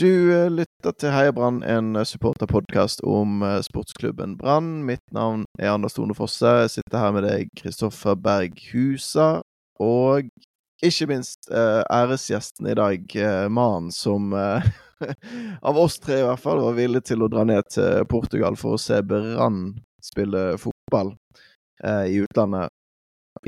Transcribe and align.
Du 0.00 0.34
eh, 0.34 0.50
lytter 0.50 0.90
til 0.98 1.12
Heia 1.14 1.30
Brann, 1.30 1.60
en 1.62 1.94
eh, 1.94 2.02
supporterpodkast 2.02 3.04
om 3.06 3.44
eh, 3.46 3.60
sportsklubben 3.62 4.32
Brann. 4.40 4.80
Mitt 4.88 5.04
navn 5.14 5.44
er 5.54 5.70
Anders 5.70 5.94
Tone 5.94 6.16
Fosse. 6.18 6.50
Jeg 6.64 6.72
sitter 6.72 6.98
her 6.98 7.12
med 7.14 7.22
deg, 7.28 7.52
Kristoffer 7.54 8.16
Berghusa. 8.18 9.28
Og 9.78 10.26
ikke 10.82 11.06
minst 11.12 11.46
æresgjesten 11.54 12.66
i 12.68 12.74
dag, 12.76 13.14
mannen 13.54 13.92
som 13.94 14.34
av 15.70 15.78
oss 15.80 15.96
tre 16.02 16.18
i 16.20 16.26
hvert 16.26 16.42
fall 16.42 16.60
var 16.60 16.76
villig 16.76 17.04
til 17.08 17.24
å 17.24 17.30
dra 17.30 17.46
ned 17.46 17.70
til 17.72 18.04
Portugal 18.10 18.58
for 18.60 18.74
å 18.74 18.82
se 18.82 18.98
Brann 19.06 19.62
spille 20.04 20.42
fotball 20.60 21.14
i 22.10 22.20
utlandet 22.26 22.74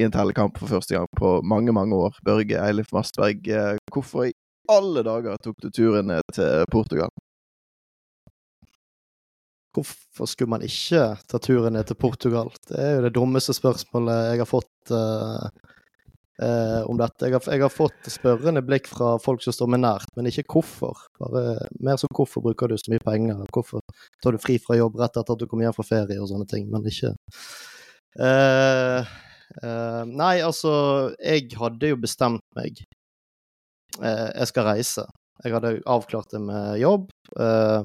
i 0.01 0.07
en 0.07 0.15
tellekamp 0.15 0.57
for 0.59 0.79
første 0.79 0.97
gang 0.97 1.11
på 1.19 1.37
mange, 1.45 1.75
mange 1.77 1.99
år. 2.09 2.17
Børge 2.25 2.63
Eilif 2.63 2.89
Mastberg, 2.97 3.45
hvorfor 3.93 4.31
i 4.31 4.36
alle 4.73 5.03
dager 5.07 5.39
tok 5.43 5.63
du 5.63 5.71
turen 5.71 6.11
ned 6.13 6.35
til 6.35 6.67
Portugal? 6.73 7.13
Hvorfor 9.77 10.29
skulle 10.31 10.55
man 10.55 10.65
ikke 10.65 11.03
ta 11.29 11.41
turen 11.43 11.77
ned 11.77 11.89
til 11.89 11.99
Portugal? 12.01 12.49
Det 12.69 12.79
er 12.81 12.95
jo 12.97 13.07
det 13.07 13.15
dummeste 13.17 13.53
spørsmålet 13.57 14.31
jeg 14.31 14.41
har 14.41 14.49
fått 14.49 14.93
uh, 14.95 15.49
uh, 16.41 16.81
om 16.89 16.97
dette. 16.97 17.29
Jeg 17.29 17.37
har, 17.37 17.51
jeg 17.53 17.65
har, 17.67 17.75
fått 17.75 18.09
spørrende 18.13 18.65
blikk 18.65 18.89
fra 18.89 19.17
folk 19.21 19.45
som 19.45 19.53
står 19.53 19.71
meg 19.75 19.85
nært, 19.85 20.09
men 20.17 20.31
ikke 20.31 20.47
hvorfor. 20.55 21.05
Bare 21.21 21.69
mer 21.85 22.01
som 22.01 22.13
hvorfor 22.17 22.45
bruker 22.47 22.73
du 22.73 22.79
så 22.81 22.95
mye 22.95 23.05
penger? 23.05 23.45
Hvorfor 23.53 23.85
tar 24.25 24.33
du 24.33 24.41
fri 24.41 24.57
fra 24.63 24.81
jobb 24.81 24.97
rett 25.03 25.21
etter 25.21 25.37
at 25.37 25.45
du 25.45 25.49
kommer 25.51 25.69
hjem 25.69 25.77
fra 25.77 25.89
ferie 25.93 26.21
og 26.23 26.33
sånne 26.33 26.49
ting, 26.51 26.69
men 26.73 26.89
ikke 26.89 27.13
uh, 28.25 29.15
Nei, 30.09 30.35
altså, 30.43 30.73
jeg 31.23 31.53
hadde 31.57 31.93
jo 31.93 31.99
bestemt 32.03 32.43
meg 32.59 32.81
jeg 34.01 34.49
skal 34.51 34.67
reise. 34.67 35.07
Jeg 35.45 35.53
hadde 35.57 35.77
avklart 35.89 36.33
det 36.33 36.41
med 36.43 36.79
jobb. 36.81 37.09
Eh, 37.41 37.81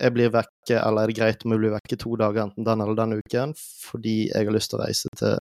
jeg 0.00 0.14
blir 0.16 0.32
vekke, 0.32 0.78
eller 0.78 1.02
er 1.02 1.10
det 1.10 1.18
greit 1.18 1.44
om 1.44 1.54
jeg 1.54 1.62
blir 1.62 1.74
vekke 1.74 1.98
to 2.00 2.16
dager, 2.20 2.46
enten 2.46 2.66
den 2.66 2.82
eller 2.84 2.96
den 2.98 3.18
uken, 3.20 3.52
fordi 3.58 4.16
jeg 4.30 4.48
har 4.48 4.54
lyst 4.54 4.72
til 4.72 4.80
å 4.80 4.82
reise 4.82 5.12
til 5.20 5.36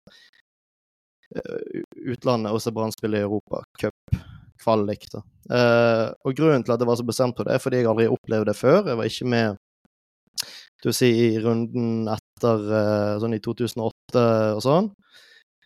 eh, 1.37 1.81
utlandet 2.15 2.55
og 2.55 2.63
se 2.65 2.73
Brann 2.75 2.95
spille 2.95 3.21
i 3.21 3.27
Europa 3.27 3.63
Cup, 3.81 4.21
kvalik, 4.59 5.07
da. 5.13 5.21
og 6.27 6.35
grunnen 6.35 6.65
til 6.67 6.75
at 6.75 6.83
jeg 6.83 6.89
var 6.89 6.99
så 6.99 7.07
bestemt 7.07 7.37
på 7.39 7.45
det, 7.47 7.55
er 7.55 7.63
fordi 7.63 7.79
jeg 7.79 7.89
aldri 7.93 8.09
opplevde 8.11 8.51
det 8.51 8.57
før. 8.59 8.81
Jeg 8.91 8.99
var 8.99 9.11
ikke 9.11 9.29
med 9.31 9.61
du 10.83 10.91
si, 10.95 11.11
i 11.29 11.39
runden 11.43 12.09
etter 12.11 12.65
sånn 13.23 13.37
i 13.37 13.41
2008 13.43 14.25
og 14.57 14.61
sånn. 14.63 14.91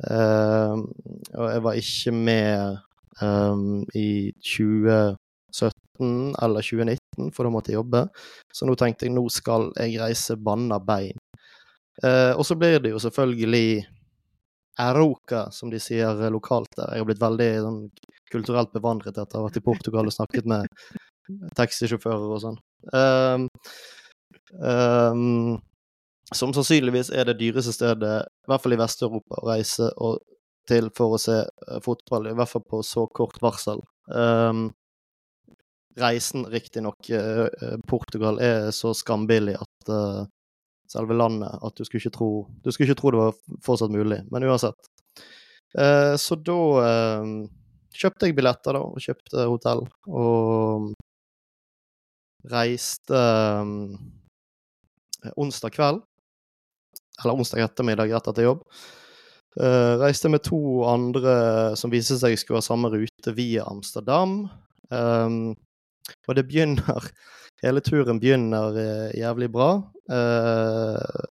og 0.03 1.47
jeg 1.49 1.65
var 1.67 1.81
ikke 1.81 2.15
med 2.17 2.83
um, 3.21 3.83
i 3.95 4.33
2017 4.39 6.35
eller 6.43 6.65
2019, 6.65 7.33
for 7.35 7.45
da 7.45 7.53
måtte 7.53 7.73
jeg 7.73 7.81
jobbe. 7.81 8.07
Så 8.55 8.69
nå 8.69 8.77
tenkte 8.79 9.09
jeg 9.09 9.15
nå 9.17 9.27
skal 9.33 9.71
jeg 9.77 10.01
reise 10.01 10.39
banna 10.41 10.81
bein. 10.83 11.19
Uh, 12.03 12.33
og 12.39 12.47
så 12.49 12.57
blir 12.57 12.81
det 12.81 12.95
jo 12.95 13.03
selvfølgelig 13.03 13.85
Eroca, 14.81 15.51
som 15.53 15.71
de 15.71 15.81
sier 15.83 16.31
lokalt 16.33 16.71
der. 16.77 16.95
Jeg 16.95 17.05
har 17.05 17.09
blitt 17.11 17.23
veldig 17.23 17.51
sånn, 17.67 17.81
kulturelt 18.33 18.73
bevandret 18.73 19.19
etter 19.19 19.37
å 19.37 19.43
ha 19.43 19.49
vært 19.49 19.61
i 19.61 19.65
Portugal 19.67 20.09
og 20.09 20.15
snakket 20.15 20.49
med 20.49 20.71
taxisjåfører 21.59 22.33
og 22.33 22.41
sånn. 22.41 22.57
Um, 22.97 23.45
um, 24.57 25.61
som 26.33 26.55
sannsynligvis 26.57 27.13
er 27.13 27.29
det 27.29 27.39
dyreste 27.43 27.75
stedet, 27.77 28.15
i 28.25 28.51
hvert 28.51 28.65
fall 28.65 28.77
i 28.77 28.81
Vest-Europa, 28.81 29.41
å 29.43 29.51
reise 29.51 29.91
og 30.01 30.23
til 30.69 30.91
for 30.97 31.17
å 31.17 31.21
se 31.21 31.41
uh, 31.43 31.81
fotball, 31.85 32.31
i 32.31 32.37
hvert 32.39 32.51
fall 32.51 32.65
på 32.69 32.83
så 32.87 33.07
kort 33.15 33.41
varsel. 33.43 33.83
Um, 34.13 34.69
reisen, 35.99 36.47
riktignok, 36.51 37.11
uh, 37.11 37.49
Portugal 37.89 38.41
er 38.43 38.71
så 38.75 38.95
skambillig 38.97 39.57
at 39.61 39.93
uh, 39.93 40.23
selve 40.93 41.17
landet 41.17 41.65
at 41.65 41.77
du 41.79 41.87
skulle 41.87 42.03
ikke 42.03 42.17
tro 42.19 42.31
Du 42.63 42.73
skulle 42.73 42.91
ikke 42.91 43.01
tro 43.01 43.13
det 43.15 43.21
var 43.23 43.37
fortsatt 43.65 43.95
mulig, 43.95 44.23
men 44.33 44.49
uansett. 44.49 44.91
Uh, 45.79 46.15
så 46.21 46.37
da 46.37 46.59
uh, 46.85 47.33
kjøpte 47.97 48.29
jeg 48.29 48.37
billetter, 48.37 48.77
da, 48.77 48.83
og 48.85 49.01
kjøpte 49.03 49.47
hotell, 49.49 49.87
og 50.09 50.93
reiste 52.53 53.19
um, 53.63 53.95
onsdag 55.39 55.75
kveld, 55.77 56.03
eller 57.23 57.39
onsdag 57.39 57.63
ettermiddag 57.69 58.13
rett 58.13 58.33
etter 58.33 58.49
jobb. 58.49 58.65
Uh, 59.61 60.01
reiste 60.01 60.31
med 60.33 60.41
to 60.47 60.85
andre 60.89 61.77
som 61.77 61.93
viste 61.93 62.17
seg 62.17 62.39
skulle 62.41 62.63
ha 62.63 62.65
samme 62.65 62.89
rute 62.93 63.35
via 63.37 63.67
Amsterdam. 63.69 64.49
Um, 64.89 65.55
og 66.29 66.37
det 66.37 66.49
begynner 66.49 67.11
Hele 67.63 67.81
turen 67.85 68.19
begynner 68.19 68.75
uh, 68.75 69.11
jævlig 69.15 69.53
bra. 69.53 69.69
Uh, 70.11 71.29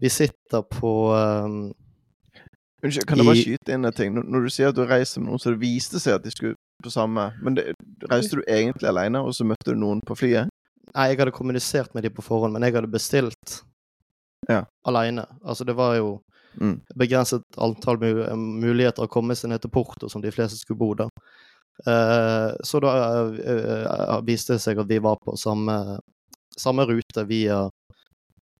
vi 0.00 0.08
sitter 0.10 0.62
på 0.70 1.12
um, 1.14 1.74
Unnskyld, 2.84 3.06
kan 3.08 3.18
jeg 3.18 3.26
bare 3.26 3.40
skyte 3.40 3.74
inn 3.74 3.88
en 3.88 3.94
ting? 3.94 4.12
Når, 4.14 4.26
når, 4.30 4.40
du 4.46 4.52
sier 4.52 4.70
at 4.70 4.76
du 4.76 4.84
reiser 4.86 5.22
med 5.22 5.30
noen, 5.30 5.40
så 5.42 5.52
det 5.52 5.62
viste 5.62 6.00
seg 6.02 6.18
at 6.18 6.24
de 6.26 6.30
skulle 6.30 6.58
på 6.84 6.92
samme 6.92 7.30
Men 7.42 7.56
det, 7.56 7.64
reiste 8.10 8.38
du 8.38 8.44
egentlig 8.44 8.88
alene, 8.90 9.22
og 9.24 9.34
så 9.34 9.46
møtte 9.48 9.72
du 9.72 9.80
noen 9.80 10.02
på 10.06 10.14
flyet? 10.18 10.52
Nei, 10.92 11.08
jeg 11.10 11.18
hadde 11.20 11.34
kommunisert 11.34 11.94
med 11.96 12.06
dem 12.06 12.14
på 12.14 12.24
forhånd, 12.24 12.54
men 12.54 12.64
jeg 12.64 12.76
hadde 12.76 12.92
bestilt 12.92 13.60
ja. 14.48 14.62
alene. 14.86 15.26
Altså, 15.42 15.66
det 15.66 15.74
var 15.76 15.96
jo 15.98 16.20
Mm. 16.60 16.80
Begrenset 16.98 17.44
antall 17.62 17.98
muligheter 18.00 19.04
å 19.04 19.10
komme 19.12 19.36
seg 19.36 19.52
ned 19.52 19.62
til 19.64 19.72
Porto, 19.72 20.10
som 20.12 20.22
de 20.24 20.32
fleste 20.34 20.58
skulle 20.60 20.80
bo 20.80 20.92
der. 20.98 21.10
Uh, 21.84 22.56
så 22.64 22.80
da 22.80 22.92
uh, 23.28 24.20
viste 24.24 24.56
det 24.56 24.64
seg 24.64 24.78
at 24.80 24.88
vi 24.88 25.00
var 25.04 25.18
på 25.20 25.36
samme, 25.36 25.98
samme 26.56 26.86
rute 26.88 27.26
via 27.28 27.66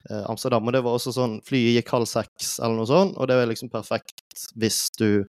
Amsterdam. 0.07 0.69
Og 0.69 0.77
det 0.77 0.85
var 0.87 0.95
også 0.95 1.15
sånn 1.17 1.41
Flyet 1.43 1.81
gikk 1.81 1.89
halv 1.97 2.07
seks 2.07 2.59
eller 2.61 2.77
noe 2.79 2.87
sånt, 2.87 3.17
og 3.17 3.27
det 3.27 3.41
er 3.41 3.49
liksom 3.51 3.73
perfekt 3.73 4.45
hvis 4.55 4.85
du 5.01 5.25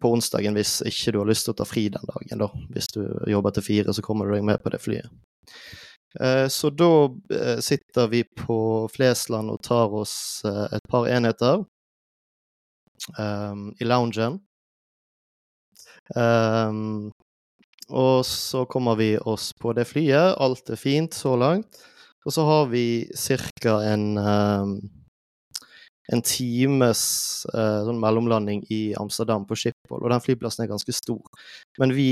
på 0.00 0.12
onsdagen 0.14 0.56
hvis 0.56 0.78
ikke 0.88 1.12
du 1.12 1.18
har 1.20 1.28
lyst 1.28 1.44
til 1.44 1.52
å 1.52 1.58
ta 1.58 1.66
fri 1.68 1.88
den 1.92 2.06
dagen, 2.08 2.40
da. 2.40 2.46
Hvis 2.72 2.88
du 2.94 3.02
jobber 3.28 3.52
til 3.52 3.66
fire, 3.66 3.92
så 3.92 4.04
kommer 4.04 4.28
du 4.28 4.36
deg 4.36 4.46
med 4.48 4.62
på 4.62 4.72
det 4.72 4.80
flyet. 4.80 5.10
Eh, 6.20 6.48
så 6.48 6.70
da 6.70 6.90
eh, 7.34 7.58
sitter 7.58 8.08
vi 8.08 8.24
på 8.24 8.88
Flesland 8.92 9.50
og 9.52 9.62
tar 9.62 9.94
oss 9.94 10.42
eh, 10.44 10.66
et 10.76 10.88
par 10.88 11.08
enheter 11.10 11.64
um, 13.18 13.68
i 13.80 13.84
loungen. 13.84 14.40
Um, 16.14 17.12
og 17.88 18.26
så 18.26 18.64
kommer 18.70 18.96
vi 18.98 19.16
oss 19.18 19.52
på 19.60 19.74
det 19.76 19.86
flyet. 19.90 20.36
Alt 20.40 20.70
er 20.70 20.80
fint 20.80 21.14
så 21.14 21.36
langt. 21.36 21.82
Og 22.26 22.34
så 22.34 22.42
har 22.46 22.70
vi 22.72 23.06
ca. 23.62 23.80
en 23.86 24.18
um, 24.18 24.78
en 26.12 26.22
times 26.22 27.00
uh, 27.54 27.82
sånn 27.86 27.98
mellomlanding 28.02 28.62
i 28.70 28.94
Amsterdam, 28.98 29.46
på 29.46 29.56
Schiphol. 29.58 30.04
Og 30.04 30.10
den 30.12 30.22
flyplassen 30.22 30.64
er 30.64 30.70
ganske 30.70 30.94
stor. 30.94 31.22
Men 31.82 31.94
vi, 31.96 32.08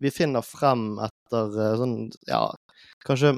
vi 0.00 0.12
finner 0.12 0.44
frem 0.44 0.98
etter 1.04 1.56
uh, 1.56 1.70
sånn, 1.80 1.96
ja, 2.28 2.42
kanskje 3.06 3.34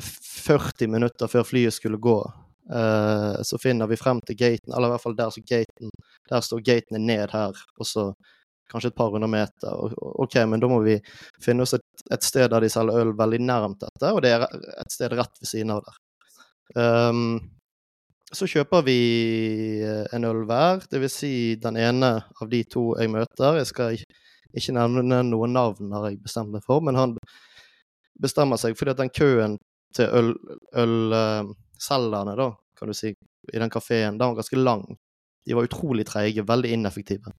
40 0.00 0.90
minutter 0.90 1.30
før 1.30 1.46
flyet 1.46 1.74
skulle 1.74 2.00
gå, 2.02 2.18
uh, 2.72 3.40
så 3.42 3.58
finner 3.62 3.90
vi 3.90 3.98
frem 4.00 4.20
til 4.26 4.38
gaten, 4.38 4.74
eller 4.74 4.88
i 4.88 4.94
hvert 4.94 5.04
fall 5.04 5.16
der, 5.18 5.40
gaten, 5.48 5.94
der 6.30 6.44
står 6.44 6.62
gatene 6.66 7.02
ned 7.02 7.34
her, 7.34 7.64
og 7.78 7.88
så 7.88 8.10
kanskje 8.70 8.92
et 8.92 8.98
par 8.98 9.10
hundre 9.10 9.28
meter. 9.30 9.94
OK, 10.22 10.36
men 10.46 10.62
da 10.62 10.68
må 10.70 10.78
vi 10.84 10.96
finne 11.42 11.64
oss 11.66 11.74
et, 11.74 11.86
et 12.14 12.24
sted 12.24 12.52
der 12.52 12.62
de 12.62 12.70
selger 12.70 13.02
øl 13.02 13.16
veldig 13.18 13.40
nærmt 13.42 13.80
dette, 13.82 14.12
og 14.12 14.22
det 14.22 14.36
er 14.36 14.46
et 14.46 14.94
sted 14.94 15.16
rett 15.18 15.40
ved 15.42 15.50
siden 15.50 15.74
av 15.74 15.82
der. 15.86 15.98
Um, 16.78 17.40
så 18.30 18.46
kjøper 18.46 18.84
vi 18.86 19.00
eh, 19.82 20.04
en 20.14 20.26
øl 20.28 20.44
hver, 20.46 20.84
dvs. 20.92 21.14
Si 21.18 21.32
den 21.58 21.74
ene 21.80 22.12
av 22.22 22.50
de 22.52 22.60
to 22.70 22.92
jeg 23.00 23.10
møter. 23.10 23.58
Jeg 23.58 23.66
skal 23.72 23.96
ikke 23.98 24.74
nevne 24.76 25.22
noen 25.26 25.56
navn, 25.56 25.90
har 25.96 26.06
jeg 26.06 26.20
bestemt 26.22 26.52
meg 26.54 26.62
for, 26.62 26.78
men 26.86 26.98
han 26.98 27.16
bestemmer 28.22 28.60
seg 28.60 28.76
fordi 28.78 28.94
at 28.94 29.00
den 29.00 29.12
køen 29.14 29.58
til 29.96 30.06
ølselgerne, 30.76 32.34
øl, 32.36 32.38
da, 32.38 32.50
kan 32.78 32.90
du 32.90 32.96
si, 32.96 33.14
i 33.52 33.58
den 33.58 33.72
kafeen, 33.72 34.18
den 34.18 34.28
var 34.28 34.38
ganske 34.38 34.58
lang. 34.60 34.84
De 35.46 35.56
var 35.56 35.66
utrolig 35.66 36.06
treige, 36.06 36.44
veldig 36.46 36.70
ineffektive. 36.76 37.32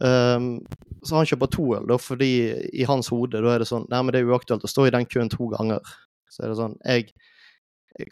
Um, 0.00 0.60
så 1.02 1.18
han 1.18 1.26
kjøper 1.26 1.50
to 1.50 1.64
øl, 1.76 1.86
da, 1.90 1.98
fordi 1.98 2.32
i 2.72 2.86
hans 2.86 3.10
hode 3.10 3.40
da 3.42 3.50
er 3.50 3.64
det 3.64 3.66
sånn 3.66 3.88
Nei, 3.90 3.98
men 4.04 4.14
det 4.14 4.20
er 4.20 4.28
uaktuelt 4.30 4.62
å 4.62 4.70
stå 4.70 4.84
i 4.86 4.92
den 4.94 5.06
køen 5.10 5.30
to 5.32 5.48
ganger. 5.50 5.82
Så 6.30 6.44
er 6.44 6.52
det 6.52 6.58
sånn 6.60 6.76
Jeg 6.86 7.08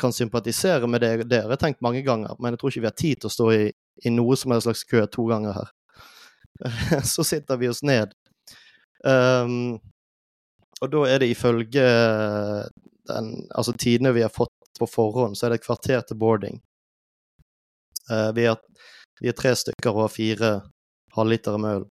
kan 0.00 0.14
sympatisere 0.14 0.88
med 0.90 1.04
det, 1.04 1.28
dere 1.30 1.52
har 1.52 1.60
tenkt 1.62 1.84
mange 1.84 2.02
ganger, 2.02 2.34
men 2.40 2.54
jeg 2.54 2.60
tror 2.60 2.72
ikke 2.72 2.82
vi 2.82 2.90
har 2.90 2.98
tid 2.98 3.20
til 3.22 3.30
å 3.30 3.34
stå 3.36 3.50
i, 3.54 3.66
i 4.02 4.10
noe 4.10 4.38
som 4.38 4.50
er 4.50 4.58
en 4.58 4.64
slags 4.66 4.82
kø 4.88 5.04
to 5.06 5.28
ganger 5.30 5.54
her. 5.60 5.70
så 7.14 7.22
sitter 7.26 7.60
vi 7.60 7.70
oss 7.70 7.84
ned. 7.86 8.16
Um, 9.06 9.78
og 10.82 10.92
da 10.92 11.02
er 11.08 11.22
det 11.22 11.30
ifølge 11.32 11.84
den, 13.08 13.30
altså 13.54 13.72
tidene 13.72 14.12
vi 14.12 14.24
har 14.24 14.32
fått 14.32 14.52
på 14.78 14.86
forhånd, 14.86 15.36
så 15.36 15.46
er 15.46 15.54
det 15.54 15.60
et 15.60 15.66
kvarter 15.66 16.02
til 16.04 16.18
boarding. 16.20 16.60
Uh, 18.10 18.30
vi, 18.36 18.44
er, 18.46 18.58
vi, 19.20 19.30
er, 19.30 19.36
tre 19.36 19.54
stykker 19.56 19.90
og 19.94 20.06
har 20.06 20.12
fire 20.12 20.50
halvlitere 21.16 21.58
med 21.62 21.80
øl. 21.80 21.86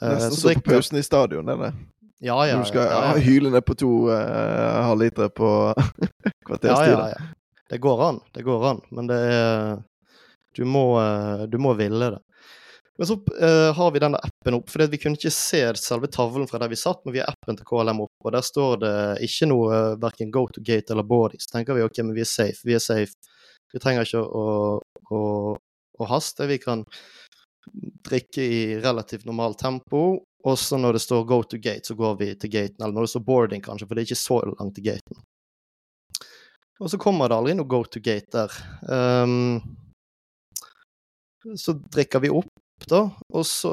Uh, 0.00 0.08
Nesten 0.10 0.36
så 0.36 0.54
på 0.58 0.66
pausen 0.72 0.98
i 1.00 1.04
stadion, 1.06 1.46
det 1.46 1.56
der. 1.60 1.78
Ja, 2.20 2.36
ja. 2.46 2.58
Du 2.60 2.68
skal 2.68 2.88
ja, 2.90 3.04
ja. 3.14 3.20
hyle 3.28 3.52
ned 3.54 3.64
på 3.64 3.76
to 3.78 3.92
uh, 4.10 4.80
halvlitere 4.90 5.30
på 5.32 5.50
kvarterstid. 6.46 6.92
Ja, 6.92 7.06
ja, 7.08 7.12
ja. 7.14 7.30
Det 7.70 7.78
går 7.78 8.02
an, 8.08 8.20
det 8.34 8.42
går 8.42 8.66
an. 8.72 8.82
Men 8.90 9.06
det 9.06 9.20
er 9.30 9.78
Du 10.58 10.64
må, 10.66 10.98
uh, 10.98 11.46
du 11.46 11.58
må 11.62 11.76
ville 11.78 12.10
det. 12.10 12.18
Men 13.00 13.08
så 13.08 13.14
uh, 13.14 13.72
har 13.72 13.90
vi 13.90 14.00
denne 14.02 14.18
appen 14.20 14.54
opp, 14.58 14.66
for 14.68 14.84
vi 14.92 14.98
kunne 15.00 15.16
ikke 15.16 15.32
se 15.32 15.62
selve 15.80 16.10
tavlen 16.12 16.44
fra 16.50 16.58
der 16.60 16.68
vi 16.68 16.76
satt, 16.76 16.98
men 17.06 17.14
vi 17.14 17.22
har 17.22 17.30
appen 17.32 17.56
til 17.56 17.64
KLM 17.64 18.02
opp, 18.04 18.26
og 18.26 18.34
der 18.34 18.44
står 18.44 18.74
det 18.82 18.96
ikke 19.24 19.48
noe 19.48 19.70
uh, 19.72 19.94
verken 20.02 20.28
go 20.34 20.42
to 20.52 20.60
gate 20.60 20.92
eller 20.92 21.06
boarding. 21.08 21.40
Så 21.40 21.54
tenker 21.54 21.78
vi 21.78 21.86
OK, 21.86 22.02
men 22.04 22.12
vi 22.12 22.26
er 22.26 22.28
safe. 22.28 22.60
Vi 22.68 22.76
er 22.76 22.84
safe. 22.84 23.16
Vi 23.72 23.80
trenger 23.80 24.04
ikke 24.04 24.20
å, 24.20 24.44
å, 25.16 25.22
å 25.96 26.10
haste. 26.12 26.44
Vi 26.50 26.60
kan 26.60 26.84
drikke 28.04 28.44
i 28.44 28.60
relativt 28.84 29.24
normalt 29.24 29.62
tempo. 29.64 30.04
Og 30.44 30.60
så 30.60 30.76
når 30.76 30.98
det 30.98 31.04
står 31.06 31.24
go 31.32 31.40
to 31.40 31.56
gate, 31.56 31.88
så 31.88 31.96
går 31.96 32.20
vi 32.20 32.30
til 32.36 32.52
gaten. 32.52 32.84
Eller 32.84 32.98
når 32.98 33.08
det 33.08 33.14
står 33.14 33.28
boarding, 33.32 33.64
kanskje, 33.64 33.88
for 33.88 33.96
det 33.96 34.04
er 34.04 34.10
ikke 34.10 34.22
så 34.26 34.42
langt 34.44 34.76
til 34.76 34.90
gaten. 34.92 35.24
Og 36.84 36.92
så 36.92 37.00
kommer 37.00 37.32
det 37.32 37.40
aldri 37.40 37.56
noe 37.56 37.68
go 37.68 37.80
to 37.84 38.04
gate 38.04 38.28
der. 38.32 38.60
Um, 38.84 39.60
så 41.56 41.72
drikker 41.96 42.20
vi 42.24 42.36
opp, 42.36 42.59
da, 42.90 43.04
og 43.32 43.46
så 43.46 43.72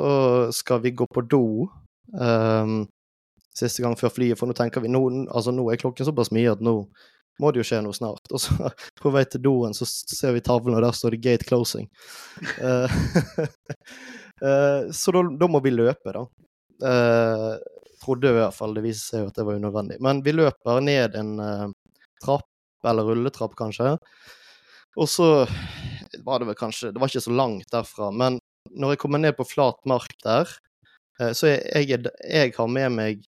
skal 0.55 0.81
vi 0.83 0.95
gå 0.97 1.07
på 1.13 1.23
do. 1.29 1.67
Um, 2.13 2.85
siste 3.57 3.83
gang 3.83 3.97
før 3.97 4.13
flyet, 4.13 4.39
for 4.39 4.49
nå 4.49 4.55
tenker 4.57 4.83
vi 4.83 4.91
nå, 4.91 5.01
altså 5.33 5.53
nå 5.55 5.65
er 5.71 5.79
klokken 5.81 6.07
såpass 6.07 6.29
mye 6.35 6.51
at 6.53 6.61
nå 6.63 6.75
må 7.41 7.51
det 7.51 7.61
jo 7.61 7.67
skje 7.69 7.81
noe 7.85 7.95
snart. 7.95 8.29
Og 8.33 8.41
så 8.41 8.71
på 9.01 9.13
vei 9.13 9.23
til 9.29 9.43
doen 9.45 9.75
så 9.77 9.87
ser 9.87 10.35
vi 10.35 10.43
tavlen, 10.45 10.77
og 10.77 10.85
der 10.85 10.97
står 10.97 11.15
det 11.15 11.23
'gate 11.23 11.47
closing'. 11.49 11.89
Uh, 12.61 12.89
uh, 14.41 14.91
så 14.99 15.15
da, 15.15 15.49
må 15.49 15.63
vi 15.65 15.75
løpe, 15.75 16.13
da. 16.13 16.27
Uh, 16.77 17.57
trodde 18.03 18.29
i 18.29 18.37
hvert 18.37 18.55
fall. 18.55 18.75
Det 18.75 18.85
viser 18.85 19.03
seg 19.03 19.23
jo 19.23 19.31
at 19.31 19.37
det 19.37 19.45
var 19.47 19.59
unødvendig. 19.59 19.99
Men 20.03 20.21
vi 20.25 20.33
løper 20.35 20.81
ned 20.83 21.15
en 21.19 21.31
eh, 21.43 21.67
trapp, 22.23 22.47
eller 22.87 23.07
rulletrapp 23.09 23.55
kanskje. 23.57 23.95
Og 24.97 25.09
så 25.09 25.29
var 26.25 26.39
det 26.39 26.47
vel 26.49 26.57
kanskje 26.57 26.91
Det 26.93 27.01
var 27.01 27.11
ikke 27.11 27.25
så 27.25 27.33
langt 27.35 27.73
derfra. 27.73 28.11
Men 28.11 28.39
når 28.75 28.95
jeg 28.95 29.01
kommer 29.03 29.21
ned 29.21 29.37
på 29.37 29.47
flat 29.47 29.79
mark 29.89 30.13
der, 30.23 30.51
eh, 31.21 31.33
så 31.37 31.53
jeg, 31.53 31.87
jeg, 31.89 32.13
jeg 32.27 32.55
har 32.57 32.71
med 32.71 32.95
meg 32.97 33.25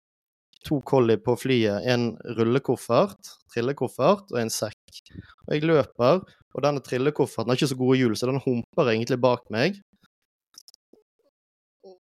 to 0.65 0.79
kolli 0.85 1.17
på 1.21 1.35
flyet. 1.37 1.85
En 1.91 2.13
rullekoffert, 2.37 3.35
trillekoffert, 3.53 4.31
og 4.33 4.39
en 4.41 4.53
sekk. 4.53 5.01
Og 5.45 5.55
jeg 5.55 5.67
løper, 5.67 6.23
og 6.55 6.63
denne 6.63 6.83
trillekofferten 6.83 7.51
har 7.51 7.59
ikke 7.59 7.73
så 7.73 7.79
gode 7.79 7.99
hjul, 7.99 8.15
så 8.17 8.29
den 8.29 8.41
humper 8.43 8.91
egentlig 8.93 9.19
bak 9.21 9.45
meg. 9.53 9.81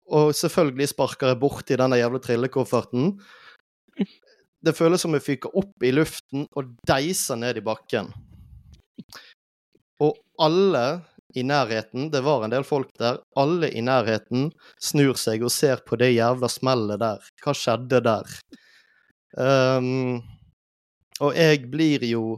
Og 0.06 0.36
selvfølgelig 0.38 0.92
sparker 0.92 1.32
jeg 1.32 1.42
borti 1.42 1.78
denne 1.80 1.98
jævla 1.98 2.22
trillekofferten. 2.22 3.16
Det 4.66 4.74
føles 4.78 5.02
som 5.02 5.14
jeg 5.18 5.26
fyker 5.26 5.58
opp 5.58 5.84
i 5.86 5.92
luften 5.94 6.46
og 6.58 6.76
deiser 6.88 7.40
ned 7.42 7.60
i 7.60 7.66
bakken. 7.66 8.12
Og 10.02 10.16
alle 10.42 10.86
i 11.36 11.44
nærheten, 11.46 12.10
det 12.14 12.22
var 12.26 12.46
en 12.46 12.54
del 12.54 12.66
folk 12.68 12.92
der, 13.00 13.20
alle 13.40 13.70
i 13.72 13.84
nærheten 13.84 14.50
snur 14.82 15.20
seg 15.20 15.44
og 15.44 15.54
ser 15.54 15.84
på 15.88 16.00
det 16.00 16.14
jævla 16.14 16.50
smellet 16.52 17.02
der. 17.02 17.26
Hva 17.44 17.56
skjedde 17.58 18.02
der? 18.06 18.38
Um, 19.36 20.22
og 21.24 21.36
jeg 21.36 21.66
blir 21.72 22.04
jo 22.08 22.38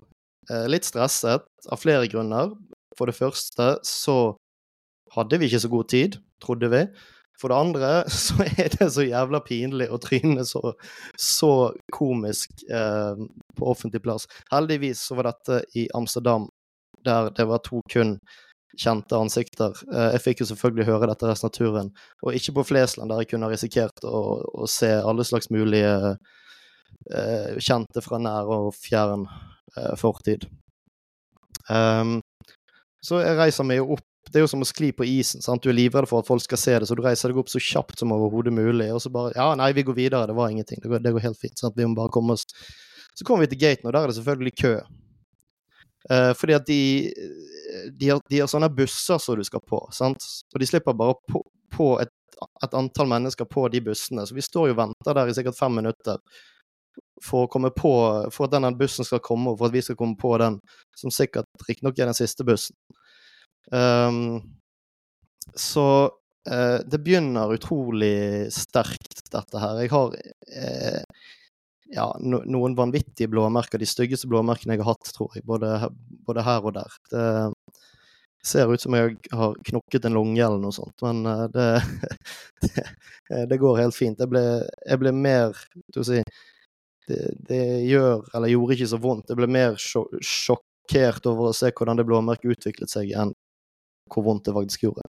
eh, 0.52 0.66
litt 0.70 0.86
stresset 0.86 1.46
av 1.70 1.82
flere 1.82 2.10
grunner. 2.12 2.54
For 2.98 3.10
det 3.10 3.18
første 3.18 3.76
så 3.86 4.18
hadde 5.14 5.40
vi 5.40 5.50
ikke 5.50 5.62
så 5.64 5.72
god 5.72 5.90
tid, 5.94 6.18
trodde 6.44 6.70
vi. 6.74 6.84
For 7.42 7.54
det 7.54 7.58
andre 7.58 7.92
så 8.26 8.46
er 8.48 8.74
det 8.78 8.90
så 8.94 9.06
jævla 9.06 9.42
pinlig 9.46 9.90
å 9.94 10.02
tryne 10.02 10.46
så, 10.48 10.74
så 11.22 11.72
komisk 11.94 12.66
eh, 12.70 13.24
på 13.58 13.72
offentlig 13.74 14.04
plass. 14.06 14.28
Heldigvis 14.54 15.06
så 15.10 15.18
var 15.18 15.32
dette 15.32 15.64
i 15.78 15.88
Amsterdam, 15.98 16.50
der 17.06 17.32
det 17.38 17.48
var 17.50 17.64
to 17.66 17.82
kun 17.94 18.18
kjente 18.78 19.18
ansikter. 19.18 19.78
Eh, 19.92 20.12
jeg 20.16 20.24
fikk 20.24 20.44
jo 20.44 20.50
selvfølgelig 20.52 20.88
høre 20.90 21.10
dette 21.12 21.30
resten 21.30 21.50
av 21.50 21.56
turen, 21.56 21.92
og 22.24 22.38
ikke 22.38 22.56
på 22.60 22.68
Flesland, 22.72 23.12
der 23.12 23.24
jeg 23.24 23.32
kunne 23.34 23.52
risikert 23.52 24.06
å, 24.08 24.22
å 24.64 24.70
se 24.72 24.92
alle 24.98 25.26
slags 25.28 25.52
mulige 25.54 25.94
eh, 27.12 27.58
kjente 27.58 28.04
fra 28.06 28.22
nær 28.22 28.50
og 28.54 28.72
fjern 28.78 29.28
eh, 29.28 29.96
fortid. 30.00 30.48
Um, 31.68 32.22
så 33.04 33.20
jeg 33.20 33.36
reiser 33.36 33.66
meg 33.68 33.82
jo 33.82 33.98
opp 33.98 34.06
det 34.28 34.42
er 34.42 34.44
jo 34.44 34.50
som 34.52 34.64
å 34.64 34.68
skli 34.68 34.90
på 34.92 35.06
isen. 35.08 35.40
sant? 35.44 35.64
Du 35.64 35.72
er 35.72 35.78
livredd 35.78 36.08
for 36.10 36.20
at 36.20 36.28
folk 36.28 36.44
skal 36.44 36.60
se 36.60 36.74
det, 36.76 36.88
så 36.90 36.98
du 36.98 37.04
reiser 37.06 37.32
deg 37.32 37.40
opp 37.40 37.52
så 37.52 37.62
kjapt 37.64 38.02
som 38.02 38.12
overhodet 38.12 38.52
mulig. 38.52 38.90
Og 38.92 39.00
så 39.04 39.12
bare 39.14 39.32
Ja, 39.38 39.54
nei, 39.56 39.70
vi 39.76 39.86
går 39.88 39.96
videre. 39.96 40.28
Det 40.28 40.36
var 40.36 40.52
ingenting. 40.52 40.82
Det 40.84 40.92
går, 40.92 41.00
det 41.06 41.14
går 41.16 41.24
helt 41.30 41.40
fint. 41.40 41.58
sant? 41.60 41.78
Vi 41.78 41.88
må 41.88 41.96
bare 41.96 42.12
komme 42.12 42.36
oss 42.36 42.44
Så 43.16 43.26
kommer 43.26 43.46
vi 43.46 43.56
til 43.56 43.62
gaten, 43.64 43.88
og 43.88 43.94
der 43.94 44.04
er 44.04 44.12
det 44.12 44.18
selvfølgelig 44.20 44.56
kø. 44.62 44.74
Eh, 46.12 46.34
fordi 46.34 46.56
at 46.56 46.68
de, 46.68 47.14
de, 47.92 48.10
har, 48.10 48.22
de 48.30 48.40
har 48.40 48.52
sånne 48.52 48.70
busser 48.74 49.20
som 49.20 49.38
du 49.38 49.44
skal 49.48 49.64
på, 49.68 49.82
sant? 49.96 50.24
Og 50.54 50.62
de 50.62 50.70
slipper 50.70 50.96
bare 50.98 51.18
på, 51.28 51.42
på 51.74 51.90
et, 52.04 52.14
et 52.64 52.78
antall 52.78 53.10
mennesker 53.12 53.50
på 53.50 53.68
de 53.74 53.82
bussene. 53.90 54.28
Så 54.28 54.38
vi 54.38 54.46
står 54.46 54.70
jo 54.70 54.78
og 54.78 54.84
venter 54.86 55.18
der 55.18 55.32
i 55.32 55.36
sikkert 55.36 55.60
fem 55.60 55.76
minutter 55.82 56.22
for 57.24 57.46
å 57.46 57.50
komme 57.52 57.72
på 57.74 57.92
For 58.34 58.48
at 58.48 58.54
denne 58.54 58.72
bussen 58.78 59.06
skal 59.08 59.22
komme, 59.26 59.52
og 59.52 59.60
for 59.60 59.70
at 59.70 59.76
vi 59.76 59.84
skal 59.86 59.98
komme 60.00 60.18
på 60.20 60.36
den, 60.42 60.60
som 60.98 61.14
sikkert 61.14 61.50
riktignok 61.68 62.00
er 62.00 62.12
den 62.12 62.18
siste 62.18 62.46
bussen. 62.48 62.78
Um, 63.72 64.40
så 65.58 65.88
uh, 66.08 66.80
det 66.88 67.02
begynner 67.04 67.56
utrolig 67.58 68.48
sterkt, 68.54 69.26
dette 69.34 69.62
her. 69.62 69.82
Jeg 69.84 69.92
har 69.94 70.16
uh, 70.16 71.28
ja, 71.94 72.08
no, 72.20 72.42
noen 72.46 72.76
vanvittige 72.76 73.30
blåmerker. 73.32 73.80
De 73.80 73.88
styggeste 73.88 74.30
blåmerkene 74.32 74.76
jeg 74.76 74.84
har 74.84 74.94
hatt, 74.94 75.12
tror 75.16 75.36
jeg. 75.36 75.46
Både, 75.48 75.72
både 76.28 76.46
her 76.46 76.66
og 76.66 76.76
der. 76.78 76.98
Det 77.12 77.24
ser 78.48 78.72
ut 78.72 78.82
som 78.82 78.96
jeg 78.96 79.16
har 79.36 79.56
knokket 79.70 80.08
en 80.08 80.16
lunge 80.16 80.44
eller 80.44 80.62
noe 80.62 80.76
sånt, 80.76 80.96
men 81.04 81.26
uh, 81.28 81.48
det, 81.52 81.66
det, 82.64 83.42
det, 83.52 83.60
går 83.60 83.82
helt 83.82 83.98
fint. 83.98 84.20
Jeg 84.20 84.32
ble, 84.32 84.44
jeg 84.88 85.02
ble 85.02 85.12
mer 85.16 85.58
Skal 85.90 86.04
vi 86.04 86.06
si 86.08 86.22
det, 87.08 87.22
det, 87.48 87.64
gjør, 87.88 88.26
eller 88.36 88.52
gjorde 88.52 88.76
ikke 88.76 88.92
så 88.92 89.00
vondt. 89.00 89.32
Jeg 89.32 89.40
ble 89.40 89.48
mer 89.52 89.78
sjokkert 89.80 91.28
over 91.30 91.50
å 91.50 91.56
se 91.56 91.72
hvordan 91.72 92.00
det 92.00 92.08
blåmerket 92.08 92.58
utviklet 92.58 92.92
seg, 92.92 93.14
enn 93.16 93.32
hvor 94.12 94.26
vondt 94.28 94.48
det 94.48 94.56
faktisk 94.56 94.88
gjorde. 94.88 95.08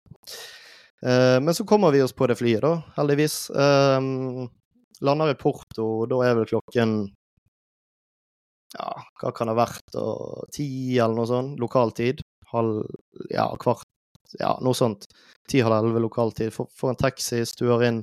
Uh, 1.02 1.38
men 1.42 1.54
så 1.56 1.66
kommer 1.66 1.94
vi 1.94 2.02
oss 2.04 2.14
på 2.14 2.28
det 2.30 2.38
flyet, 2.38 2.62
da, 2.62 2.76
heldigvis. 2.98 3.42
Um, 3.54 4.46
lander 5.04 5.32
i 5.32 5.38
Porto, 5.38 5.86
og 6.02 6.10
da 6.10 6.20
er 6.26 6.36
vel 6.38 6.48
klokken 6.50 7.00
Ja, 8.76 8.90
hva 9.20 9.32
kan 9.34 9.50
det 9.50 9.56
ha 9.56 9.62
vært? 9.64 9.96
Og, 9.98 10.46
ti, 10.54 10.66
eller 10.96 11.16
noe 11.18 11.30
sånt? 11.30 11.58
Lokaltid. 11.62 12.22
Halv 12.52 12.84
Ja, 13.32 13.48
kvart 13.58 13.88
Ja, 14.38 14.54
noe 14.62 14.76
sånt. 14.78 15.08
Ti, 15.50 15.62
halv 15.66 15.80
elleve 15.80 16.04
lokaltid. 16.04 16.52
Får, 16.54 16.90
en 16.92 17.00
taxi, 17.00 17.42
stuer 17.48 17.82
inn 17.88 18.02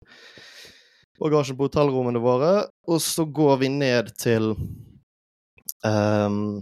bagasjen 1.17 1.57
på 1.57 1.65
hotellrommene 1.65 2.19
våre, 2.21 2.67
og 2.85 2.99
så 3.01 3.23
går 3.25 3.55
vi 3.63 3.69
ned 3.73 4.11
til 4.21 4.51
um, 5.87 6.59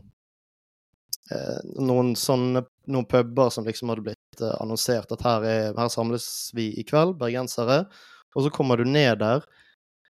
noen 1.82 2.14
sånne 2.16 2.64
noen 2.92 3.08
puber 3.10 3.50
som 3.50 3.66
liksom 3.66 3.92
hadde 3.92 4.06
blitt 4.06 4.42
uh, 4.42 4.56
annonsert 4.62 5.12
at 5.16 5.24
her, 5.26 5.46
er, 5.50 5.70
her, 5.78 5.90
samles 5.92 6.28
vi 6.56 6.70
i 6.78 6.86
kveld, 6.88 7.18
bergensere. 7.22 7.86
Og 8.36 8.46
så 8.46 8.52
kommer 8.54 8.78
du 8.78 8.86
ned 8.88 9.22
der, 9.24 9.46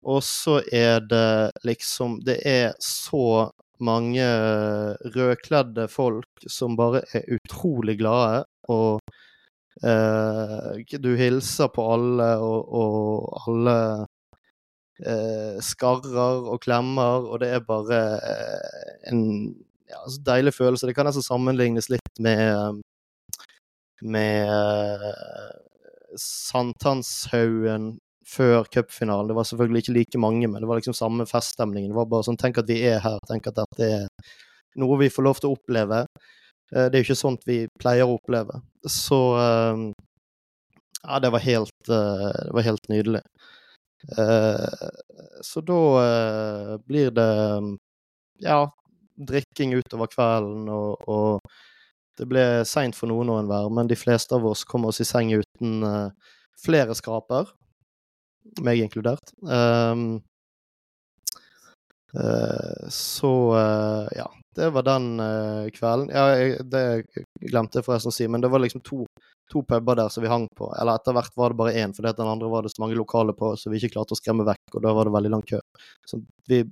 og 0.04 0.24
så 0.26 0.62
er 0.74 1.00
det 1.06 1.52
liksom 1.68 2.20
Det 2.26 2.40
er 2.48 2.74
så 2.82 3.52
mange 3.82 4.26
rødkledde 5.16 5.88
folk 5.90 6.46
som 6.48 6.78
bare 6.78 7.02
er 7.14 7.26
utrolig 7.34 7.98
glade, 7.98 8.44
og 8.70 9.02
eh, 9.84 10.98
du 11.02 11.16
hilser 11.18 11.72
på 11.74 11.86
alle, 11.94 12.30
og, 12.38 12.74
og 12.82 13.42
alle 13.48 13.78
eh, 15.02 15.58
skarrer 15.66 16.46
og 16.54 16.62
klemmer, 16.62 17.26
og 17.26 17.42
det 17.42 17.50
er 17.56 17.66
bare 17.66 18.04
en 19.10 19.26
ja, 19.90 19.98
altså 20.04 20.22
deilig 20.26 20.54
følelse. 20.54 20.88
Det 20.88 20.96
kan 20.96 21.10
nesten 21.10 21.26
sammenlignes 21.26 21.90
litt 21.90 22.22
med 22.22 22.82
med 24.02 25.02
Sankthanshaugen 26.18 28.00
før 28.32 28.64
cupfinalen. 28.72 29.28
Det 29.32 29.36
var 29.38 29.48
selvfølgelig 29.50 29.84
ikke 29.84 29.96
like 29.98 30.20
mange, 30.24 30.48
men 30.48 30.64
det 30.64 30.70
var 30.70 30.80
liksom 30.80 30.96
samme 30.96 31.26
feststemningen. 31.28 31.92
Det 31.92 31.98
var 31.98 32.08
bare 32.12 32.28
sånn 32.28 32.40
Tenk 32.40 32.62
at 32.62 32.70
vi 32.72 32.80
er 32.88 33.02
her. 33.04 33.20
Tenk 33.28 33.50
at 33.52 33.60
dette 33.60 33.90
er 33.98 34.06
noe 34.80 35.00
vi 35.02 35.10
får 35.12 35.26
lov 35.28 35.42
til 35.42 35.52
å 35.52 35.58
oppleve. 35.58 36.06
Det 36.72 36.86
er 36.88 37.02
jo 37.02 37.08
ikke 37.10 37.20
sånt 37.20 37.44
vi 37.50 37.66
pleier 37.82 38.08
å 38.08 38.16
oppleve. 38.16 38.62
Så 38.88 39.20
Ja, 41.02 41.18
det 41.20 41.32
var 41.34 41.42
helt, 41.44 41.74
det 41.90 42.54
var 42.56 42.62
helt 42.64 42.88
nydelig. 42.92 43.22
Så 45.44 45.62
da 45.68 45.82
blir 46.88 47.12
det 47.12 47.28
Ja, 48.46 48.62
drikking 49.18 49.76
utover 49.78 50.08
kvelden, 50.10 50.70
og, 50.72 51.04
og 51.10 51.42
det 52.18 52.26
ble 52.30 52.46
seint 52.70 52.96
for 52.98 53.12
noen 53.12 53.30
og 53.34 53.42
enhver, 53.44 53.68
men 53.74 53.90
de 53.92 53.98
fleste 54.00 54.34
av 54.38 54.46
oss 54.48 54.64
kom 54.64 54.88
oss 54.90 55.02
i 55.04 55.08
seng 55.08 55.34
uten 55.36 55.84
flere 56.62 56.96
skraper. 56.98 57.52
Meg 58.62 58.84
inkludert. 58.84 59.34
Um, 59.42 60.22
uh, 62.18 62.88
så 62.90 63.34
uh, 63.56 64.08
ja, 64.18 64.28
det 64.56 64.70
var 64.76 64.84
den 64.88 65.20
uh, 65.20 65.70
kvelden. 65.76 66.10
Ja, 66.14 66.26
jeg, 66.36 66.66
det 66.72 66.84
glemte 67.52 67.80
jeg 67.80 67.88
forresten 67.88 68.12
å 68.12 68.16
si, 68.16 68.28
men 68.28 68.44
det 68.44 68.52
var 68.52 68.64
liksom 68.64 68.84
to, 68.84 69.06
to 69.52 69.62
puber 69.68 69.96
der 69.96 70.10
som 70.12 70.26
vi 70.26 70.32
hang 70.32 70.48
på. 70.58 70.68
Eller 70.80 71.00
etter 71.00 71.16
hvert 71.16 71.38
var 71.40 71.54
det 71.54 71.60
bare 71.62 71.76
én, 71.80 71.94
for 71.96 72.08
den 72.08 72.32
andre 72.34 72.50
var 72.52 72.66
det 72.66 72.74
så 72.74 72.84
mange 72.84 72.98
lokale 73.00 73.36
på, 73.38 73.54
så 73.60 73.72
vi 73.72 73.80
ikke 73.80 73.94
klarte 73.96 74.16
å 74.16 74.20
skremme 74.20 74.48
vekk, 74.48 74.76
og 74.76 74.84
da 74.86 74.94
var 74.98 75.08
det 75.08 75.16
veldig 75.16 75.32
lang 75.32 75.46
kø. 75.48 75.62
Så 76.08 76.20
vi 76.52 76.64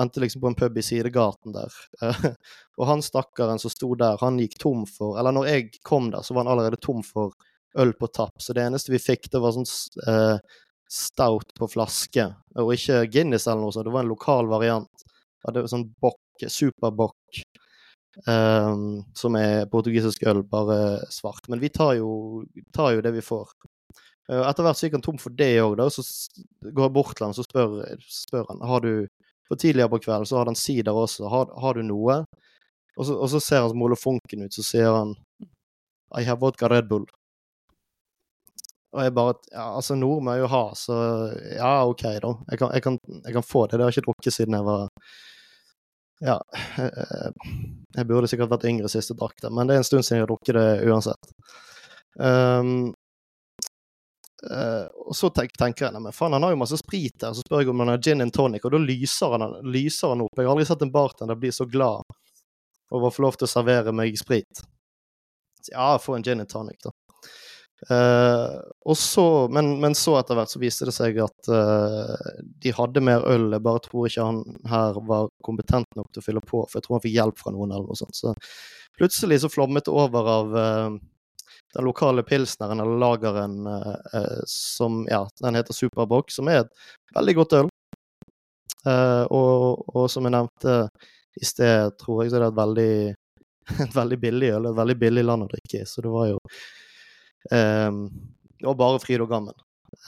endte 0.00 0.24
liksom 0.24 0.44
på 0.44 0.52
en 0.52 0.58
pub 0.58 0.80
i 0.80 0.86
sidegaten 0.86 1.56
der. 1.56 1.76
og 2.78 2.88
han 2.88 3.04
stakkaren 3.04 3.60
som 3.60 3.72
sto 3.72 3.92
der, 3.98 4.16
han 4.22 4.40
gikk 4.40 4.56
tom 4.62 4.86
for 4.88 5.18
Eller 5.20 5.34
når 5.34 5.50
jeg 5.50 5.82
kom 5.84 6.12
der, 6.14 6.24
så 6.24 6.36
var 6.36 6.46
han 6.46 6.54
allerede 6.54 6.80
tom 6.80 7.04
for 7.04 7.36
øl 7.78 7.92
på 7.92 8.08
tapp, 8.08 8.40
så 8.40 8.56
det 8.56 8.64
eneste 8.64 8.92
vi 8.94 9.00
fikk, 9.02 9.28
det 9.32 9.42
var 9.44 9.52
sånn 9.54 9.68
uh, 10.08 10.40
stout 10.88 11.52
på 11.58 11.68
flaske, 11.68 12.24
og 12.56 12.72
ikke 12.74 13.04
Guinness 13.12 13.46
eller 13.46 13.62
noe 13.62 13.74
sånt, 13.74 13.86
det 13.88 13.94
var 13.94 14.06
en 14.06 14.12
lokal 14.12 14.48
variant. 14.50 15.06
Ja, 15.44 15.52
det 15.52 15.64
var 15.64 15.70
sånn 15.70 15.86
bock, 16.02 16.20
superbock, 16.48 17.42
um, 18.26 19.02
som 19.16 19.36
er 19.38 19.68
portugisisk 19.70 20.24
øl, 20.30 20.42
bare 20.48 21.04
svart. 21.12 21.44
Men 21.52 21.60
vi 21.62 21.70
tar 21.72 21.94
jo, 22.00 22.42
tar 22.74 22.96
jo 22.96 23.04
det 23.04 23.12
vi 23.18 23.24
får. 23.24 23.52
Uh, 24.28 24.42
etter 24.48 24.64
hvert 24.64 24.80
så 24.80 24.88
gikk 24.88 24.98
han 24.98 25.04
tom 25.04 25.20
for 25.20 25.36
det 25.36 25.52
òg, 25.62 25.80
så 25.92 26.04
går 26.64 26.88
jeg 26.88 26.96
bort 26.96 27.14
til 27.16 27.28
han 27.28 27.36
så 27.36 27.44
spør, 27.46 27.78
spør 28.12 28.48
han 28.52 28.64
har 28.72 28.84
du 28.84 28.92
For 29.48 29.56
tidligere 29.56 29.88
på 29.88 30.02
kvelden 30.04 30.28
så 30.28 30.36
hadde 30.36 30.52
han 30.52 30.58
sider 30.60 30.92
også. 30.92 31.24
Har, 31.32 31.48
har 31.56 31.78
du 31.78 31.86
noe? 31.88 32.18
Og 32.98 33.06
så, 33.08 33.14
og 33.14 33.30
så 33.32 33.38
ser 33.40 33.62
han 33.64 33.96
funken 33.96 34.42
ut, 34.44 34.52
så 34.52 34.62
sier 34.62 34.92
han 34.92 35.14
I 36.12 36.24
have 36.26 36.40
vodka 36.40 36.68
Red 36.68 36.84
Bull. 36.90 37.06
Og 38.96 39.02
jeg 39.04 39.14
bare 39.16 39.34
Ja, 39.52 39.64
altså, 39.76 39.96
nord 39.98 40.22
må 40.24 40.34
jeg 40.34 40.46
jo 40.46 40.52
ha, 40.52 40.62
så 40.78 40.98
ja, 41.56 41.72
OK, 41.88 42.04
da. 42.24 42.34
Jeg 42.52 42.60
kan, 42.60 42.70
jeg 42.74 42.84
kan, 42.84 43.00
jeg 43.24 43.34
kan 43.36 43.46
få 43.46 43.66
det. 43.66 43.76
Det 43.76 43.84
har 43.84 43.92
jeg 43.92 43.98
ikke 43.98 44.10
drukket 44.12 44.36
siden 44.38 44.58
jeg 44.58 44.68
var 44.68 44.86
Ja. 46.24 46.38
Jeg 47.96 48.06
burde 48.08 48.28
sikkert 48.30 48.52
vært 48.52 48.68
yngre 48.68 48.88
sist 48.92 49.12
jeg 49.12 49.18
drakk 49.18 49.36
det, 49.42 49.52
men 49.54 49.68
det 49.68 49.76
er 49.76 49.82
en 49.82 49.86
stund 49.86 50.06
siden 50.06 50.20
jeg 50.20 50.26
har 50.26 50.32
drukket 50.32 50.58
det 50.58 50.88
uansett. 50.88 51.30
Um, 52.18 52.90
Uh, 54.50 54.86
og 54.94 55.16
så 55.18 55.32
tenk, 55.34 55.50
tenker 55.58 55.88
jeg 55.88 55.98
men 55.98 56.14
faen, 56.14 56.30
han 56.36 56.44
har 56.46 56.52
jo 56.54 56.60
masse 56.60 56.78
sprit 56.78 57.16
der. 57.18 57.34
Så 57.34 57.42
spør 57.42 57.64
jeg 57.64 57.72
om 57.72 57.82
han 57.82 57.90
har 57.90 58.02
gin 58.02 58.22
and 58.22 58.34
tonic, 58.34 58.62
og 58.64 58.74
da 58.74 58.78
lyser 58.78 59.34
han, 59.34 59.56
lyser 59.66 60.14
han 60.14 60.22
opp. 60.22 60.38
Jeg 60.38 60.46
har 60.46 60.54
aldri 60.54 60.66
sett 60.68 60.84
en 60.86 60.94
bartender 60.94 61.38
bli 61.38 61.50
så 61.54 61.66
glad 61.66 62.06
over 62.94 63.08
å 63.08 63.14
få 63.14 63.24
lov 63.26 63.38
til 63.38 63.48
å 63.48 63.50
servere 63.50 63.94
meg 63.94 64.14
sprit. 64.20 64.62
Så 65.58 65.74
ja, 65.74 65.90
få 65.98 66.14
en 66.16 66.26
gin 66.26 66.44
and 66.44 66.50
tonic, 66.50 66.78
da. 66.86 66.94
Uh, 67.86 68.94
så, 68.94 69.48
men, 69.48 69.80
men, 69.80 69.94
så 69.94 70.16
etter 70.18 70.34
hvert 70.34 70.50
så 70.50 70.58
viste 70.58 70.88
det 70.88 70.94
seg 70.96 71.20
at 71.22 71.50
uh, 71.52 72.14
de 72.62 72.72
hadde 72.74 73.02
mer 73.04 73.26
øl. 73.30 73.52
Jeg 73.54 73.64
bare 73.64 73.82
tror 73.84 74.08
ikke 74.08 74.26
han 74.26 74.40
her 74.70 74.98
var 75.06 75.30
kompetent 75.46 75.86
nok 75.96 76.10
til 76.10 76.22
å 76.22 76.26
fylle 76.26 76.42
på, 76.42 76.64
for 76.64 76.78
jeg 76.78 76.86
tror 76.86 76.98
han 76.98 77.04
fikk 77.04 77.14
hjelp 77.14 77.38
fra 77.38 77.54
noen. 77.54 77.70
eller 77.70 77.86
noe 77.86 78.00
sånt. 78.00 78.18
Så 78.18 78.34
plutselig 78.98 79.42
så 79.44 79.52
flommet 79.52 79.86
det 79.86 79.94
over 79.94 80.32
av 80.34 80.58
uh, 80.58 80.98
den 81.76 81.86
lokale 81.86 82.24
pilsneren 82.26 82.80
eller 82.80 82.96
lageren 82.96 83.56
som 84.48 85.02
ja, 85.10 85.18
den 85.42 85.58
heter 85.58 85.76
Superbock, 85.76 86.30
som 86.32 86.48
er 86.48 86.62
et 86.62 86.70
veldig 87.12 87.34
godt 87.36 87.56
øl. 87.58 87.68
Og, 88.88 89.82
og, 89.92 90.06
som 90.08 90.24
jeg 90.24 90.32
nevnte 90.32 90.78
i 91.36 91.44
sted, 91.44 91.92
tror 92.00 92.22
jeg 92.22 92.32
så 92.32 92.38
er 92.38 92.46
det 92.46 92.48
et 92.48 92.56
veldig, 92.62 92.94
et 93.84 93.98
veldig 94.00 94.18
billig 94.22 94.50
øl. 94.56 94.70
Et 94.70 94.80
veldig 94.80 94.96
billig 95.04 95.26
land 95.28 95.44
å 95.44 95.50
drikke 95.52 95.82
i. 95.82 95.84
Så 95.84 96.06
det 96.06 96.14
var 96.14 96.30
jo 96.30 96.40
Um, 97.54 98.04
og 98.66 98.76
bare 98.78 99.00
fryd 99.02 99.22
og 99.24 99.30
gammen. 99.30 99.56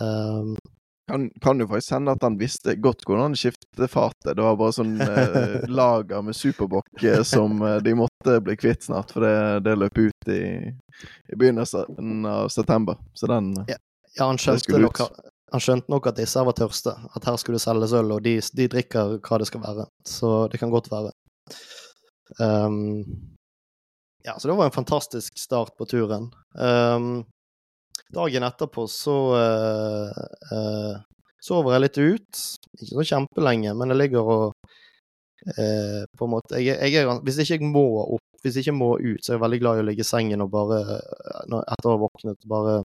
Um, 0.00 0.56
kan, 1.10 1.30
kan 1.40 1.60
jo 1.60 1.66
faktisk 1.66 1.92
hende 1.92 2.12
at 2.14 2.22
han 2.22 2.36
visste 2.38 2.74
godt 2.78 3.02
hvordan 3.06 3.30
han 3.30 3.38
skiftet 3.38 3.90
fatet. 3.90 4.34
Det 4.36 4.44
var 4.44 4.58
bare 4.60 4.74
sånn 4.76 4.94
eh, 5.02 5.56
lager 5.80 6.22
med 6.22 6.38
superbokk 6.38 7.04
eh, 7.04 7.22
som 7.26 7.58
eh, 7.66 7.78
de 7.84 7.96
måtte 7.98 8.36
bli 8.44 8.56
kvitt 8.60 8.86
snart, 8.86 9.10
for 9.14 9.26
det, 9.26 9.64
det 9.66 9.74
løp 9.80 9.98
ut 9.98 10.30
i, 10.30 10.44
i, 10.70 11.34
begynnelsen 11.34 12.28
av 12.30 12.48
september. 12.54 13.00
Så 13.14 13.30
den 13.30 13.52
Ja, 13.66 13.80
ja 14.18 14.30
han, 14.30 14.38
skjønte 14.38 14.78
nok, 14.84 15.02
han, 15.50 15.64
skjønte 15.64 15.90
nok, 15.90 16.12
at 16.12 16.20
disse 16.20 16.46
var 16.46 16.58
tørste. 16.58 16.94
At 17.16 17.26
her 17.26 17.40
skulle 17.42 17.58
det 17.58 17.66
selges 17.66 17.96
øl, 17.96 18.14
og 18.14 18.22
de, 18.26 18.38
de, 18.54 18.70
drikker 18.76 19.18
hva 19.18 19.42
det 19.42 19.50
skal 19.50 19.64
være. 19.66 19.90
Så 20.06 20.34
det 20.52 20.62
kan 20.62 20.70
godt 20.70 20.92
være. 20.92 21.14
Um, 22.38 23.02
ja, 24.22 24.38
så 24.38 24.48
det 24.48 24.54
var 24.54 24.64
en 24.64 24.70
fantastisk 24.70 25.38
start 25.38 25.76
på 25.76 25.86
turen. 25.86 26.34
Um, 26.54 27.24
dagen 28.12 28.42
etterpå 28.42 28.86
så 28.88 29.16
uh, 29.34 30.10
uh, 30.52 30.96
sover 31.40 31.74
jeg 31.74 31.84
litt 31.84 32.00
ut. 32.00 32.42
Ikke 32.80 32.90
så 32.90 33.06
kjempelenge, 33.14 33.74
men 33.78 33.92
jeg 33.92 34.00
ligger 34.00 34.32
og 34.34 34.46
uh, 35.56 36.02
På 36.18 36.26
en 36.26 36.32
måte 36.32 36.60
jeg, 36.60 36.76
jeg 36.78 37.02
er, 37.02 37.22
Hvis 37.24 37.40
ikke 37.42 37.58
jeg 37.58 37.72
må 37.72 37.84
opp, 38.02 38.26
hvis 38.42 38.58
jeg 38.58 38.66
ikke 38.66 38.76
må 38.76 38.94
ut, 38.98 39.22
så 39.22 39.32
er 39.32 39.38
jeg 39.38 39.44
veldig 39.44 39.60
glad 39.62 39.78
i 39.78 39.84
å 39.84 39.88
ligge 39.88 40.04
i 40.04 40.10
sengen 40.10 40.44
og 40.44 40.52
bare 40.52 40.80
Etter 40.96 41.88
å 41.88 41.94
ha 41.94 42.02
våknet, 42.04 42.48
bare 42.48 42.80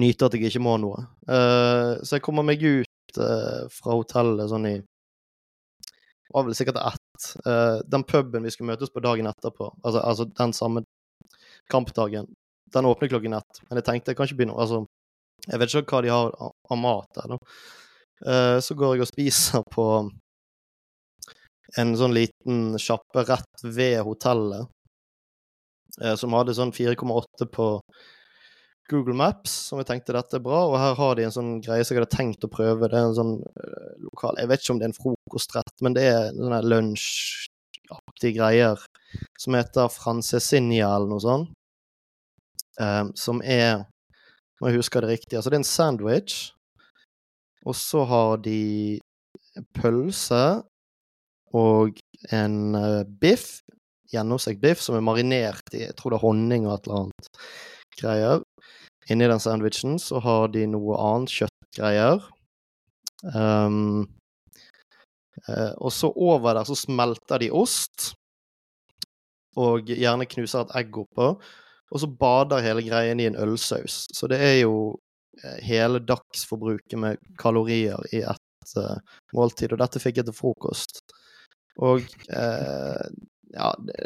nyte 0.00 0.28
at 0.28 0.36
jeg 0.36 0.52
ikke 0.52 0.62
må 0.62 0.76
noe. 0.78 1.00
så 1.26 2.14
jeg 2.14 2.22
kommer 2.22 2.44
meg 2.46 2.62
ut 2.62 3.16
fra 3.74 3.96
hotellet 3.96 4.52
sånn 4.52 4.68
i 4.70 4.74
Det 4.78 6.34
var 6.36 6.46
vel 6.46 6.54
sikkert 6.54 6.78
uh, 7.46 7.80
den 7.90 8.04
puben 8.08 8.46
vi 8.46 8.52
skulle 8.54 8.72
møtes 8.72 8.92
på 8.92 9.02
dagen 9.04 9.28
etterpå, 9.30 9.70
altså, 9.82 10.00
altså 10.00 10.26
den 10.38 10.54
samme 10.56 10.84
kampdagen, 11.70 12.26
den 12.74 12.88
åpner 12.88 13.08
klokken 13.12 13.36
ett. 13.38 13.62
Men 13.68 13.80
jeg 13.80 13.86
tenkte 13.86 14.12
jeg 14.12 14.18
kan 14.18 14.28
ikke 14.28 14.40
begynne 14.40 14.58
Altså, 14.58 14.84
jeg 15.46 15.60
vet 15.60 15.74
ikke 15.74 15.96
hva 15.96 16.02
de 16.04 16.12
har 16.12 16.34
av 16.40 16.78
mat 16.80 17.20
der. 17.20 17.38
Uh, 18.26 18.58
så 18.60 18.76
går 18.76 18.96
jeg 18.96 19.06
og 19.06 19.10
spiser 19.10 19.64
på 19.72 19.86
en 21.80 21.96
sånn 21.96 22.14
liten 22.14 22.78
sjappe 22.82 23.24
rett 23.28 23.64
ved 23.64 24.00
hotellet, 24.04 24.68
uh, 26.02 26.14
som 26.20 26.34
hadde 26.36 26.56
sånn 26.58 26.74
4,8 26.76 27.48
på 27.54 27.68
Google 28.90 29.14
Maps, 29.14 29.52
som 29.70 29.78
jeg 29.80 29.88
tenkte 29.88 30.16
dette 30.16 30.38
er 30.38 30.44
bra. 30.44 30.64
Og 30.68 30.76
her 30.80 30.96
har 30.98 31.16
de 31.16 31.26
en 31.26 31.34
sånn 31.34 31.52
greie 31.64 31.86
som 31.86 31.94
jeg 31.94 32.02
hadde 32.02 32.16
tenkt 32.16 32.46
å 32.46 32.52
prøve. 32.52 32.88
Det 32.90 32.98
er 32.98 33.08
en 33.08 33.16
sånn 33.16 33.36
lokal 34.10 34.38
Jeg 34.40 34.50
vet 34.50 34.62
ikke 34.62 34.74
om 34.74 34.80
det 34.80 34.86
er 34.86 34.92
en 34.92 34.98
frokostrett, 34.98 35.76
men 35.84 35.96
det 35.96 36.06
er 36.10 36.32
sånne 36.36 36.60
lunsjaktige 36.66 38.36
greier 38.38 38.84
som 39.40 39.56
heter 39.58 39.90
francesinia 39.92 40.90
eller 40.96 41.10
noe 41.10 41.24
sånt. 41.24 41.54
Um, 42.80 43.10
som 43.18 43.42
er 43.44 43.86
Må 44.60 44.68
jeg 44.68 44.82
huske 44.82 45.00
det 45.00 45.08
riktig. 45.08 45.36
Altså, 45.38 45.48
det 45.48 45.56
er 45.56 45.62
en 45.62 45.64
sandwich, 45.64 46.34
og 47.64 47.72
så 47.76 48.02
har 48.04 48.42
de 48.44 49.00
pølse 49.72 50.40
og 51.56 51.96
en 52.28 52.76
uh, 52.76 53.00
biff, 53.22 53.62
gjennomstekt 54.12 54.60
biff, 54.60 54.82
som 54.84 54.98
er 54.98 55.06
marinert 55.06 55.72
i 55.72 55.86
jeg 55.86 55.96
tror 55.96 56.12
det 56.12 56.20
er 56.20 56.26
honning 56.26 56.68
og 56.68 56.74
et 56.74 56.90
eller 56.90 57.00
annet 57.00 57.30
greier. 57.96 58.44
Inni 59.10 59.30
den 59.32 59.40
sandwichen 59.40 59.96
så 59.98 60.20
har 60.20 60.52
de 60.52 60.66
noe 60.70 60.98
annet 61.00 61.32
kjøttgreier. 61.38 62.20
Um, 63.24 64.06
uh, 65.48 65.74
og 65.76 65.92
så 65.92 66.12
over 66.16 66.54
der 66.54 66.68
så 66.68 66.76
smelter 66.78 67.42
de 67.42 67.50
ost, 67.52 68.12
og 69.58 69.90
gjerne 69.90 70.28
knuser 70.30 70.64
et 70.64 70.76
egg 70.82 70.98
oppå. 71.02 71.32
Og 71.90 72.00
så 72.00 72.06
bader 72.06 72.62
hele 72.62 72.84
greien 72.86 73.20
i 73.20 73.26
en 73.26 73.38
ølsaus. 73.40 74.04
Så 74.14 74.28
det 74.30 74.38
er 74.46 74.56
jo 74.60 74.74
uh, 74.94 75.58
hele 75.66 76.02
dagsforbruket 76.06 76.98
med 76.98 77.20
kalorier 77.40 77.98
i 78.14 78.22
ett 78.22 78.76
uh, 78.78 78.96
måltid. 79.34 79.74
Og 79.74 79.82
dette 79.82 80.02
fikk 80.02 80.22
jeg 80.22 80.30
til 80.30 80.36
frokost. 80.36 81.02
Og 81.80 82.02
ja, 82.28 83.68
det, 83.86 83.98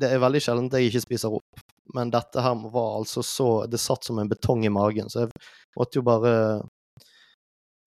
det 0.00 0.08
er 0.08 0.22
veldig 0.22 0.40
sjelden 0.42 0.70
jeg 0.74 0.88
ikke 0.88 1.02
spiser 1.04 1.34
opp 1.36 1.62
men 1.94 2.10
dette 2.10 2.40
her 2.40 2.70
var 2.72 2.96
altså 2.96 3.22
så 3.22 3.66
Det 3.66 3.78
satt 3.80 4.04
som 4.04 4.18
en 4.18 4.28
betong 4.28 4.66
i 4.66 4.72
magen, 4.72 5.10
så 5.10 5.24
jeg 5.24 5.32
måtte 5.76 5.98
jo 5.98 6.06
bare 6.06 6.34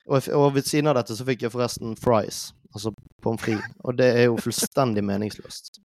og, 0.06 0.28
og 0.34 0.54
ved 0.54 0.68
siden 0.68 0.90
av 0.90 0.98
dette 1.00 1.16
så 1.16 1.26
fikk 1.26 1.46
jeg 1.46 1.54
forresten 1.54 1.96
fries, 1.98 2.50
altså 2.74 2.92
pommes 3.24 3.42
frites, 3.42 3.74
og 3.84 3.98
det 3.98 4.12
er 4.14 4.28
jo 4.28 4.38
fullstendig 4.42 5.04
meningsløst. 5.06 5.80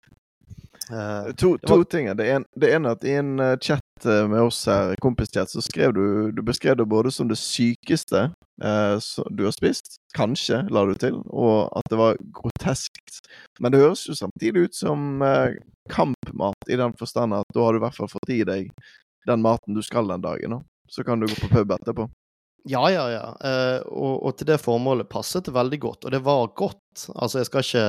Uh, 0.90 1.30
to, 1.38 1.56
to 1.62 1.76
var... 1.76 1.84
ting. 1.84 2.08
Det, 2.18 2.26
en, 2.30 2.44
det 2.58 2.72
ene 2.74 2.90
at 2.92 3.04
i 3.06 3.14
en 3.16 3.36
uh, 3.40 3.54
chat 3.62 4.06
uh, 4.06 4.26
med 4.28 4.42
oss 4.42 4.64
her, 4.66 4.96
kompischat, 5.00 5.50
så 5.50 5.62
skrev 5.62 5.94
du 5.94 6.32
Du 6.34 6.42
beskrev 6.42 6.76
det 6.76 6.88
både 6.90 7.12
som 7.14 7.28
det 7.30 7.38
sykeste 7.38 8.30
du 8.62 9.40
har 9.42 9.50
spist, 9.50 9.96
kanskje, 10.14 10.60
la 10.70 10.84
du 10.86 10.92
til, 10.94 11.16
og 11.34 11.72
at 11.74 11.88
det 11.90 11.96
var 11.98 12.18
groteskt. 12.36 13.16
Men 13.58 13.72
det 13.74 13.80
høres 13.80 14.04
jo 14.06 14.14
samtidig 14.14 14.68
ut 14.68 14.76
som 14.76 15.18
kampmat, 15.90 16.68
i 16.70 16.78
den 16.78 16.94
forstand 16.94 17.34
at 17.34 17.48
da 17.56 17.64
har 17.64 17.74
du 17.74 17.80
i 17.80 17.82
hvert 17.82 17.96
fall 17.96 18.12
fått 18.12 18.30
i 18.30 18.44
deg 18.46 18.68
den 19.26 19.42
maten 19.42 19.74
du 19.74 19.82
skal 19.82 20.06
den 20.06 20.22
dagen. 20.22 20.54
Nå. 20.54 20.60
Så 20.86 21.02
kan 21.02 21.18
du 21.18 21.26
gå 21.26 21.40
på 21.40 21.50
pub 21.56 21.74
etterpå. 21.74 22.06
Ja, 22.64 22.90
ja, 22.90 23.10
ja. 23.10 23.24
Eh, 23.50 23.80
og, 23.90 24.22
og, 24.22 24.36
til 24.38 24.46
det 24.52 24.60
formålet 24.62 25.10
passet 25.10 25.48
det 25.48 25.54
veldig 25.54 25.78
godt. 25.82 26.04
Og 26.06 26.14
det 26.14 26.22
var 26.22 26.52
godt. 26.56 27.06
Altså, 27.14 27.40
jeg 27.40 27.48
skal 27.48 27.66
ikke 27.66 27.86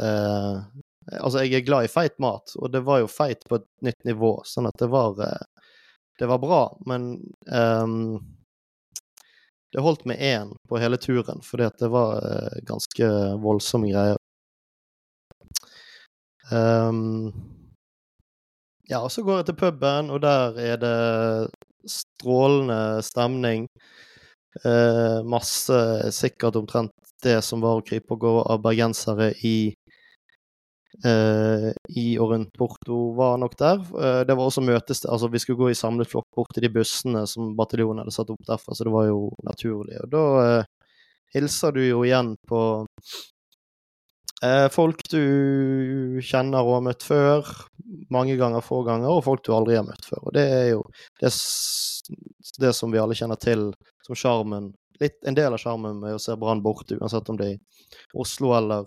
eh, 0.00 0.62
Altså, 1.10 1.40
jeg 1.42 1.58
er 1.58 1.64
glad 1.66 1.84
i 1.84 1.90
feit 1.90 2.18
mat, 2.22 2.52
og 2.60 2.70
det 2.70 2.84
var 2.86 3.00
jo 3.00 3.08
feit 3.10 3.40
på 3.48 3.56
et 3.58 3.64
nytt 3.82 4.04
nivå, 4.06 4.34
sånn 4.46 4.68
at 4.68 4.76
det 4.78 4.86
var 4.92 5.18
eh, 5.24 5.64
Det 6.20 6.28
var 6.28 6.38
bra, 6.38 6.60
men 6.86 7.14
ehm, 7.50 8.18
det 9.72 9.80
holdt 9.82 10.04
med 10.04 10.20
én 10.20 10.52
på 10.68 10.78
hele 10.78 10.98
turen, 11.00 11.40
fordi 11.42 11.64
at 11.64 11.78
det 11.80 11.88
var 11.90 12.20
eh, 12.20 12.58
ganske 12.68 13.08
voldsomme 13.40 13.88
greier. 13.88 14.20
Um, 16.52 17.32
ja, 18.90 19.00
og 19.00 19.10
så 19.14 19.22
går 19.22 19.40
jeg 19.40 19.48
til 19.50 19.58
puben, 19.62 20.10
og 20.10 20.20
der 20.22 20.58
er 20.58 20.76
det 20.82 20.94
strålende 21.88 23.02
stemning. 23.06 23.66
Eh, 24.64 25.20
masse, 25.24 25.78
sikkert 26.12 26.56
omtrent 26.56 26.92
det 27.22 27.38
som 27.44 27.60
var 27.62 27.78
å 27.78 27.84
krype 27.86 28.16
og 28.16 28.24
gå 28.24 28.32
av 28.42 28.62
bergensere 28.64 29.30
i 29.46 29.72
eh, 31.04 31.70
i 31.96 32.06
og 32.18 32.32
rundt 32.34 32.52
Porto, 32.58 33.00
var 33.16 33.38
nok 33.40 33.56
der. 33.58 33.80
Eh, 33.80 34.20
det 34.28 34.36
var 34.36 34.46
også 34.46 34.64
møtes, 34.64 35.04
altså 35.04 35.30
Vi 35.32 35.38
skulle 35.42 35.60
gå 35.60 35.70
i 35.70 35.78
samlet 35.78 36.10
flokk 36.10 36.28
bort 36.36 36.54
til 36.54 36.66
de 36.66 36.72
bussene 36.74 37.26
som 37.30 37.54
bataljonen 37.58 38.02
hadde 38.04 38.14
satt 38.14 38.32
opp 38.32 38.46
derfra, 38.48 38.74
så 38.74 38.86
det 38.86 38.94
var 38.94 39.10
jo 39.10 39.30
naturlig. 39.46 40.00
Og 40.04 40.10
da 40.14 40.24
eh, 40.44 40.64
hilser 41.34 41.76
du 41.76 41.84
jo 41.84 42.04
igjen 42.04 42.34
på 42.48 42.62
folk 44.72 45.02
du 45.12 46.20
kjenner 46.24 46.64
og 46.64 46.78
har 46.78 46.84
møtt 46.86 47.04
før, 47.04 47.48
mange 48.14 48.36
ganger, 48.40 48.64
få 48.64 48.82
ganger, 48.86 49.10
og 49.12 49.24
folk 49.26 49.44
du 49.44 49.52
aldri 49.52 49.76
har 49.76 49.84
møtt 49.84 50.06
før. 50.08 50.22
Og 50.28 50.36
det 50.36 50.44
er 50.48 50.66
jo 50.70 50.84
det, 51.20 51.32
det 52.62 52.72
som 52.76 52.92
vi 52.92 53.02
alle 53.02 53.16
kjenner 53.18 53.40
til 53.40 53.70
som 54.06 54.18
sjarmen 54.18 54.72
En 55.00 55.36
del 55.36 55.54
av 55.54 55.56
sjarmen 55.56 55.96
med 55.96 56.12
å 56.12 56.20
se 56.20 56.34
Brann 56.36 56.60
borte, 56.60 56.98
uansett 57.00 57.28
om 57.32 57.38
det 57.40 57.46
er 57.46 57.54
i 57.54 58.18
Oslo 58.20 58.50
eller 58.52 58.84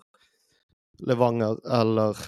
Levanger 1.09 1.57
eller 1.65 2.19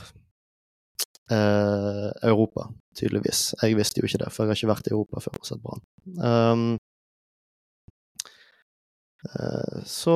eh, 1.32 2.10
Europa, 2.26 2.66
tydeligvis. 2.98 3.52
Jeg 3.62 3.78
visste 3.78 4.02
jo 4.02 4.10
ikke 4.10 4.24
det, 4.24 4.32
for 4.34 4.46
jeg 4.46 4.56
har 4.56 4.58
ikke 4.58 4.72
vært 4.72 4.90
i 4.90 4.96
Europa 4.96 5.22
før 5.22 5.38
og 5.38 5.46
sett 5.46 5.62
Brann. 5.62 5.86
Um, 6.18 6.66
eh, 6.74 6.95
så 9.86 10.16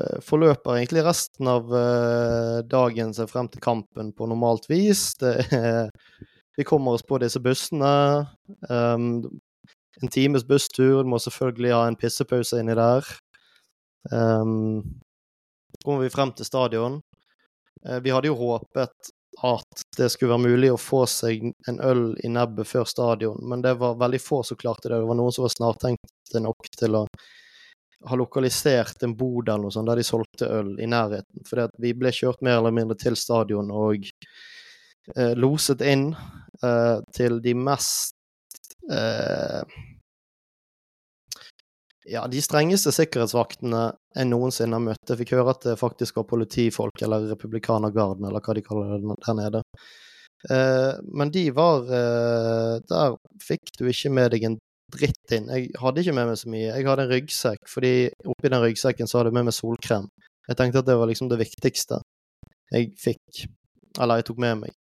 eh, 0.00 0.18
forløper 0.24 0.78
egentlig 0.78 1.04
resten 1.06 1.48
av 1.50 1.70
eh, 1.74 2.58
dagen 2.70 3.14
seg 3.16 3.30
frem 3.30 3.50
til 3.50 3.62
kampen 3.64 4.12
på 4.16 4.28
normalt 4.30 4.68
vis. 4.70 5.12
Er, 5.26 5.90
vi 6.58 6.66
kommer 6.68 6.96
oss 6.96 7.06
på 7.06 7.18
disse 7.22 7.42
bussene. 7.42 8.26
Um, 8.68 9.22
en 10.00 10.08
times 10.08 10.46
busstur. 10.46 11.02
Du 11.02 11.10
må 11.12 11.20
selvfølgelig 11.20 11.74
ha 11.74 11.84
en 11.88 11.98
pissepause 11.98 12.60
inni 12.60 12.76
der. 12.78 13.06
Um, 14.10 15.00
kommer 15.84 16.04
vi 16.04 16.12
frem 16.12 16.32
til 16.36 16.48
stadion. 16.48 17.00
Eh, 17.88 18.00
vi 18.00 18.12
hadde 18.12 18.30
jo 18.30 18.38
håpet 18.38 19.12
at 19.46 19.84
det 19.96 20.10
skulle 20.12 20.34
være 20.34 20.52
mulig 20.52 20.72
å 20.72 20.80
få 20.80 21.04
seg 21.08 21.52
en 21.70 21.78
øl 21.84 22.10
i 22.24 22.28
nebbet 22.28 22.68
før 22.68 22.88
stadion, 22.88 23.38
men 23.48 23.62
det 23.64 23.76
var 23.80 24.00
veldig 24.00 24.20
få 24.20 24.42
som 24.44 24.58
klarte 24.60 24.90
det. 24.90 24.98
Det 24.98 25.08
var 25.08 25.16
noen 25.16 25.32
som 25.32 25.46
var 25.46 25.54
snartenkte 25.54 26.42
nok 26.44 26.68
til 26.76 26.98
å 26.98 27.04
ha 28.06 28.16
lokalisert 28.16 29.02
en 29.02 29.16
bod 29.16 29.48
eller 29.48 29.66
noe 29.66 29.74
sånt 29.74 29.90
der 29.90 30.00
de 30.00 30.06
solgte 30.06 30.48
øl 30.48 30.72
i 30.80 30.88
nærheten. 30.88 31.44
For 31.48 31.68
vi 31.82 31.92
ble 31.96 32.12
kjørt 32.14 32.42
mer 32.46 32.60
eller 32.60 32.74
mindre 32.74 32.96
til 33.00 33.18
stadion 33.18 33.70
og 33.74 34.08
eh, 35.16 35.34
loset 35.36 35.84
inn 35.84 36.10
eh, 36.64 36.96
til 37.16 37.40
de 37.44 37.54
mest 37.58 38.16
eh, 38.90 39.62
ja, 42.10 42.26
de 42.26 42.42
strengeste 42.42 42.92
sikkerhetsvaktene 42.94 43.82
jeg 44.16 44.28
noensinne 44.30 44.78
har 44.78 44.82
møtt. 44.82 45.10
Jeg 45.10 45.20
fikk 45.20 45.34
høre 45.36 45.54
at 45.54 45.66
det 45.68 45.78
faktisk 45.78 46.16
var 46.18 46.26
politifolk, 46.30 47.02
eller 47.04 47.28
republikanergarden, 47.30 48.26
eller 48.26 48.42
hva 48.42 48.56
de 48.56 48.64
kaller 48.66 48.96
det 48.96 49.18
der 49.26 49.36
nede. 49.38 49.62
Eh, 50.50 50.92
men 51.04 51.30
de 51.30 51.42
var 51.52 51.84
eh, 51.92 52.78
Der 52.88 53.16
fikk 53.44 53.74
du 53.76 53.82
ikke 53.90 54.08
med 54.08 54.30
deg 54.32 54.46
en 54.48 54.54
dritt 54.92 55.34
inn. 55.36 55.48
Jeg 55.52 55.70
hadde 55.80 56.02
ikke 56.02 56.16
med 56.16 56.30
meg 56.30 56.40
så 56.40 56.50
mye. 56.52 56.66
Jeg 56.68 56.86
hadde 56.88 57.06
en 57.06 57.14
ryggsekk, 57.14 57.62
fordi 57.70 57.92
oppi 58.26 58.50
den 58.52 58.62
ryggsekken 58.64 59.10
så 59.10 59.20
hadde 59.20 59.32
jeg 59.32 59.38
med 59.38 59.48
meg 59.48 59.56
solkrem. 59.56 60.08
Jeg 60.48 60.58
tenkte 60.58 60.82
at 60.82 60.88
det 60.88 60.98
var 60.98 61.10
liksom 61.10 61.30
det 61.30 61.40
viktigste 61.40 62.00
jeg 62.70 62.92
fikk, 62.98 63.44
eller 63.98 64.20
jeg 64.20 64.28
tok 64.28 64.38
med 64.42 64.60
meg. 64.62 64.76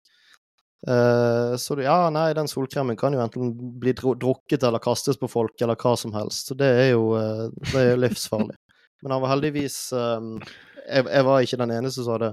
Uh, 0.84 1.56
så 1.56 1.76
ja, 1.80 2.10
nei, 2.12 2.26
den 2.36 2.48
solkremen 2.48 2.96
kan 3.00 3.14
jo 3.16 3.22
enten 3.24 3.52
bli 3.80 3.94
drukket 3.96 4.66
eller 4.68 4.82
kastes 4.84 5.16
på 5.20 5.30
folk, 5.32 5.56
eller 5.64 5.78
hva 5.80 5.94
som 6.00 6.12
helst. 6.16 6.50
Så 6.50 6.56
det 6.60 6.68
er 6.68 6.90
jo 6.92 7.14
uh, 7.16 7.48
det 7.72 7.86
er 7.92 8.00
livsfarlig. 8.00 8.56
Men 9.04 9.16
han 9.16 9.24
var 9.24 9.34
heldigvis 9.34 9.78
um, 9.96 10.36
jeg, 10.84 11.04
jeg, 11.04 11.24
var 11.28 11.44
ikke 11.44 11.60
den 11.60 11.72
eneste 11.76 12.04
som 12.04 12.16
hadde 12.16 12.32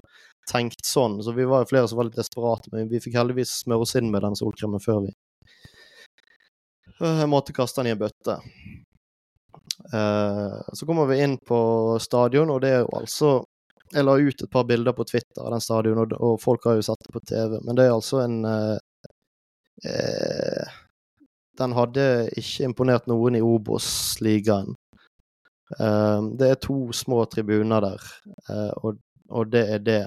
tenkt 0.49 0.87
sånn, 0.87 1.19
så 1.23 1.35
vi 1.35 1.47
var 1.47 1.63
jo 1.63 1.71
flere 1.71 1.87
som 1.87 1.99
var 1.99 2.07
litt 2.07 2.19
desperate. 2.19 2.71
Men 2.73 2.91
vi 2.91 2.99
fikk 3.03 3.15
heldigvis 3.19 3.61
smøre 3.63 3.87
oss 3.87 3.95
inn 3.99 4.11
med 4.11 4.23
den 4.25 4.39
solkremen 4.39 4.83
før 4.83 5.05
vi 5.05 5.15
uh, 7.01 7.25
måtte 7.29 7.55
kaste 7.57 7.81
den 7.81 7.91
i 7.91 7.95
en 7.95 8.01
bøtte. 8.01 8.39
så 9.91 10.85
kommer 10.85 11.07
vi 11.09 11.17
inn 11.23 11.33
på 11.41 11.57
stadion, 11.99 12.51
og 12.53 12.61
det 12.61 12.69
er 12.69 12.83
jo 12.83 12.91
altså 12.99 13.31
jeg 13.91 14.05
la 14.05 14.15
ut 14.15 14.43
et 14.43 14.51
par 14.51 14.63
bilder 14.67 14.95
på 14.95 15.03
Twitter 15.07 15.41
av 15.43 15.51
den 15.51 15.63
stadion, 15.63 15.99
og, 16.13 16.37
folk 16.41 16.65
har 16.67 16.77
jo 16.79 16.85
satt 16.85 17.01
det 17.03 17.13
på 17.13 17.23
TV. 17.27 17.57
Men 17.65 17.77
det 17.77 17.87
er 17.87 17.95
altså 17.95 18.21
en 18.23 18.37
eh, 18.47 18.77
eh, 19.91 20.77
Den 21.59 21.75
hadde 21.75 22.05
ikke 22.39 22.69
imponert 22.69 23.09
noen 23.11 23.35
i 23.35 23.43
Obos-ligaen. 23.43 24.71
Eh, 25.77 26.19
det 26.39 26.47
er 26.53 26.61
to 26.63 26.79
små 26.95 27.25
tribuner 27.31 27.83
der, 27.83 28.07
eh, 28.47 28.71
og, 28.79 29.01
og, 29.29 29.51
det 29.51 29.65
er 29.75 29.83
det. 29.83 30.03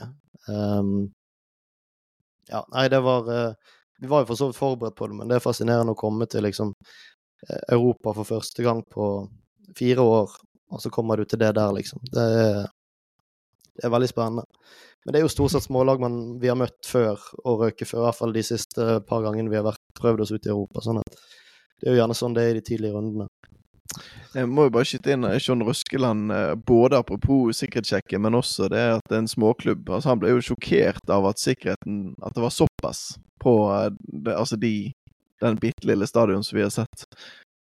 Ja, 2.48 2.60
nei, 2.72 2.88
det 2.92 3.00
var 3.04 3.28
eh, 3.32 3.76
Vi 4.04 4.10
var 4.10 4.22
jo 4.22 4.28
for 4.28 4.40
så 4.40 4.50
vidt 4.50 4.60
forberedt 4.60 4.96
på 4.98 5.08
det, 5.08 5.18
men 5.18 5.30
det 5.30 5.38
er 5.38 5.44
fascinerende 5.44 5.94
å 5.96 5.98
komme 5.98 6.28
til 6.30 6.44
liksom 6.44 6.74
Europa 7.72 8.12
for 8.18 8.28
første 8.28 8.64
gang 8.64 8.82
på 8.84 9.08
fire 9.78 10.04
år, 10.04 10.34
og 10.72 10.82
så 10.82 10.92
kommer 10.92 11.16
du 11.16 11.24
til 11.28 11.40
det 11.40 11.54
der, 11.56 11.72
liksom. 11.76 12.02
Det 12.12 12.24
er 12.44 12.64
det 13.74 13.88
er 13.88 13.90
veldig 13.90 14.10
spennende. 14.10 14.44
Men 15.04 15.14
det 15.14 15.20
er 15.20 15.24
jo 15.26 15.32
stort 15.32 15.52
sett 15.52 15.66
smålag 15.66 16.02
man, 16.02 16.18
vi 16.40 16.50
har 16.50 16.58
møtt 16.58 16.86
før 16.88 17.20
og 17.44 17.64
røket 17.64 17.90
før, 17.90 18.04
i 18.04 18.06
hvert 18.06 18.18
fall 18.20 18.34
de 18.36 18.44
siste 18.46 18.84
par 19.08 19.24
gangene 19.24 19.50
vi 19.52 19.58
har 19.58 19.66
vært, 19.66 19.82
prøvd 19.98 20.24
oss 20.24 20.32
ut 20.32 20.46
i 20.46 20.52
Europa. 20.52 20.84
sånn 20.84 21.00
at 21.02 21.18
Det 21.80 21.88
er 21.88 21.96
jo 21.96 22.00
gjerne 22.00 22.16
sånn 22.16 22.36
det 22.36 22.44
er 22.44 22.54
i 22.54 22.58
de 22.60 22.64
tidlige 22.64 22.94
rundene. 22.94 23.26
Jeg 24.34 24.48
må 24.50 24.66
jo 24.66 24.72
bare 24.74 24.88
skyte 24.88 25.14
inn 25.14 25.26
John 25.38 25.62
Røskeland, 25.66 26.32
eh, 26.34 26.54
både 26.54 26.98
apropos 26.98 27.60
sikkerhetssjekken, 27.60 28.24
men 28.24 28.38
også 28.38 28.68
det 28.72 28.82
at 28.96 29.04
det 29.10 29.18
er 29.18 29.22
en 29.22 29.30
småklubb. 29.30 29.86
Altså, 29.88 30.10
han 30.10 30.22
ble 30.22 30.32
jo 30.34 30.42
sjokkert 30.48 31.12
av 31.12 31.28
at 31.30 31.42
sikkerheten 31.42 32.14
At 32.22 32.34
det 32.34 32.42
var 32.42 32.54
såpass 32.54 33.18
på 33.42 33.54
eh, 33.74 33.90
det, 34.24 34.34
altså 34.34 34.58
de, 34.58 34.92
den 35.44 35.60
bitte 35.62 35.86
lille 35.86 36.08
stadion 36.10 36.42
som 36.44 36.58
vi 36.58 36.66
har 36.66 36.74
sett. 36.74 37.06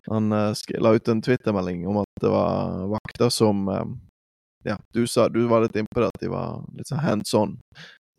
Han 0.09 0.33
la 0.33 0.93
ut 0.97 1.09
en 1.09 1.21
twittermelding 1.21 1.83
om 1.89 1.99
at 2.01 2.21
det 2.23 2.31
var 2.33 2.87
vakter 2.95 3.29
som 3.29 3.67
ja, 4.65 4.79
du 4.93 5.07
sa 5.07 5.29
du 5.29 5.47
var 5.47 5.63
litt 5.63 5.77
innpå 5.77 6.01
det 6.01 6.09
at 6.09 6.23
de 6.23 6.31
var 6.33 6.65
litt 6.77 6.91
sånn 6.91 7.03
hands 7.05 7.35
on. 7.37 7.57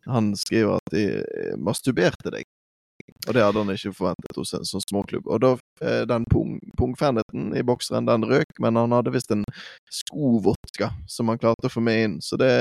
Han 0.09 0.31
skriver 0.37 0.79
at 0.79 0.93
de 0.93 1.05
eh, 1.21 1.55
masturberte 1.59 2.33
deg. 2.33 2.47
Og 3.27 3.35
det 3.35 3.43
hadde 3.43 3.63
han 3.63 3.73
ikke 3.73 3.95
forventet 3.95 4.39
hos 4.39 4.53
en 4.57 4.67
sånn 4.67 4.85
småklubb. 4.85 5.27
Og 5.27 5.41
da, 5.43 5.51
eh, 5.81 6.03
den 6.09 6.27
pungferdigheten 6.29 7.51
i 7.57 7.65
bokseren, 7.65 8.07
den 8.09 8.27
røk, 8.29 8.55
men 8.59 8.79
han 8.79 8.95
hadde 8.95 9.13
visst 9.15 9.31
en 9.35 9.43
skovodka 9.91 10.93
som 11.07 11.31
han 11.31 11.41
klarte 11.41 11.69
å 11.69 11.73
få 11.73 11.83
med 11.83 12.03
inn. 12.03 12.17
Så 12.21 12.39
det, 12.39 12.51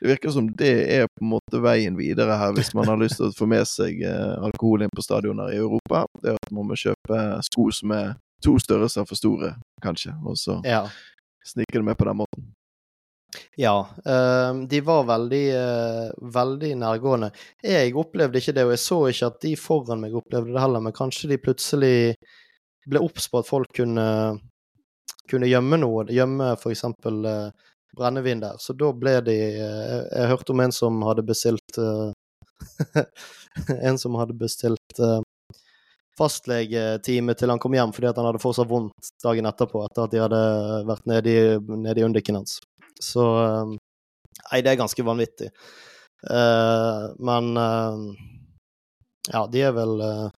det 0.00 0.10
virker 0.12 0.34
som 0.34 0.48
det 0.58 0.74
er 0.98 1.06
på 1.08 1.24
en 1.24 1.34
måte 1.36 1.62
veien 1.62 1.96
videre 1.98 2.38
her, 2.40 2.52
hvis 2.56 2.74
man 2.74 2.88
har 2.90 3.00
lyst 3.00 3.20
til 3.20 3.30
å 3.30 3.36
få 3.36 3.48
med 3.50 3.66
seg 3.68 4.02
eh, 4.02 4.36
alkohol 4.48 4.86
inn 4.86 4.94
på 4.94 5.04
stadioner 5.04 5.54
i 5.54 5.60
Europa. 5.62 6.04
Det 6.22 6.32
er 6.32 6.40
at 6.40 6.54
man 6.54 6.70
må 6.70 6.78
kjøpe 6.80 7.22
sko 7.50 7.70
som 7.74 7.96
er 7.96 8.14
to 8.44 8.58
størrelser 8.60 9.06
for 9.08 9.18
store, 9.18 9.54
kanskje, 9.82 10.12
og 10.24 10.36
så 10.38 10.60
ja. 10.64 10.84
snike 11.46 11.78
det 11.78 11.86
med 11.86 11.96
på 11.96 12.08
den 12.08 12.20
måten. 12.20 12.52
Ja, 13.56 13.88
uh, 14.06 14.62
de 14.68 14.80
var 14.84 15.06
veldig, 15.08 15.44
uh, 15.54 16.30
veldig 16.34 16.72
nærgående. 16.80 17.30
Jeg 17.64 17.94
opplevde 17.96 18.40
ikke 18.40 18.54
det, 18.56 18.66
og 18.66 18.74
jeg 18.74 18.82
så 18.82 18.98
ikke 19.10 19.30
at 19.30 19.38
de 19.44 19.54
foran 19.60 20.02
meg 20.02 20.16
opplevde 20.18 20.54
det 20.54 20.62
heller, 20.62 20.84
men 20.84 20.96
kanskje 20.96 21.30
de 21.32 21.40
plutselig 21.42 21.96
ble 22.86 23.02
obs 23.02 23.30
på 23.30 23.42
at 23.42 23.48
folk 23.48 23.72
kunne, 23.76 24.06
kunne 25.30 25.50
gjemme 25.50 25.80
noe, 25.82 26.06
gjemme 26.12 26.52
f.eks. 26.56 26.84
Uh, 27.06 27.32
eh, 27.32 27.72
brennevin 27.96 28.42
der. 28.42 28.58
Så 28.60 28.76
da 28.76 28.90
ble 28.92 29.14
de 29.24 29.36
jeg, 29.36 30.00
Jeg 30.12 30.28
hørte 30.28 30.52
om 30.52 30.60
en 30.60 30.74
som 30.74 30.98
hadde 31.06 31.24
bestilt 31.24 31.78
En 33.88 33.96
som 33.98 34.18
hadde 34.20 34.36
bestilt 34.36 35.00
fastlegetime 36.16 37.34
til 37.36 37.52
han 37.52 37.60
kom 37.60 37.76
hjem 37.76 37.92
fordi 37.94 38.12
han 38.12 38.28
hadde 38.30 38.42
fortsatt 38.42 38.70
vondt 38.70 39.12
dagen 39.24 39.48
etterpå 39.50 39.84
etter 39.84 40.06
at 40.06 40.14
de 40.14 40.22
hadde 40.22 40.42
vært 40.88 41.10
nede 41.10 41.32
i, 41.32 41.42
nede 41.76 42.00
i 42.00 42.06
undiken 42.06 42.40
hans. 42.40 42.58
Så 43.02 43.24
ehm, 43.42 43.76
Nei, 44.46 44.60
det 44.62 44.70
er 44.72 44.78
ganske 44.78 45.02
vanvittig. 45.02 45.48
Uh, 46.26 47.12
men 47.18 47.52
uh, 47.56 47.98
Ja, 49.32 49.42
de 49.50 49.62
er 49.68 49.74
vel 49.76 50.00
uh, 50.00 50.28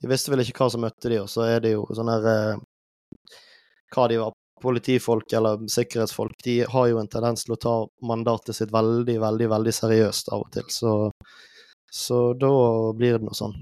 De 0.00 0.08
visste 0.10 0.32
vel 0.32 0.40
ikke 0.42 0.62
hva 0.62 0.70
som 0.72 0.82
møtte 0.84 1.10
de, 1.12 1.20
og 1.20 1.28
så 1.30 1.44
er 1.46 1.60
det 1.64 1.74
jo 1.74 1.84
sånn 1.94 2.10
her 2.10 2.60
Hva 3.92 4.06
de 4.10 4.18
var, 4.22 4.32
politifolk 4.62 5.32
eller 5.36 5.68
sikkerhetsfolk, 5.68 6.32
de 6.44 6.56
har 6.72 6.88
jo 6.88 6.98
en 7.00 7.10
tendens 7.12 7.44
til 7.44 7.54
å 7.54 7.60
ta 7.60 7.74
mandatet 8.08 8.56
sitt 8.56 8.72
veldig, 8.74 9.18
veldig, 9.20 9.48
veldig 9.52 9.74
seriøst 9.74 10.30
av 10.32 10.46
og 10.46 10.52
til. 10.54 10.66
Så, 10.72 10.92
så 11.92 12.20
da 12.40 12.52
blir 12.96 13.18
det 13.18 13.26
noe 13.26 13.36
sånn. 13.36 13.56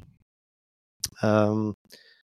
Um, 1.22 1.72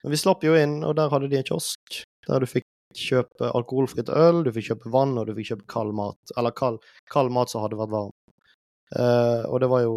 men 0.03 0.13
vi 0.13 0.19
slapp 0.19 0.45
jo 0.45 0.57
inn, 0.57 0.79
og 0.85 0.97
der 0.97 1.11
hadde 1.13 1.29
de 1.31 1.39
en 1.39 1.47
kiosk 1.47 2.01
der 2.27 2.43
du 2.43 2.49
fikk 2.49 2.66
kjøpe 2.97 3.51
alkoholfritt 3.55 4.09
øl, 4.09 4.43
du 4.45 4.51
fikk 4.55 4.71
kjøpe 4.71 4.93
vann, 4.93 5.17
og 5.19 5.27
du 5.29 5.35
fikk 5.37 5.53
kjøpe 5.53 5.67
kald 5.71 5.95
mat. 5.97 6.37
Eller 6.37 6.55
kald, 6.57 6.81
kald 7.13 7.33
mat 7.35 7.53
som 7.53 7.63
hadde 7.63 7.79
vært 7.79 7.93
varm. 7.93 8.15
Uh, 8.95 9.43
og 9.51 9.59
det 9.59 9.67
var 9.67 9.81
jo 9.83 9.95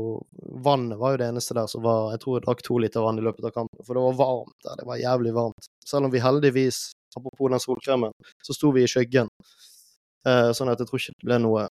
Vannet 0.64 0.98
var 0.98 1.12
jo 1.12 1.18
det 1.20 1.28
eneste 1.30 1.54
der 1.54 1.68
som 1.70 1.84
var 1.84 2.08
Jeg 2.10 2.24
tror 2.24 2.36
jeg 2.36 2.42
drakk 2.42 2.62
to 2.66 2.78
liter 2.82 3.04
vann 3.04 3.20
i 3.20 3.22
løpet 3.22 3.44
av 3.46 3.52
kampen, 3.54 3.84
for 3.86 3.94
det 3.94 4.02
var 4.02 4.16
varmt 4.18 4.56
der. 4.66 4.78
Det 4.80 4.86
var 4.88 5.02
jævlig 5.02 5.34
varmt. 5.36 5.68
Selv 5.86 6.08
om 6.08 6.14
vi 6.14 6.22
heldigvis, 6.22 6.80
apropos 7.16 7.52
den 7.52 7.62
solkremen, 7.62 8.16
så 8.42 8.56
sto 8.56 8.72
vi 8.74 8.82
i 8.82 8.90
skyggen. 8.90 9.30
Uh, 10.26 10.50
sånn 10.56 10.72
at 10.72 10.82
jeg 10.82 10.90
tror 10.90 11.02
ikke 11.02 11.14
det 11.14 11.28
ble 11.28 11.38
noe 11.44 11.68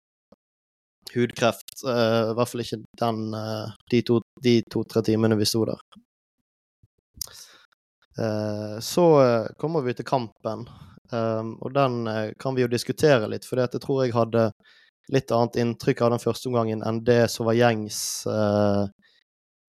hudkreft. 1.15 1.73
Uh, 1.87 2.35
I 2.35 2.37
hvert 2.37 2.53
fall 2.53 2.65
ikke 2.67 2.83
den 3.01 3.23
de 3.95 4.03
to-tre 4.11 5.01
to, 5.01 5.07
timene 5.09 5.41
vi 5.41 5.49
sto 5.49 5.65
der. 5.69 5.81
så 8.81 9.03
kommer 9.61 9.83
vi 9.85 9.93
til 9.93 10.07
kampen, 10.09 10.63
og 11.15 11.71
den 11.75 12.01
kan 12.41 12.57
vi 12.57 12.65
jo 12.65 12.71
diskutere 12.71 13.29
litt, 13.31 13.45
for 13.47 13.61
jeg 13.63 13.81
tror 13.83 14.05
jeg 14.05 14.15
hadde 14.17 14.49
litt 15.13 15.31
annet 15.31 15.57
inntrykk 15.63 16.03
av 16.03 16.15
den 16.15 16.23
første 16.23 16.51
omgangen 16.51 16.83
enn 16.87 17.03
det 17.07 17.27
som 17.31 17.47
var 17.47 17.59
gjengs. 17.59 17.99
Uh, 18.27 18.87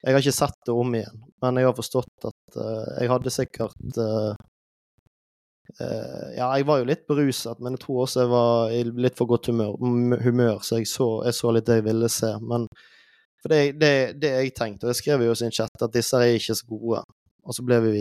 jeg 0.02 0.14
har 0.14 0.22
ikke 0.22 0.34
sett 0.34 0.58
det 0.66 0.74
om 0.74 0.94
igjen, 0.94 1.24
men 1.42 1.58
jeg 1.60 1.68
har 1.68 1.76
forstått 1.78 2.28
at 2.30 2.58
uh, 2.58 2.86
jeg 2.98 3.12
hadde 3.14 3.34
sikkert 3.34 3.98
Ja, 5.78 6.46
jeg 6.56 6.64
var 6.64 6.78
jo 6.80 6.86
litt 6.88 7.02
beruset, 7.06 7.58
men 7.60 7.74
jeg 7.76 7.82
tror 7.82 8.06
også 8.06 8.22
jeg 8.22 8.30
var 8.32 8.70
i 8.72 8.78
litt 8.88 9.18
for 9.18 9.28
godt 9.28 9.50
humør, 9.50 9.74
humør 10.24 10.62
så, 10.64 10.78
jeg 10.80 10.88
så 10.88 11.08
jeg 11.26 11.36
så 11.36 11.52
litt 11.52 11.66
det 11.68 11.76
jeg 11.82 11.84
ville 11.90 12.08
se. 12.08 12.30
Men 12.40 12.64
for 13.42 13.52
det, 13.52 13.58
det, 13.76 13.90
det 14.22 14.30
jeg 14.32 14.54
tenkte, 14.56 14.86
og 14.86 14.94
jeg 14.94 15.00
skrev 15.02 15.26
jo 15.26 15.34
i 15.34 15.38
sin 15.38 15.52
chat, 15.52 15.84
at 15.84 15.92
disse 15.92 16.16
er 16.16 16.38
ikke 16.38 16.56
så 16.56 16.70
gode. 16.72 17.02
Og 17.44 17.54
så 17.54 17.66
ble 17.68 17.82
vi 17.84 18.00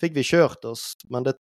Fikk 0.00 0.14
vi 0.16 0.26
kjørt 0.26 0.64
oss, 0.68 0.92
men 1.10 1.26
det 1.26 1.38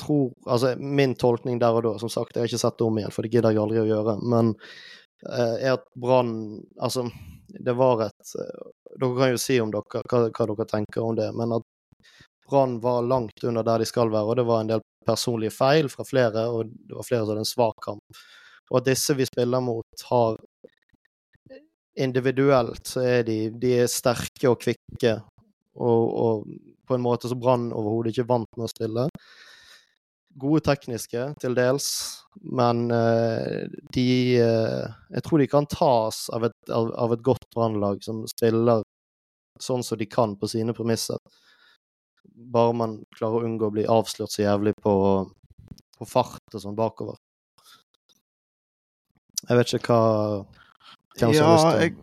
tror 0.00 0.32
Altså, 0.46 0.74
min 0.76 1.14
tolkning 1.16 1.58
der 1.58 1.76
og 1.78 1.84
da, 1.86 1.94
som 1.98 2.12
sagt, 2.12 2.36
jeg 2.36 2.44
har 2.44 2.50
ikke 2.50 2.60
sett 2.60 2.78
det 2.78 2.86
om 2.86 2.98
igjen, 3.00 3.14
for 3.14 3.24
det 3.24 3.32
gidder 3.32 3.54
jeg 3.54 3.62
aldri 3.62 3.80
å 3.80 3.88
gjøre, 3.88 4.16
men 4.22 4.52
eh, 5.30 5.54
er 5.54 5.76
at 5.76 5.86
Brann 5.96 6.34
Altså, 6.76 7.06
det 7.48 7.76
var 7.78 8.08
et 8.08 8.34
eh, 8.40 8.66
Dere 8.96 9.16
kan 9.18 9.32
jo 9.32 9.40
si 9.40 9.56
om 9.60 9.72
dere, 9.72 10.02
hva, 10.08 10.20
hva 10.28 10.48
dere 10.52 10.68
tenker 10.70 11.04
om 11.04 11.16
det, 11.16 11.30
men 11.36 11.56
at 11.58 11.64
Brann 12.48 12.78
var 12.80 13.02
langt 13.02 13.44
under 13.44 13.64
der 13.66 13.82
de 13.82 13.88
skal 13.88 14.12
være, 14.12 14.30
og 14.30 14.38
det 14.38 14.46
var 14.48 14.62
en 14.62 14.70
del 14.70 14.84
personlige 15.06 15.54
feil 15.54 15.88
fra 15.90 16.06
flere, 16.06 16.46
og 16.50 16.70
det 16.70 16.94
var 16.94 17.06
flere 17.06 17.24
som 17.24 17.34
hadde 17.34 17.42
en 17.44 17.50
svak 17.50 17.76
kamp. 17.84 18.20
Og 18.70 18.80
at 18.80 18.86
disse 18.88 19.14
vi 19.18 19.26
spiller 19.28 19.62
mot, 19.62 20.06
har 20.10 20.38
Individuelt 21.96 22.84
så 22.84 23.00
er 23.00 23.22
de, 23.24 23.36
de 23.56 23.70
er 23.80 23.86
sterke 23.88 24.50
og 24.50 24.58
kvikke, 24.60 25.14
og, 25.80 26.02
og 26.12 26.42
på 26.86 26.96
en 26.96 27.04
måte 27.04 27.30
som 27.30 27.40
Brann 27.42 27.68
overhodet 27.74 28.14
ikke 28.14 28.28
vant 28.30 28.50
med 28.56 28.68
å 28.68 28.72
spille 28.72 29.06
gode 30.36 30.60
tekniske, 30.66 31.22
til 31.40 31.56
dels, 31.56 31.86
men 32.44 32.90
uh, 32.92 33.64
de 33.94 34.08
uh, 34.42 34.84
Jeg 35.14 35.24
tror 35.24 35.40
de 35.40 35.48
kan 35.48 35.68
tas 35.70 36.26
av 36.36 36.44
et, 36.48 36.56
av, 36.68 36.90
av 36.92 37.14
et 37.14 37.24
godt 37.24 37.46
brannlag 37.54 38.02
som 38.04 38.24
spiller 38.28 38.84
sånn 39.60 39.84
som 39.86 39.96
de 39.98 40.04
kan 40.10 40.34
på 40.36 40.48
sine 40.52 40.74
premisser. 40.76 41.16
Bare 42.52 42.76
man 42.76 42.98
klarer 43.16 43.40
å 43.40 43.48
unngå 43.48 43.70
å 43.70 43.72
bli 43.72 43.86
avslørt 43.88 44.34
så 44.34 44.44
jævlig 44.44 44.74
på, 44.84 44.92
på 45.96 46.08
fart 46.10 46.52
og 46.52 46.60
sånn 46.60 46.76
bakover. 46.76 47.16
Jeg 49.46 49.56
vet 49.56 49.74
ikke 49.78 49.96
hva 49.96 50.44
ja, 51.20 51.30
jeg, 51.80 51.94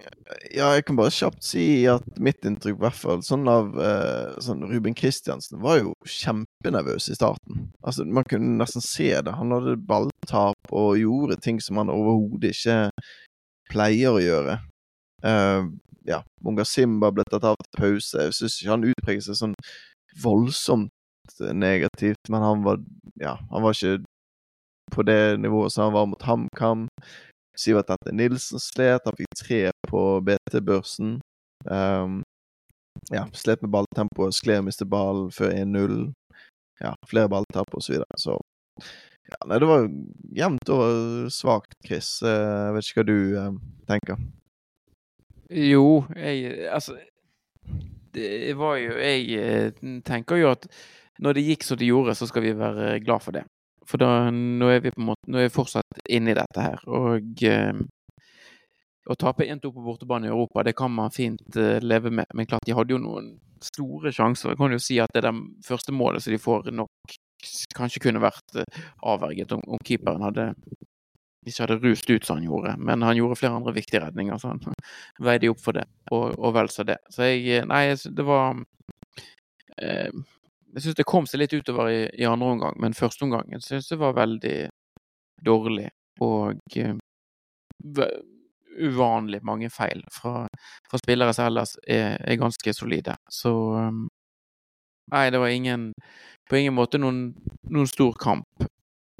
ja, 0.56 0.70
jeg 0.74 0.86
kan 0.88 0.98
bare 0.98 1.14
kjapt 1.14 1.44
si 1.46 1.64
at 1.90 2.06
mitt 2.22 2.46
inntrykk, 2.48 2.78
i 2.80 2.84
hvert 2.86 2.98
fall 2.98 3.22
sånn 3.26 3.46
av 3.52 3.76
eh, 3.78 4.34
sånn 4.42 4.66
Ruben 4.70 4.96
Kristiansen, 4.98 5.60
var 5.62 5.80
jo 5.82 5.94
kjempenervøs 6.10 7.12
i 7.14 7.18
starten. 7.18 7.68
Altså, 7.86 8.06
Man 8.06 8.26
kunne 8.30 8.58
nesten 8.58 8.84
se 8.86 9.12
det. 9.14 9.36
Han 9.38 9.54
hadde 9.54 9.78
balltap 9.90 10.74
og 10.74 10.98
gjorde 11.02 11.38
ting 11.44 11.62
som 11.62 11.82
han 11.82 11.94
overhodet 11.94 12.56
ikke 12.56 12.78
pleier 13.70 14.18
å 14.18 14.24
gjøre. 14.24 14.58
Uh, 15.24 15.70
ja, 16.08 16.20
Munga 16.44 16.66
Simba 16.68 17.14
ble 17.16 17.24
tatt 17.30 17.46
av 17.48 17.60
til 17.62 17.80
pause. 17.80 18.26
Jeg 18.28 18.36
syns 18.38 18.58
ikke 18.60 18.74
han 18.74 18.90
utpreget 18.90 19.28
seg 19.28 19.40
sånn 19.40 19.54
voldsomt 20.24 20.92
negativt, 21.56 22.30
men 22.30 22.44
han 22.44 22.66
var 22.66 22.82
ja, 23.22 23.38
han 23.52 23.64
var 23.64 23.78
ikke 23.78 24.04
på 24.94 25.06
det 25.08 25.40
nivået 25.40 25.72
som 25.72 25.88
han 25.88 25.96
var 25.96 26.10
mot 26.12 26.26
HamKam. 26.28 26.88
Sivert 27.60 27.88
Tente 27.88 28.14
Nilsen 28.16 28.62
slet. 28.62 29.06
Han 29.06 29.18
fikk 29.18 29.40
tre 29.40 29.62
på 29.90 30.04
BT-børsen. 30.26 31.18
Um, 31.70 32.22
ja, 33.12 33.28
slet 33.34 33.62
med 33.62 33.72
balltempoet, 33.74 34.36
skled 34.36 34.64
og 34.64 34.68
mistet 34.70 34.90
ball 34.90 35.28
før 35.34 35.54
1-0. 35.54 35.98
Ja, 36.84 36.94
flere 37.08 37.30
balltap 37.32 37.70
og 37.74 37.84
så 37.84 37.96
videre. 37.96 38.20
Så 38.20 38.38
ja, 39.30 39.40
nei, 39.48 39.60
det 39.62 39.70
var 39.70 39.86
jevnt 40.36 40.72
og 40.74 41.32
svakt, 41.32 41.78
Chris. 41.86 42.18
Eh, 42.26 42.32
jeg 42.68 42.76
vet 42.76 42.90
ikke 42.90 43.00
hva 43.02 43.08
du 43.08 43.18
uh, 43.38 43.52
tenker. 43.90 44.26
Jo, 45.54 46.04
jeg 46.18 46.66
Altså 46.72 46.96
Det 48.16 48.56
var 48.58 48.78
jo 48.80 48.96
Jeg 48.98 49.36
eh, 49.38 49.84
tenker 50.02 50.40
jo 50.40 50.48
at 50.50 50.66
når 51.22 51.38
det 51.38 51.44
gikk 51.46 51.64
som 51.64 51.78
det 51.78 51.88
gjorde, 51.92 52.16
så 52.18 52.26
skal 52.28 52.42
vi 52.42 52.56
være 52.58 53.00
glad 53.06 53.22
for 53.22 53.36
det. 53.36 53.44
For 53.90 54.02
da, 54.02 54.30
nå 54.32 54.70
er 54.72 54.84
vi 54.84 54.94
på 54.94 55.02
en 55.02 55.10
måte, 55.12 55.30
nå 55.32 55.42
er 55.42 55.50
vi 55.50 55.56
fortsatt 55.56 56.06
inne 56.10 56.34
i 56.34 56.38
dette 56.38 56.64
her. 56.64 56.84
Og 56.88 57.44
eh, 57.48 57.82
å 59.04 59.18
tape 59.20 59.48
1-2 59.48 59.74
på 59.76 59.84
bortebane 59.84 60.30
i 60.30 60.32
Europa, 60.32 60.64
det 60.64 60.76
kan 60.80 60.94
man 60.94 61.12
fint 61.12 61.58
eh, 61.60 61.82
leve 61.84 62.12
med. 62.12 62.30
Men 62.34 62.48
klart, 62.48 62.66
de 62.68 62.76
hadde 62.78 62.96
jo 62.96 63.02
noen 63.04 63.34
store 63.64 64.12
sjanser. 64.16 64.54
Jeg 64.54 64.62
kan 64.62 64.76
jo 64.76 64.82
si 64.82 65.00
at 65.04 65.12
det 65.14 65.24
er 65.24 65.30
det 65.32 65.68
første 65.68 65.96
målet 65.96 66.24
som 66.24 66.36
de 66.36 66.42
får, 66.42 66.72
nok 66.76 67.20
kanskje 67.76 68.06
kunne 68.06 68.24
vært 68.24 68.60
eh, 68.60 68.82
avverget 69.04 69.52
om, 69.58 69.64
om 69.76 69.84
keeperen 69.84 70.24
hadde 70.24 70.52
ikke 71.44 71.66
hadde 71.66 71.80
rust 71.84 72.08
ut 72.08 72.24
som 72.24 72.40
han 72.40 72.48
gjorde, 72.48 72.78
men 72.80 73.04
han 73.04 73.18
gjorde 73.18 73.36
flere 73.36 73.58
andre 73.58 73.74
viktige 73.76 74.00
redninger, 74.06 74.38
så 74.40 74.54
han 74.54 74.62
veide 75.28 75.50
opp 75.52 75.60
for 75.64 75.76
det, 75.76 75.84
og, 76.12 76.38
og 76.40 76.54
vel 76.56 76.72
så 76.72 76.86
det. 76.88 77.02
Så 77.12 77.28
jeg 77.28 77.66
Nei, 77.68 77.84
det 77.92 78.26
var 78.28 78.62
eh, 79.82 80.24
jeg 80.74 80.86
syns 80.86 80.98
det 80.98 81.06
kom 81.10 81.28
seg 81.30 81.44
litt 81.44 81.54
utover 81.54 81.92
i, 81.92 82.02
i 82.18 82.28
andre 82.28 82.54
omgang, 82.56 82.78
men 82.82 82.98
første 82.98 83.26
omgangen 83.28 83.62
syns 83.62 83.92
jeg 83.92 84.02
var 84.02 84.16
veldig 84.18 84.58
dårlig. 85.46 85.90
Og 86.22 86.78
uh, 86.78 88.10
uvanlig 88.74 89.42
mange 89.46 89.70
feil 89.70 90.04
fra, 90.12 90.48
fra, 90.90 91.00
spillere 91.02 91.34
som 91.36 91.50
ellers 91.50 91.76
er, 91.88 92.18
er 92.22 92.42
ganske 92.42 92.74
solide. 92.74 93.18
Så 93.30 93.54
um, 93.54 94.08
Nei, 95.12 95.28
det 95.36 95.40
var 95.42 95.52
ingen 95.52 95.90
På 96.50 96.56
ingen 96.56 96.74
måte 96.74 96.98
noen, 96.98 97.34
noen 97.70 97.88
stor 97.88 98.14
kamp. 98.20 98.64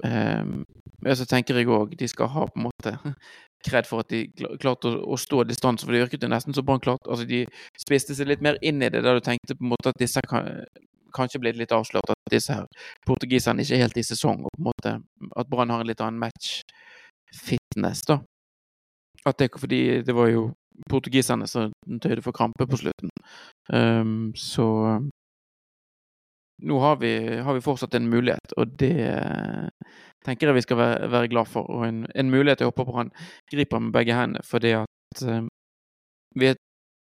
Um, 0.04 0.64
så 1.04 1.26
tenker 1.28 1.60
jeg 1.60 1.68
òg 1.72 1.98
de 2.00 2.08
skal 2.08 2.30
ha 2.32 2.46
på 2.48 2.60
en 2.60 2.66
måte 2.70 2.94
kred 3.68 3.88
for 3.88 4.04
at 4.04 4.12
de 4.12 4.26
klarte 4.60 4.90
å, 4.90 5.02
å 5.14 5.20
stå 5.20 5.44
distanse, 5.48 5.86
for 5.86 5.96
det 5.96 6.06
virket 6.06 6.24
jo 6.24 6.32
nesten 6.32 6.56
så 6.56 6.64
Brann 6.66 6.82
klarte 6.84 7.12
Altså, 7.12 7.28
de 7.28 7.44
spiste 7.80 8.16
seg 8.16 8.32
litt 8.32 8.44
mer 8.44 8.60
inn 8.64 8.82
i 8.84 8.90
det, 8.92 9.04
da 9.04 9.16
du 9.16 9.22
tenkte 9.24 9.56
på 9.56 9.64
en 9.64 9.74
måte 9.76 9.94
at 9.94 10.02
disse 10.02 10.24
kan, 10.28 10.64
kanskje 11.16 11.42
blitt 11.44 11.60
litt 11.60 11.74
avslørt 11.76 12.12
at 12.14 12.34
disse 12.34 12.56
her 12.56 12.66
portugiserne 13.08 13.64
ikke 13.64 13.78
er 13.78 13.86
helt 13.86 14.00
i 14.00 14.06
sesong, 14.06 14.44
og 14.44 14.54
på 14.54 14.62
en 14.62 14.70
måte 14.70 14.94
at 15.40 15.50
Brann 15.50 15.74
har 15.74 15.84
en 15.84 15.90
litt 15.90 16.04
annen 16.04 16.22
match-fitness, 16.22 18.06
da. 18.10 18.20
At 19.26 19.40
det 19.40 19.54
fordi 19.56 20.02
det 20.04 20.16
var 20.16 20.32
jo 20.32 20.52
portugiserne 20.90 21.48
som 21.48 21.72
tøyde 22.02 22.24
for 22.26 22.36
krampe 22.36 22.68
på 22.68 22.80
slutten. 22.82 23.12
Um, 23.72 24.34
så 24.36 24.66
nå 26.64 26.80
har 26.80 26.98
vi, 27.02 27.14
har 27.44 27.54
vi, 27.54 27.62
fortsatt 27.64 27.96
en 27.98 28.10
mulighet, 28.10 28.56
og 28.58 28.76
det 28.80 29.10
tenker 30.24 30.48
jeg 30.48 30.56
vi 30.56 30.66
skal 30.66 30.80
være, 30.80 31.12
være 31.12 31.32
glad 31.32 31.50
for. 31.52 31.68
Og 31.70 31.88
en, 31.88 32.06
en 32.16 32.32
mulighet 32.32 32.64
jeg 32.64 32.72
håper 32.72 32.88
Brann 32.88 33.12
griper 33.52 33.84
med 33.84 33.96
begge 33.96 34.18
hendene, 34.18 34.44
fordi 34.48 34.76
at 34.80 35.26
um, 35.28 35.50
vi 36.40 36.54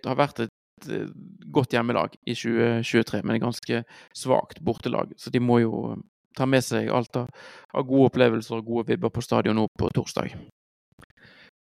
har 0.06 0.16
vært 0.16 0.44
et 0.46 0.54
Eh, 0.88 1.08
godt 1.50 1.74
hjemmelag 1.74 2.14
i 2.26 2.34
2023, 2.34 3.24
men 3.24 3.36
et 3.36 3.42
ganske 3.42 3.82
svakt 4.16 4.62
bortelag. 4.64 5.12
Så 5.18 5.32
de 5.34 5.42
må 5.42 5.58
jo 5.64 5.96
ta 6.38 6.46
med 6.46 6.62
seg 6.62 6.88
alt 6.94 7.16
av, 7.18 7.28
gode 7.74 8.12
opplevelser 8.12 8.60
og 8.60 8.68
gode 8.68 8.86
vibber 8.92 9.10
på 9.10 9.24
stadion 9.24 9.58
nå 9.58 9.66
på 9.78 9.90
torsdag. 9.94 10.36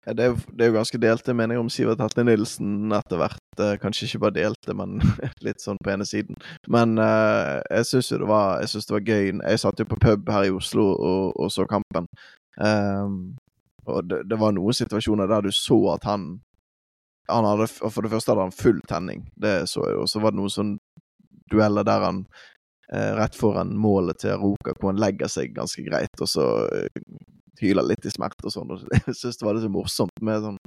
Ja, 0.06 0.14
det, 0.16 0.24
er 0.24 0.36
det, 0.56 0.64
er 0.64 0.70
jo, 0.70 0.76
ganske 0.78 0.98
delte 1.02 1.34
meninger 1.36 1.60
om 1.60 1.68
Sivert 1.68 2.00
Hatte 2.00 2.22
Nilsen 2.24 2.92
etter 2.96 3.20
hvert. 3.20 3.42
Eh, 3.60 3.74
kanskje 3.82 4.06
ikke 4.06 4.22
bare 4.24 4.36
delte, 4.38 4.76
men 4.76 5.02
litt 5.46 5.60
sånn 5.60 5.80
på 5.84 5.92
ene 5.92 6.06
siden. 6.08 6.38
Men 6.72 6.96
eh, 7.02 7.58
jeg 7.76 7.90
syns 7.90 8.12
jo 8.14 8.22
det 8.22 8.30
var, 8.30 8.62
jeg 8.62 8.72
synes 8.72 8.88
det 8.88 8.96
var 8.96 9.08
gøy. 9.10 9.32
Jeg 9.42 9.62
satt 9.64 9.82
jo 9.82 9.88
på 9.90 10.00
pub 10.00 10.32
her 10.32 10.48
i 10.48 10.54
Oslo 10.54 10.86
og, 10.94 11.34
og 11.36 11.52
så 11.52 11.66
kampen. 11.68 12.08
Um, 12.60 13.36
og 13.88 14.08
det, 14.08 14.22
det, 14.28 14.38
var 14.40 14.52
noen 14.56 14.76
situasjoner 14.76 15.28
der 15.28 15.44
du 15.46 15.52
så 15.54 15.78
at 15.94 16.04
han 16.08 16.32
hadde, 17.30 17.66
For 17.70 18.04
det 18.04 18.12
første 18.12 18.32
hadde 18.32 18.46
han 18.48 18.54
full 18.54 18.80
tenning, 18.90 19.26
det 19.40 19.56
så 19.70 19.84
jeg 19.86 19.98
jo. 19.98 20.06
Så 20.10 20.22
var 20.22 20.34
det 20.34 20.40
noen 20.40 20.54
sånn 20.54 20.72
dueller 21.50 21.86
der 21.86 22.06
han 22.06 22.24
eh, 22.92 23.12
rett 23.18 23.36
foran 23.36 23.74
målet 23.76 24.22
til 24.22 24.34
Aroka, 24.36 24.74
hvor 24.78 24.92
han 24.92 25.02
legger 25.02 25.30
seg 25.30 25.54
ganske 25.56 25.82
greit, 25.86 26.14
og 26.22 26.30
så 26.30 26.46
eh, 26.76 27.00
hyler 27.60 27.86
litt 27.86 28.06
i 28.06 28.12
smerte 28.12 28.46
og 28.48 28.54
sånn. 28.54 28.72
og 28.72 28.84
Jeg 28.96 29.16
syns 29.18 29.40
det 29.40 29.46
var 29.46 29.56
litt 29.56 29.66
så 29.66 29.72
morsomt 29.72 30.24
med 30.24 30.44
sånn 30.44 30.58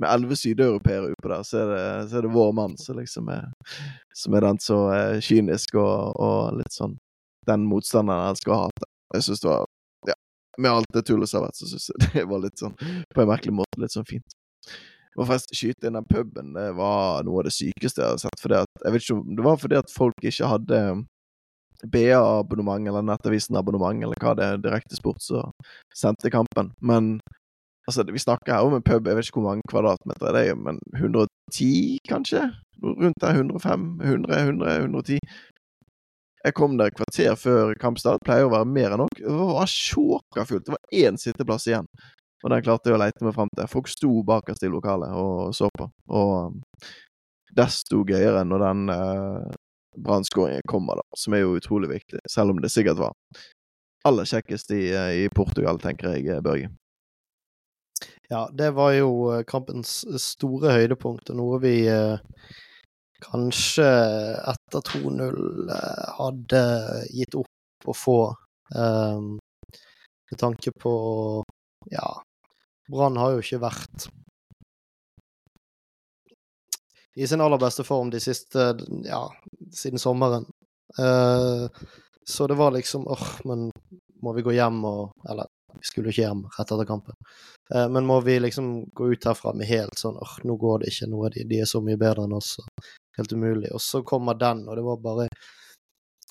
med 0.00 0.08
elleve 0.08 0.38
sydeuropeere 0.38 1.12
utpå 1.12 1.30
der, 1.30 1.44
så 1.46 1.62
er, 1.62 1.72
det, 1.72 1.84
så 2.10 2.18
er, 2.18 2.26
det, 2.26 2.32
vår 2.34 2.52
mann 2.56 2.76
som 2.80 2.98
liksom 2.98 3.28
er, 3.32 3.50
som 4.16 4.36
er 4.36 4.46
den 4.46 4.60
så 4.62 4.78
eh, 4.96 5.18
kynisk 5.24 5.76
og, 5.80 6.16
og, 6.16 6.58
litt 6.60 6.74
sånn 6.74 6.96
den 7.48 7.66
motstanderen 7.66 8.30
han 8.30 8.38
skal 8.38 8.64
ha. 8.64 8.88
Jeg 9.16 9.28
synes 9.28 9.42
det 9.42 9.50
var 9.50 9.68
Ja, 10.08 10.14
med 10.62 10.70
alt 10.70 10.94
det 10.94 11.04
tullet 11.08 11.30
som 11.30 11.40
har 11.40 11.50
vært, 11.50 11.58
så 11.60 11.68
syns 11.70 11.90
jeg 11.90 12.08
det 12.14 12.28
var 12.30 12.42
litt 12.44 12.62
sånn 12.62 12.76
På 13.12 13.24
en 13.24 13.30
merkelig 13.30 13.56
måte 13.62 13.82
litt 13.82 13.94
sånn 13.94 14.08
fint. 14.08 14.38
Og 15.18 15.26
forresten, 15.26 15.56
skyte 15.56 15.88
inn 15.88 15.98
den 15.98 16.08
puben, 16.08 16.54
det 16.56 16.70
var 16.78 17.24
noe 17.26 17.42
av 17.42 17.48
det 17.48 17.54
sykeste 17.54 18.00
jeg 18.00 18.14
har 18.14 18.20
sett. 18.22 18.40
Fordi 18.40 18.62
at, 18.62 18.70
jeg 18.84 18.94
vet 18.94 19.04
ikke 19.04 19.16
om 19.18 19.36
det 19.36 19.44
var 19.46 19.58
fordi 19.60 19.80
at 19.80 19.92
folk 19.92 20.28
ikke 20.30 20.48
hadde 20.48 20.80
BA-abonnement 21.92 22.88
eller 22.88 23.04
Nettavisen-abonnement 23.06 24.04
eller 24.06 24.18
hva 24.22 24.34
det 24.38 24.46
er, 24.46 24.60
Direkte 24.62 24.96
Sport 24.96 25.22
Så 25.22 25.42
sendte 25.98 26.30
kampen. 26.32 26.72
Men 26.80 27.16
altså, 27.88 28.06
vi 28.08 28.22
snakker 28.22 28.54
her 28.54 28.66
om 28.66 28.76
en 28.78 28.84
pub, 28.86 29.06
jeg 29.06 29.18
vet 29.18 29.28
ikke 29.28 29.40
hvor 29.40 29.50
mange 29.50 29.68
kvadratmeter 29.70 30.36
det 30.36 30.44
er, 30.50 30.58
men 30.58 30.78
110 30.96 31.98
kanskje? 32.08 32.46
Rundt 32.82 33.20
der 33.22 33.36
105, 33.36 33.88
100, 34.00 34.38
100, 34.38 34.76
110. 34.86 35.18
Jeg 36.42 36.54
kom 36.58 36.78
der 36.78 36.90
et 36.90 36.96
kvarter 36.98 37.36
før 37.38 37.74
kampstart, 37.78 38.22
pleier 38.26 38.48
å 38.48 38.54
være 38.54 38.66
mer 38.66 38.94
enn 38.94 39.04
nok. 39.04 39.20
Det 39.20 39.34
var 39.52 39.70
sjåkafullt. 39.70 40.66
Det 40.66 40.74
var 40.74 41.04
én 41.04 41.20
sitteplass 41.20 41.68
igjen. 41.70 41.86
Og 42.42 42.50
den 42.50 42.64
klarte 42.64 42.90
jeg 42.90 42.98
å 42.98 43.02
leite 43.02 43.24
meg 43.24 43.34
fram 43.36 43.50
til. 43.54 43.70
Folk 43.70 43.90
sto 43.90 44.10
bakerst 44.26 44.64
i 44.66 44.70
lokalet 44.72 45.14
og 45.14 45.54
så 45.54 45.70
på. 45.78 45.88
Og 46.10 46.58
desto 47.54 48.02
gøyere 48.08 48.42
når 48.48 48.64
den 48.66 48.92
eh, 48.94 49.56
brannskåringen 50.02 50.66
kommer, 50.68 50.98
da, 51.02 51.18
som 51.18 51.36
er 51.36 51.44
jo 51.44 51.56
utrolig 51.58 51.92
viktig. 51.92 52.22
Selv 52.30 52.54
om 52.54 52.62
det 52.62 52.72
sikkert 52.72 53.02
var 53.02 53.14
aller 54.08 54.26
kjekkest 54.26 54.72
i, 54.74 54.88
uh, 54.96 55.10
i 55.14 55.28
Portugal, 55.30 55.78
tenker 55.78 56.16
jeg, 56.16 56.42
Børge. 56.42 56.72
Ja, 58.32 58.48
det 58.52 58.70
var 58.70 58.94
jo 58.96 59.10
eh, 59.34 59.44
kampens 59.44 60.00
store 60.22 60.72
høydepunkt, 60.72 61.30
og 61.30 61.36
noe 61.36 61.58
vi 61.62 61.74
eh, 61.90 62.16
kanskje 63.22 63.88
etter 64.54 64.84
2-0 64.88 65.68
hadde 66.16 66.62
gitt 67.12 67.36
opp 67.38 67.90
å 67.92 67.94
få. 67.96 68.18
eh, 68.74 69.20
med 70.32 70.40
tanke 70.40 70.72
på 70.80 70.92
ja, 71.92 72.06
Brann 72.90 73.16
har 73.20 73.34
jo 73.34 73.44
ikke 73.44 73.62
vært 73.62 74.08
i 77.14 77.26
sin 77.26 77.40
aller 77.40 77.58
beste 77.60 77.84
form 77.84 78.10
de 78.10 78.20
siste 78.20 78.72
ja, 79.04 79.26
siden 79.72 80.00
sommeren. 80.00 80.46
Uh, 80.98 81.68
så 82.24 82.46
det 82.46 82.54
var 82.54 82.72
liksom 82.72 83.08
åh, 83.08 83.28
men 83.44 83.70
må 84.22 84.32
vi 84.32 84.44
gå 84.44 84.52
hjem 84.52 84.84
og 84.84 85.12
Eller 85.28 85.48
vi 85.72 85.88
skulle 85.88 86.12
ikke 86.12 86.26
hjem 86.26 86.42
rett 86.56 86.72
etter 86.72 86.88
kampen. 86.88 87.16
Uh, 87.74 87.88
men 87.88 88.06
må 88.08 88.20
vi 88.20 88.38
liksom 88.40 88.72
gå 88.96 89.12
ut 89.12 89.28
herfra 89.28 89.54
med 89.56 89.68
helt 89.68 89.98
sånn 89.98 90.18
åh, 90.20 90.36
nå 90.44 90.56
går 90.56 90.82
det 90.82 90.92
ikke, 90.92 91.10
nå 91.12 91.24
er 91.26 91.36
de, 91.36 91.46
de 91.48 91.60
er 91.64 91.68
så 91.68 91.80
mye 91.84 92.00
bedre 92.00 92.26
enn 92.26 92.36
oss. 92.36 92.56
Helt 93.18 93.32
umulig. 93.32 93.72
Og 93.72 93.80
så 93.80 94.02
kommer 94.08 94.38
den, 94.40 94.64
og 94.68 94.76
det 94.76 94.84
var 94.86 95.04
bare 95.04 95.28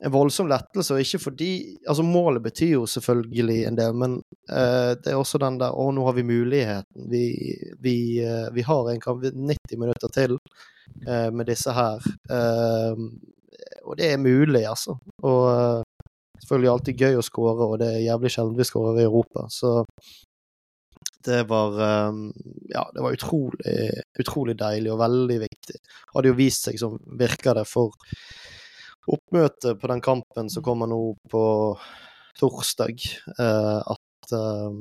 en 0.02 0.14
voldsom 0.14 0.50
lettelse, 0.50 0.96
og 0.96 1.04
ikke 1.04 1.22
fordi 1.22 1.52
Altså, 1.88 2.04
målet 2.04 2.44
betyr 2.44 2.74
jo 2.74 2.86
selvfølgelig 2.90 3.66
en 3.68 3.78
del, 3.78 3.94
men 3.94 4.18
uh, 4.50 4.94
det 4.98 5.14
er 5.14 5.20
også 5.20 5.42
den 5.42 5.60
der 5.62 5.78
Å, 5.78 5.90
nå 5.94 6.06
har 6.08 6.18
vi 6.18 6.26
muligheten. 6.26 7.08
Vi, 7.12 7.26
vi, 7.82 7.96
uh, 8.26 8.50
vi 8.54 8.66
har 8.66 8.90
en 8.90 9.04
kamp 9.04 9.24
90 9.24 9.78
minutter 9.78 10.14
til 10.14 10.38
uh, 10.38 11.30
med 11.34 11.46
disse 11.50 11.74
her. 11.74 12.02
og 13.86 13.98
det 13.98 14.12
er 14.12 14.18
mulig, 14.18 14.66
altså. 14.68 14.98
Og 15.24 15.84
selvfølgelig 16.42 16.72
alltid 16.72 17.02
gøy 17.06 17.16
å 17.20 17.26
skåre, 17.26 17.68
og 17.68 17.80
det 17.82 17.94
er 17.94 18.06
jævlig 18.08 18.32
sjelden 18.34 18.58
vi 18.58 18.68
skårer 18.68 19.02
i 19.02 19.06
Europa. 19.06 19.46
Så 19.50 19.86
det 21.26 21.44
var 21.50 21.78
Ja, 22.72 22.88
det 22.94 23.02
var 23.02 23.14
utrolig, 23.14 23.90
utrolig 24.20 24.56
deilig 24.58 24.94
og 24.94 25.02
veldig 25.02 25.40
viktig. 25.44 25.82
Hadde 26.16 26.32
jo 26.32 26.38
vist 26.38 26.66
seg 26.66 26.80
som 26.82 26.98
virker 27.20 27.60
det 27.60 27.68
for 27.70 27.94
oppmøtet 29.08 29.80
på 29.82 29.90
den 29.90 30.02
kampen 30.02 30.50
som 30.50 30.64
kommer 30.64 30.90
nå 30.90 31.02
på 31.32 31.44
torsdag, 32.40 33.02
eh, 33.40 33.78
at, 33.78 34.34
eh, 34.34 34.72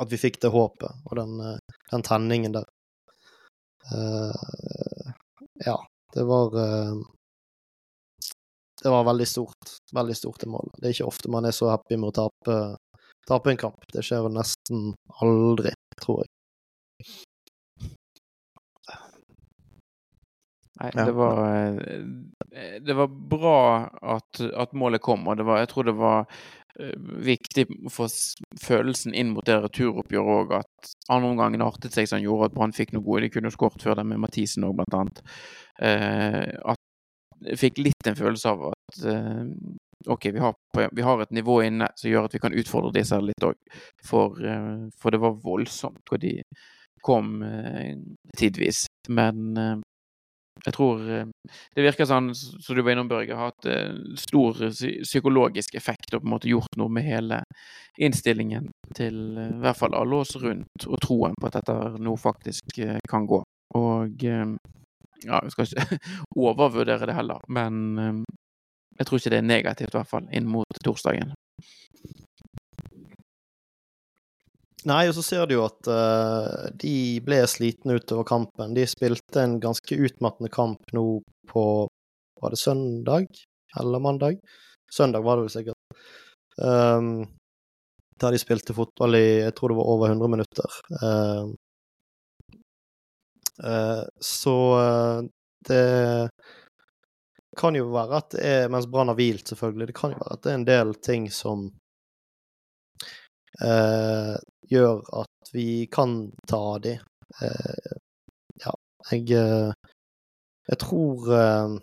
at 0.00 0.12
vi 0.12 0.20
fikk 0.20 0.40
det 0.42 0.52
håpet 0.52 1.08
og 1.08 1.16
den, 1.18 1.40
eh, 1.40 1.58
den 1.90 2.02
tenningen 2.02 2.52
der. 2.60 2.68
ja, 5.66 5.76
det 6.14 6.22
var 6.22 6.50
Det 8.82 8.90
var 8.90 9.04
veldig 9.04 9.26
stort. 9.28 9.72
Veldig 9.94 10.16
stort 10.16 10.40
det 10.40 10.46
målet. 10.46 10.74
Det 10.78 10.86
er 10.86 10.94
ikke 10.94 11.08
ofte 11.10 11.30
man 11.30 11.44
er 11.44 11.50
så 11.50 11.68
happy 11.70 11.96
med 11.96 12.10
å 12.10 12.26
tape, 12.26 12.76
tape 13.26 13.50
en 13.50 13.56
kamp. 13.56 13.84
Det 13.92 14.02
skjer 14.06 14.28
nesten 14.30 14.94
aldri, 15.22 15.74
tror 16.02 16.22
jeg. 16.22 16.28
Nei, 20.82 20.90
ja. 20.94 21.04
det 21.04 21.12
var 21.12 21.76
Det 22.80 22.94
var 22.94 23.06
bra 23.06 23.88
at, 24.02 24.40
at 24.40 24.72
målet 24.72 25.02
kom, 25.02 25.28
og 25.28 25.40
var, 25.46 25.60
jeg 25.62 25.70
tror 25.70 25.86
det 25.86 25.94
var 25.98 26.24
uh, 26.26 26.96
viktig 27.22 27.66
for 27.92 28.10
følelsen 28.60 29.14
inn 29.14 29.30
mot 29.36 29.46
det 29.46 29.60
returoppgjøret 29.62 30.40
òg, 30.40 30.56
at 30.58 30.90
andre 31.08 31.30
omgangen 31.30 31.62
artet 31.62 31.94
seg 31.94 32.10
som 32.10 32.22
gjorde 32.22 32.50
at 32.50 32.56
Brann 32.56 32.74
fikk 32.74 32.96
noe 32.96 33.04
gode. 33.06 33.28
De 33.28 33.34
kunne 33.36 33.52
skåret 33.54 33.84
før 33.84 34.00
det 34.00 34.08
med 34.10 34.24
Mathisen 34.24 34.66
òg, 34.66 34.74
blant 34.80 34.98
annet. 34.98 35.22
Uh, 35.78 36.74
at 36.74 36.82
jeg 37.46 37.62
fikk 37.62 37.80
litt 37.82 38.10
en 38.10 38.18
følelse 38.18 38.50
av 38.50 38.68
at 38.70 39.00
OK, 40.10 40.28
vi 40.34 40.38
har, 40.42 40.54
vi 40.94 41.02
har, 41.02 41.22
et 41.22 41.32
nivå 41.34 41.56
inne 41.62 41.88
som 41.98 42.10
gjør 42.10 42.28
at 42.28 42.34
vi 42.36 42.40
kan 42.42 42.54
utfordre 42.58 42.92
disse 42.94 43.18
litt 43.22 43.46
òg. 43.46 43.56
For, 44.06 44.38
for, 44.94 45.14
det 45.14 45.20
var 45.22 45.40
voldsomt 45.42 46.02
hvor 46.06 46.22
de 46.22 46.36
kom 47.02 47.40
tidvis. 48.38 48.84
Men 49.10 49.81
jeg 50.64 50.74
tror 50.76 51.00
eh, 51.10 51.28
det 51.74 51.84
virker 51.84 52.06
sånn, 52.06 52.30
som 52.34 52.76
du 52.76 52.82
var 52.82 52.94
innom, 52.94 53.10
Børge, 53.10 53.36
har 53.36 53.50
hatt 53.50 53.68
eh, 53.70 53.94
stor 54.20 54.58
psykologisk 54.70 55.74
effekt 55.78 56.14
og 56.14 56.22
på 56.22 56.28
en 56.28 56.34
måte 56.34 56.50
gjort 56.50 56.78
noe 56.78 56.92
med 56.92 57.06
hele 57.06 57.40
innstillingen 57.98 58.70
til 58.96 59.38
eh, 59.38 59.50
i 59.56 59.62
hvert 59.64 59.80
fall 59.80 59.96
alle 59.98 60.22
oss 60.22 60.36
rundt, 60.42 60.86
og 60.86 61.00
troen 61.02 61.34
på 61.38 61.50
at 61.50 61.58
dette 61.60 61.78
nå 62.02 62.16
faktisk 62.20 62.78
kan 63.08 63.26
gå. 63.26 63.42
Og 63.78 64.22
ja, 64.22 65.38
jeg 65.38 65.54
skal 65.54 65.68
ikke 65.68 65.98
overvurdere 66.46 67.08
det 67.08 67.16
heller, 67.16 67.42
men 67.48 68.24
jeg 68.98 69.08
tror 69.08 69.18
ikke 69.18 69.32
det 69.32 69.40
er 69.40 69.48
negativt, 69.48 69.94
i 69.94 69.98
hvert 69.98 70.10
fall, 70.10 70.26
inn 70.36 70.50
mot 70.50 70.82
torsdagen. 70.84 71.32
Nei, 74.88 75.04
og 75.06 75.14
så 75.14 75.22
ser 75.22 75.46
du 75.46 75.54
jo 75.54 75.66
at 75.68 75.88
uh, 75.90 76.70
de 76.82 77.20
ble 77.22 77.38
slitne 77.50 78.00
utover 78.00 78.26
kampen. 78.26 78.74
De 78.74 78.86
spilte 78.90 79.44
en 79.44 79.60
ganske 79.62 79.94
utmattende 79.94 80.50
kamp 80.52 80.94
nå 80.96 81.06
på 81.50 81.64
Var 82.42 82.50
det 82.50 82.58
søndag? 82.58 83.28
Eller 83.78 84.02
mandag? 84.02 84.40
Søndag 84.92 85.22
var 85.22 85.38
det 85.38 85.46
vel 85.46 85.52
sikkert. 85.54 86.00
Um, 86.58 87.28
der 88.20 88.34
de 88.34 88.40
spilte 88.42 88.74
fotball 88.74 89.14
i 89.16 89.26
jeg 89.44 89.54
tror 89.54 89.70
det 89.70 89.76
var 89.78 89.92
over 89.92 90.10
100 90.10 90.32
minutter. 90.34 90.80
Uh, 90.98 91.54
uh, 93.62 94.02
så 94.18 94.56
det 95.68 95.86
kan 97.56 97.78
jo 97.78 97.86
være 97.92 98.18
at 98.18 98.34
det 98.34 98.42
er 98.48 98.68
Mens 98.72 98.88
Brann 98.90 99.12
har 99.12 99.18
hvilt, 99.20 99.46
selvfølgelig. 99.46 99.92
Det 99.92 99.96
kan 99.96 100.16
jo 100.16 100.20
være 100.24 100.34
at 100.34 100.42
det 100.42 100.50
er 100.50 100.58
en 100.58 100.68
del 100.72 100.94
ting 101.06 101.30
som 101.30 101.68
eh, 103.60 104.34
gjør 104.72 105.02
at 105.22 105.52
vi 105.52 105.86
kan 105.92 106.32
ta 106.48 106.78
de. 106.78 106.96
Eh, 107.42 107.92
ja, 108.64 108.74
jeg 109.10 109.32
eh, 109.36 109.72
Jeg 110.68 110.78
tror 110.78 111.30
eh, 111.32 111.76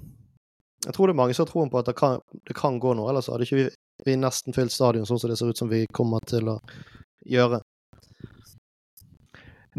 Jeg 0.86 0.94
tror 0.96 1.08
det 1.08 1.14
er 1.14 1.20
mange 1.20 1.34
som 1.34 1.44
har 1.46 1.52
troen 1.52 1.72
på 1.72 1.80
at 1.82 1.90
det 1.90 1.96
kan, 2.00 2.22
det 2.48 2.56
kan 2.56 2.80
gå 2.80 2.94
noe, 2.96 3.10
ellers 3.12 3.28
hadde 3.28 3.44
ikke 3.48 3.58
vi, 3.60 3.66
vi 4.06 4.16
nesten 4.16 4.56
fylt 4.56 4.72
stadion 4.72 5.06
sånn 5.10 5.20
som 5.20 5.32
det 5.32 5.38
ser 5.40 5.52
ut 5.52 5.60
som 5.60 5.72
vi 5.72 5.84
kommer 5.92 6.24
til 6.30 6.54
å 6.54 6.60
gjøre. 7.28 7.60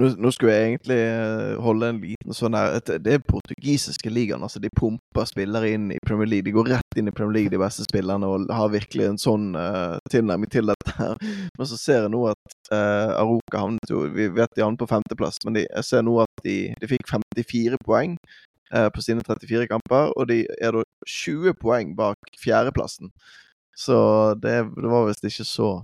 Nå, 0.01 0.09
nå, 0.17 0.31
skulle 0.33 0.55
jeg 0.55 0.67
egentlig 0.69 0.97
eh, 0.97 1.59
holde 1.61 1.89
en 1.93 1.99
liten 2.01 2.37
sånn 2.37 2.55
her 2.57 2.79
Det 2.89 3.13
er 3.19 3.25
portugisiske 3.27 4.09
ligaen. 4.13 4.41
altså 4.47 4.63
De 4.63 4.71
pumper 4.73 5.27
spillere 5.29 5.75
inn 5.75 5.91
i 5.93 5.99
Premier 6.07 6.31
League. 6.31 6.47
De 6.47 6.55
går 6.57 6.71
rett 6.73 6.97
inn 6.97 7.11
i 7.11 7.15
Premier 7.15 7.37
League, 7.37 7.53
de 7.53 7.61
beste 7.61 7.85
spillerne, 7.85 8.25
og 8.25 8.49
har 8.55 8.73
virkelig 8.73 9.11
en 9.11 9.21
sånn 9.21 9.51
uh, 9.59 9.99
tilnærming 10.13 10.49
til 10.53 10.73
dette. 10.73 10.95
her. 10.97 11.19
Men 11.59 11.69
så 11.69 11.77
ser 11.81 12.07
jeg 12.07 12.15
nå 12.15 12.23
at 12.31 12.57
uh, 12.73 13.19
Aroka 13.21 13.61
havnet 13.61 13.93
jo 13.93 14.07
Vi 14.15 14.31
vet 14.39 14.57
de 14.57 14.65
havnet 14.65 14.81
på 14.81 14.89
femteplass, 14.89 15.43
men 15.45 15.59
de, 15.59 15.67
jeg 15.67 15.89
ser 15.91 16.07
nå 16.07 16.17
at 16.25 16.45
de, 16.47 16.57
de 16.81 16.91
fikk 16.91 17.11
54 17.11 17.83
poeng 17.85 18.17
uh, 18.73 18.89
på 18.95 19.05
sine 19.05 19.25
34 19.27 19.69
kamper, 19.69 20.15
og 20.17 20.31
de 20.33 20.47
er 20.57 20.79
da 20.79 20.87
20 21.05 21.59
poeng 21.61 21.93
bak 21.99 22.41
fjerdeplassen. 22.41 23.13
Så 23.77 23.99
det, 24.41 24.63
det 24.81 24.93
var 24.93 25.11
visst 25.11 25.29
ikke 25.29 25.49
så 25.49 25.75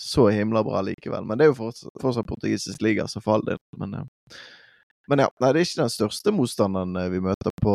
så 0.00 0.28
himla 0.28 0.64
bra 0.64 0.80
likevel. 0.80 1.24
Men 1.24 1.38
det 1.38 1.44
er 1.44 1.52
jo 1.52 1.58
fortsatt, 1.58 1.92
fortsatt 2.00 2.26
portugisisk 2.26 2.82
liga, 2.82 3.08
så 3.08 3.20
for 3.20 3.38
all 3.38 3.44
del. 3.46 3.58
Men, 3.76 3.96
men, 5.10 5.22
ja, 5.24 5.26
nei, 5.40 5.50
det 5.50 5.58
er 5.58 5.66
ikke 5.66 5.82
den 5.82 5.90
største 5.90 6.34
motstanderen 6.34 6.94
eh, 7.00 7.08
vi 7.10 7.22
møter 7.24 7.54
på, 7.62 7.74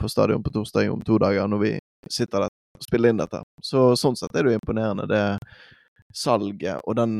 på 0.00 0.10
stadion 0.12 0.44
på 0.46 0.52
torsdag 0.54 0.92
om 0.92 1.02
to 1.02 1.18
dager, 1.18 1.48
når 1.50 1.62
vi 1.64 1.72
sitter 2.06 2.46
der 2.46 2.54
og 2.78 2.86
spiller 2.86 3.10
inn 3.10 3.18
dette. 3.18 3.42
Så 3.66 3.88
sånn 3.98 4.14
sett 4.18 4.36
er 4.36 4.46
det 4.46 4.54
jo 4.54 4.60
imponerende, 4.60 5.08
det 5.10 5.24
salget 6.14 6.86
og 6.86 6.96
den 7.00 7.18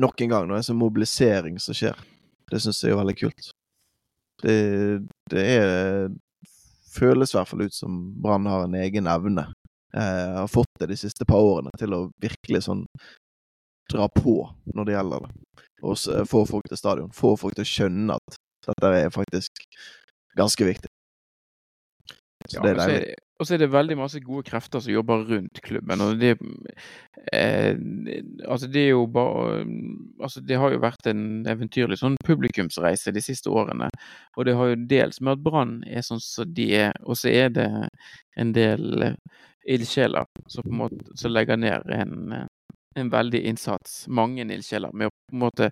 Nok 0.00 0.20
en 0.22 0.30
gang, 0.30 0.44
når 0.46 0.54
det 0.54 0.60
er 0.60 0.66
sånn 0.68 0.78
mobilisering 0.78 1.56
som 1.60 1.74
skjer. 1.74 1.96
Det 2.48 2.60
syns 2.62 2.78
jeg 2.84 2.94
er 2.94 3.00
veldig 3.00 3.14
kult. 3.18 3.48
Det, 4.40 4.54
det 5.28 5.42
er 5.58 6.12
Føles 6.94 7.34
i 7.34 7.36
hvert 7.36 7.50
fall 7.50 7.64
ut 7.66 7.74
som 7.74 7.98
Brann 8.22 8.46
har 8.48 8.64
en 8.64 8.76
egen 8.78 9.10
evne 9.10 9.48
eh, 9.94 10.38
har 10.38 10.48
fått 10.48 10.70
det 10.78 10.86
de 10.86 10.96
siste 10.96 11.26
par 11.26 11.42
årene, 11.42 11.74
til 11.78 11.94
å 11.94 12.00
virkelig 12.22 12.64
sånn 12.66 12.86
dra 13.92 14.08
på 14.14 14.36
når 14.74 14.88
det 14.88 14.96
gjelder 14.96 15.26
det. 15.26 15.32
Og 15.80 16.28
få 16.28 16.44
folk 16.48 16.68
til 16.68 16.80
stadion. 16.80 17.12
Få 17.16 17.34
folk 17.40 17.56
til 17.56 17.66
å 17.66 17.72
skjønne 17.72 18.16
at 18.18 18.40
dette 18.68 18.92
er 19.00 19.12
faktisk 19.14 19.64
ganske 20.38 20.68
viktig. 20.68 20.92
Så 22.48 22.58
Ja, 22.58 22.62
det 22.62 22.70
er 22.70 22.80
deilig. 22.80 23.18
Og 23.40 23.46
så 23.48 23.54
er 23.54 23.62
det 23.62 23.70
veldig 23.72 23.96
masse 23.96 24.20
gode 24.20 24.44
krefter 24.44 24.82
som 24.84 24.92
jobber 24.92 25.22
rundt 25.24 25.62
klubben. 25.64 26.00
og 26.00 26.18
det, 26.20 26.34
eh, 27.32 27.74
altså 28.44 28.66
det 28.66 28.80
er 28.80 28.88
jo 28.90 29.06
bare 29.06 29.64
altså 30.20 30.40
Det 30.40 30.58
har 30.58 30.70
jo 30.70 30.78
vært 30.78 31.06
en 31.06 31.46
eventyrlig 31.46 31.96
sånn 31.96 32.16
publikumsreise 32.24 33.12
de 33.12 33.20
siste 33.20 33.48
årene. 33.48 33.88
Og 34.36 34.44
det 34.44 34.56
har 34.56 34.68
jo 34.68 34.86
dels 34.86 35.20
med 35.20 35.32
at 35.32 35.44
Brann 35.44 35.82
er 35.86 36.04
sånn 36.04 36.20
som 36.20 36.52
de 36.52 36.68
er, 36.74 36.92
og 37.02 37.16
så 37.16 37.32
er 37.32 37.48
det 37.48 37.88
en 38.36 38.52
del 38.52 39.02
eh, 39.02 39.16
ildsjeler 39.64 40.28
som 40.46 40.62
på 40.62 40.74
en 40.74 40.82
måte 40.84 41.28
legger 41.32 41.56
ned 41.56 41.88
en, 41.96 42.32
eh, 42.32 42.46
en 43.00 43.12
veldig 43.12 43.40
innsats. 43.50 44.04
Mange 44.08 44.44
ildsjeler 44.44 44.92
med 44.92 45.10
å 45.10 45.14
på 45.14 45.36
en 45.36 45.44
måte 45.44 45.70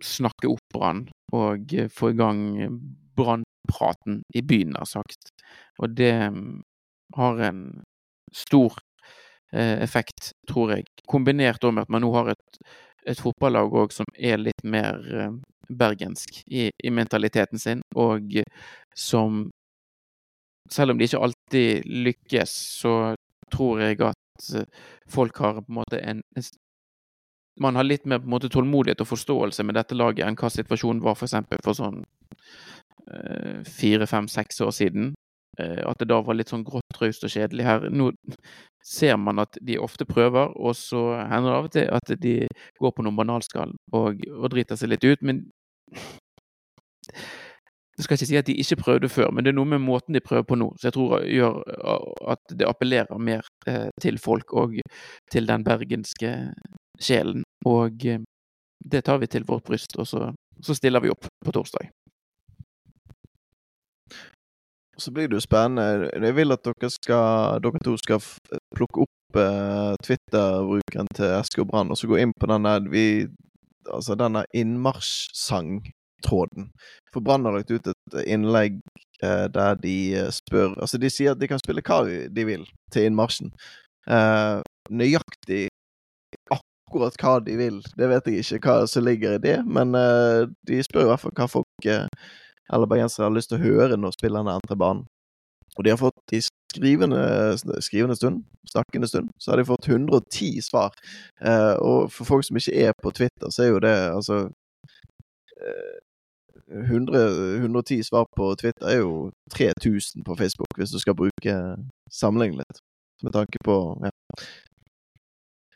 snakke 0.00 0.48
opp 0.48 0.74
Brann 0.74 1.04
og 1.36 1.74
få 1.92 2.10
i 2.12 2.18
gang 2.18 2.44
Brannpraten 3.16 4.22
i 4.34 4.42
byen, 4.42 4.76
har 4.78 4.88
sagt. 4.88 5.32
Og 5.78 5.92
det 5.96 6.14
har 7.16 7.42
en 7.44 7.64
stor 8.32 8.78
effekt, 9.52 10.32
tror 10.48 10.76
jeg. 10.76 10.86
Kombinert 11.10 11.64
med 11.68 11.84
at 11.84 11.92
man 11.92 12.04
nå 12.04 12.12
har 12.14 12.32
et, 12.32 12.60
et 13.06 13.20
fotballag 13.20 13.74
òg 13.74 13.94
som 13.94 14.08
er 14.16 14.38
litt 14.40 14.62
mer 14.64 15.00
bergensk 15.70 16.42
i, 16.46 16.70
i 16.70 16.90
mentaliteten 16.90 17.58
sin, 17.58 17.82
og 17.96 18.40
som 18.96 19.48
Selv 20.70 20.92
om 20.92 20.98
de 21.00 21.06
ikke 21.08 21.18
alltid 21.18 21.86
lykkes, 22.06 22.50
så 22.78 22.90
tror 23.50 23.80
jeg 23.82 23.96
at 24.06 24.19
eh, 24.54 24.66
folk 25.08 25.38
har 25.42 25.60
på 25.60 25.68
en 25.68 25.78
måte 25.82 26.00
en, 26.00 26.22
en 26.36 26.50
Man 27.60 27.76
har 27.76 27.84
litt 27.84 28.06
mer 28.06 28.20
på 28.22 28.28
en 28.28 28.32
måte 28.32 28.48
tålmodighet 28.48 29.02
og 29.02 29.10
forståelse 29.10 29.64
med 29.66 29.76
dette 29.76 29.94
laget 29.98 30.24
enn 30.24 30.36
hva 30.38 30.48
situasjonen 30.48 31.02
var 31.04 31.16
for 31.18 31.26
eksempel 31.26 31.58
for 31.64 31.76
sånn 31.76 31.98
eh, 33.10 33.60
fire, 33.68 34.06
fem, 34.08 34.28
seks 34.30 34.62
år 34.64 34.70
siden. 34.72 35.10
Eh, 35.58 35.82
At 35.84 35.98
det 36.00 36.08
da 36.08 36.20
var 36.24 36.38
litt 36.38 36.48
sånn 36.48 36.64
grått, 36.64 36.86
traust 36.94 37.26
og 37.26 37.32
kjedelig 37.34 37.66
her. 37.66 37.88
Nå 37.90 38.12
ser 38.86 39.18
man 39.20 39.42
at 39.42 39.58
de 39.60 39.76
ofte 39.82 40.06
prøver, 40.08 40.54
og 40.56 40.76
så 40.78 41.02
hender 41.28 41.50
det 41.50 41.58
av 41.58 41.68
og 41.68 41.74
til 41.74 41.90
at 41.98 42.14
de 42.22 42.34
går 42.80 42.94
på 42.96 43.04
noen 43.04 43.18
banalskall 43.18 43.74
og, 43.92 44.24
og 44.30 44.50
driter 44.54 44.78
seg 44.80 44.94
litt 44.94 45.04
ut, 45.04 45.20
men 45.26 45.44
jeg 48.00 48.04
skal 48.06 48.16
ikke 48.16 48.26
si 48.30 48.36
at 48.38 48.46
de 48.48 48.56
ikke 48.56 48.76
prøvde 48.80 49.08
før, 49.12 49.28
men 49.30 49.44
det 49.44 49.52
er 49.52 49.58
noe 49.58 49.68
med 49.68 49.82
måten 49.84 50.16
de 50.16 50.22
prøver 50.24 50.46
på 50.48 50.56
nå, 50.56 50.70
så 50.80 50.88
jeg 50.88 50.94
tror 50.96 51.20
gjør 51.28 51.58
at 52.32 52.54
det 52.56 52.68
appellerer 52.68 53.20
mer 53.20 53.44
eh, 53.68 53.90
til 54.00 54.16
folk 54.18 54.54
og 54.56 54.78
til 55.32 55.48
den 55.50 55.64
bergenske 55.66 56.30
sjelen. 56.96 57.44
Og 57.68 58.06
eh, 58.08 58.22
det 58.80 59.04
tar 59.04 59.20
vi 59.20 59.28
til 59.28 59.44
vårt 59.44 59.68
bryst, 59.68 59.98
og 60.00 60.08
så, 60.08 60.30
så 60.64 60.76
stiller 60.78 61.04
vi 61.04 61.12
opp 61.12 61.28
på 61.44 61.52
torsdag. 61.52 61.92
Så 64.96 65.12
blir 65.12 65.28
det 65.28 65.36
jo 65.36 65.44
spennende. 65.44 66.08
Jeg 66.16 66.36
vil 66.36 66.56
at 66.56 66.64
dere, 66.64 66.90
skal, 66.92 67.60
dere 67.60 67.84
to 67.84 67.98
skal 68.00 68.24
plukke 68.76 69.04
opp 69.04 69.40
eh, 69.44 69.92
Twitter-brukeren 70.08 71.12
til 71.20 71.36
SK 71.44 71.66
Brann, 71.68 71.92
og 71.92 72.00
så 72.00 72.08
gå 72.08 72.16
inn 72.24 72.32
på 72.32 72.48
denne, 72.48 72.78
vi, 72.88 73.26
altså 73.92 74.16
denne 74.16 74.46
innmarsjsangtråden. 76.20 76.70
For 77.12 77.20
Brann 77.20 77.44
har 77.44 77.52
lagt 77.52 77.70
ut 77.70 77.86
et 77.86 78.26
innlegg 78.26 78.80
eh, 79.22 79.48
der 79.48 79.74
de 79.76 80.14
eh, 80.14 80.30
spør 80.30 80.80
Altså, 80.80 80.98
de 80.98 81.10
sier 81.10 81.32
at 81.32 81.40
de 81.40 81.48
kan 81.48 81.58
spille 81.58 81.82
hva 81.82 82.04
de 82.06 82.44
vil 82.44 82.66
til 82.92 83.06
innmarsjen. 83.06 83.52
Eh, 84.08 84.62
nøyaktig 84.90 85.68
akkurat 86.50 87.14
hva 87.20 87.40
de 87.40 87.56
vil, 87.56 87.82
det 87.96 88.08
vet 88.08 88.26
jeg 88.26 88.44
ikke 88.44 88.66
hva 88.66 88.86
som 88.86 89.04
ligger 89.04 89.36
i 89.36 89.42
det, 89.42 89.64
men 89.66 89.94
eh, 89.94 90.48
de 90.66 90.82
spør 90.82 91.06
i 91.06 91.10
hvert 91.10 91.20
fall 91.20 91.34
hva 91.36 91.48
folk 91.48 91.86
eh, 91.86 92.06
eller 92.72 92.86
bergensere 92.86 93.26
har 93.26 93.34
lyst 93.34 93.50
til 93.50 93.58
å 93.58 93.64
høre 93.64 93.96
når 93.98 94.14
spillerne 94.14 94.54
entrer 94.54 94.78
banen. 94.78 95.06
Og 95.78 95.84
de 95.84 95.92
har 95.92 95.98
fått 96.00 96.32
i 96.34 96.40
skrivende, 96.42 97.54
skrivende 97.82 98.16
stund, 98.18 98.42
snakkende 98.72 99.06
stund, 99.06 99.30
så 99.38 99.52
har 99.52 99.60
de 99.60 99.68
fått 99.68 99.86
110 99.86 100.58
svar. 100.66 100.94
Eh, 101.42 101.76
og 101.78 102.10
for 102.10 102.26
folk 102.26 102.46
som 102.46 102.58
ikke 102.58 102.74
er 102.88 102.94
på 103.02 103.12
Twitter, 103.14 103.50
så 103.54 103.62
er 103.64 103.70
jo 103.70 103.82
det 103.82 103.94
altså 104.10 104.40
100, 106.70 107.20
110 107.60 108.02
svar 108.06 108.26
på 108.36 108.54
Twitter 108.60 108.86
er 108.86 109.00
jo 109.00 109.30
3000 109.54 110.24
på 110.26 110.36
Facebook, 110.38 110.72
hvis 110.76 110.94
du 110.94 110.98
skal 111.02 111.16
bruke 111.18 111.56
sammenligne 112.10 112.62
litt. 112.62 112.82
Med 113.22 113.34
tanke 113.36 113.60
på 113.64 113.76
ja. 114.04 114.12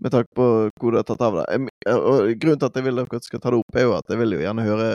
Med 0.00 0.10
tanke 0.10 0.30
på 0.36 0.46
hvor 0.80 0.90
du 0.90 0.98
har 0.98 1.06
tatt 1.06 1.22
av 1.22 1.36
det. 1.40 1.58
Og 1.94 2.32
grunnen 2.40 2.60
til 2.60 2.70
at 2.70 2.78
jeg 2.78 2.86
vil 2.86 3.02
at 3.02 3.10
dere 3.10 3.26
skal 3.26 3.42
ta 3.42 3.52
det 3.52 3.60
opp, 3.60 3.76
er 3.76 3.86
jo 3.86 3.92
at 3.96 4.08
jeg 4.10 4.20
vil 4.20 4.36
jo 4.36 4.40
gjerne 4.42 4.64
høre 4.66 4.88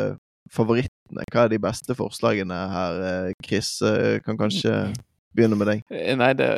favorittene. 0.53 1.27
Hva 1.31 1.45
er 1.45 1.53
de 1.53 1.61
beste 1.61 1.95
forslagene 1.95 2.57
her? 2.73 2.99
Chris, 3.45 3.77
eh, 3.85 4.19
kan 4.25 4.37
kanskje 4.37 4.73
begynne 5.35 5.57
med 5.59 5.69
deg. 5.69 5.83
Eh, 5.93 6.15
Nei, 6.19 6.33
det 6.37 6.49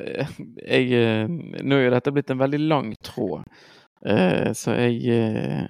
jeg, 0.66 0.92
eh, 0.96 1.28
Nå 1.28 1.78
er 1.78 1.86
jo 1.86 1.94
dette 1.96 2.14
blitt 2.16 2.32
en 2.34 2.42
veldig 2.42 2.62
lang 2.66 2.92
tråd, 3.06 3.46
så 4.58 4.76
jeg 4.80 5.06
eh, 5.14 5.68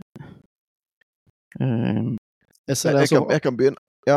Jeg 2.72 2.78
ser 2.80 2.90
Jeg, 2.94 2.96
det 2.96 3.02
jeg, 3.06 3.10
kan, 3.18 3.26
jeg 3.36 3.42
kan 3.46 3.56
begynne. 3.60 3.80
Ja, 4.10 4.16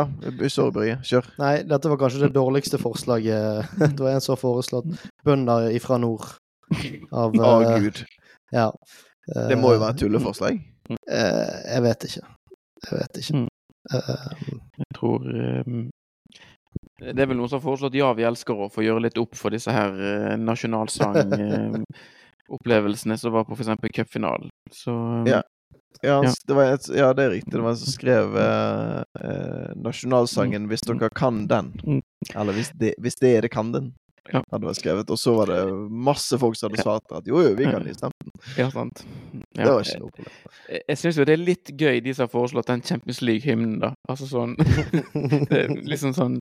sorry, 0.49 0.71
Børje. 0.73 0.95
Kjør. 1.05 1.25
Nei, 1.37 1.61
dette 1.69 1.89
var 1.91 1.99
kanskje 2.01 2.23
det 2.23 2.31
dårligste 2.33 2.79
forslaget. 2.81 3.69
Det 3.97 4.01
var 4.01 4.15
en 4.15 4.23
som 4.23 4.33
har 4.33 4.39
foreslått 4.41 4.87
'Bønder 5.25 5.67
ifra 5.77 5.95
nord'. 6.01 6.31
Av 7.13 7.29
Å, 7.37 7.39
oh, 7.45 7.61
gud. 7.83 7.97
Ja. 8.53 8.71
Det 9.29 9.57
må 9.57 9.73
jo 9.75 9.79
være 9.83 9.93
et 9.93 9.99
tulleforslag. 10.01 10.53
Eh, 10.89 11.55
jeg 11.75 11.81
vet 11.85 12.01
ikke. 12.09 12.23
Jeg 12.85 12.93
vet 13.01 13.13
ikke. 13.21 13.33
Mm. 13.37 13.47
Eh, 13.93 14.27
Jeg 14.81 14.89
tror 14.97 15.19
eh, 15.29 15.65
Det 17.13 17.21
er 17.21 17.29
vel 17.29 17.37
noen 17.37 17.49
som 17.49 17.59
har 17.59 17.65
foreslått 17.67 17.93
Ja, 17.97 18.09
vi 18.17 18.25
elsker 18.25 18.53
å 18.57 18.69
få 18.73 18.81
gjøre 18.85 19.01
litt 19.05 19.17
opp 19.21 19.33
for 19.37 19.49
disse 19.53 19.69
her 19.73 19.89
eh, 19.93 20.33
nasjonalsangopplevelsene 20.41 23.17
som 23.21 23.29
var 23.35 23.43
på 23.45 23.53
f.eks. 23.57 23.69
cupfinalen. 23.93 24.49
Så 24.73 24.91
eh, 25.21 25.29
Ja. 25.35 25.41
Ja, 26.01 26.23
Ja. 26.23 26.31
Det 26.47 26.55
var 26.57 26.73
et, 26.73 26.87
ja, 26.95 27.11
det 27.13 27.23
er 27.23 27.29
riktig. 27.29 27.51
Det 27.53 27.61
var 27.61 27.75
en 27.75 27.77
som 27.77 27.93
skrev 27.93 28.37
eh, 28.37 29.03
eh, 29.21 29.75
nasjonalsangen 29.75 30.67
'Hvis 30.67 30.85
dere 30.87 31.09
kan 31.09 31.47
den'. 31.47 31.71
Mm. 31.83 32.01
Eller 32.35 32.53
hvis, 32.53 32.71
det, 32.75 32.95
'Hvis 32.99 33.19
dere 33.21 33.49
kan 33.49 33.71
den'. 33.71 33.93
Ja. 34.33 34.41
Hadde 34.51 34.65
vært 34.65 34.79
skrevet. 34.79 35.11
Og 35.13 35.19
så 35.21 35.35
var 35.37 35.51
det 35.51 35.59
masse 35.89 36.37
folk 36.41 36.57
som 36.57 36.71
hadde 36.71 36.81
svart 36.81 37.11
at 37.13 37.27
jo, 37.29 37.41
jo, 37.45 37.53
vi 37.57 37.67
kan 37.69 37.83
de 37.85 37.93
den. 37.93 38.11
ja, 38.57 38.69
sant. 38.73 39.05
Ja. 39.53 39.63
Det 39.63 39.71
var 39.71 39.83
ikke 39.85 39.99
noe 40.01 40.15
problem. 40.15 40.37
Jeg, 40.69 40.81
jeg 40.89 40.97
syns 40.97 41.19
jo 41.19 41.25
det 41.29 41.35
er 41.35 41.43
litt 41.43 41.71
gøy, 41.77 41.99
de 42.01 42.13
som 42.13 42.25
har 42.25 42.31
foreslått 42.33 42.71
den 42.71 42.81
Champions 42.81 43.21
League-hymnen, 43.21 43.77
da. 43.83 43.93
Altså 44.09 44.29
sånn 44.29 44.55
det 45.51 45.59
er 45.59 45.75
Liksom 45.85 46.15
sånn 46.17 46.39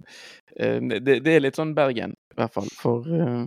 eh, 0.57 0.81
det, 0.81 1.21
det 1.27 1.35
er 1.35 1.45
litt 1.45 1.61
sånn 1.61 1.75
Bergen, 1.77 2.17
i 2.33 2.38
hvert 2.40 2.55
fall. 2.57 2.71
For 2.81 3.05
uh, 3.05 3.45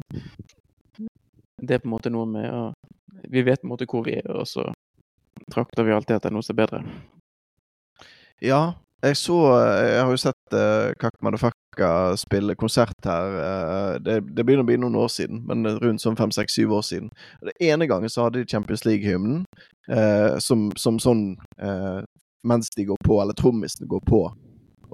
det 1.57 1.79
er 1.79 1.81
på 1.81 1.89
en 1.89 1.95
måte 1.95 2.13
noe 2.13 2.29
med 2.29 2.51
å 2.53 2.67
Vi 3.33 3.41
vet 3.41 3.63
på 3.63 3.65
en 3.65 3.73
måte 3.73 3.87
hvor 3.89 4.05
vi 4.05 4.19
er, 4.19 4.29
og 4.29 4.45
så 4.45 4.69
trakter 5.53 5.87
vi 5.87 5.95
alltid 5.95 6.17
etter 6.17 6.33
noe 6.33 6.45
som 6.45 6.55
er 6.55 6.63
bedre. 6.65 6.83
Ja, 8.43 8.61
jeg 9.05 9.17
så 9.17 9.37
Jeg 9.77 10.01
har 10.01 10.09
jo 10.09 10.19
sett 10.19 10.55
uh, 10.57 10.89
Kak 10.97 11.19
Madafaka 11.21 12.15
spille 12.17 12.55
konsert 12.57 13.05
her. 13.05 13.35
Uh, 13.37 13.93
det, 14.01 14.19
det 14.33 14.45
begynner 14.45 14.65
å 14.65 14.69
bli 14.69 14.79
noen 14.81 14.97
år 14.97 15.11
siden, 15.13 15.43
men 15.49 15.67
rundt 15.81 16.01
sånn 16.01 16.17
fem, 16.17 16.33
seks, 16.33 16.57
syv 16.57 16.73
år 16.79 16.85
siden. 16.85 17.11
Og 17.41 17.51
Det 17.51 17.55
ene 17.69 17.89
gangen 17.89 18.09
så 18.09 18.25
hadde 18.25 18.41
de 18.41 18.49
Champions 18.49 18.85
League-hymnen 18.87 19.43
uh, 19.91 20.37
som, 20.41 20.69
som 20.77 20.97
sånn 21.01 21.29
uh, 21.61 22.01
mens 22.47 22.69
de 22.75 22.87
går 22.89 22.99
på, 23.05 23.21
eller 23.21 23.37
trommisene 23.37 23.89
går 23.89 24.01
på. 24.07 24.23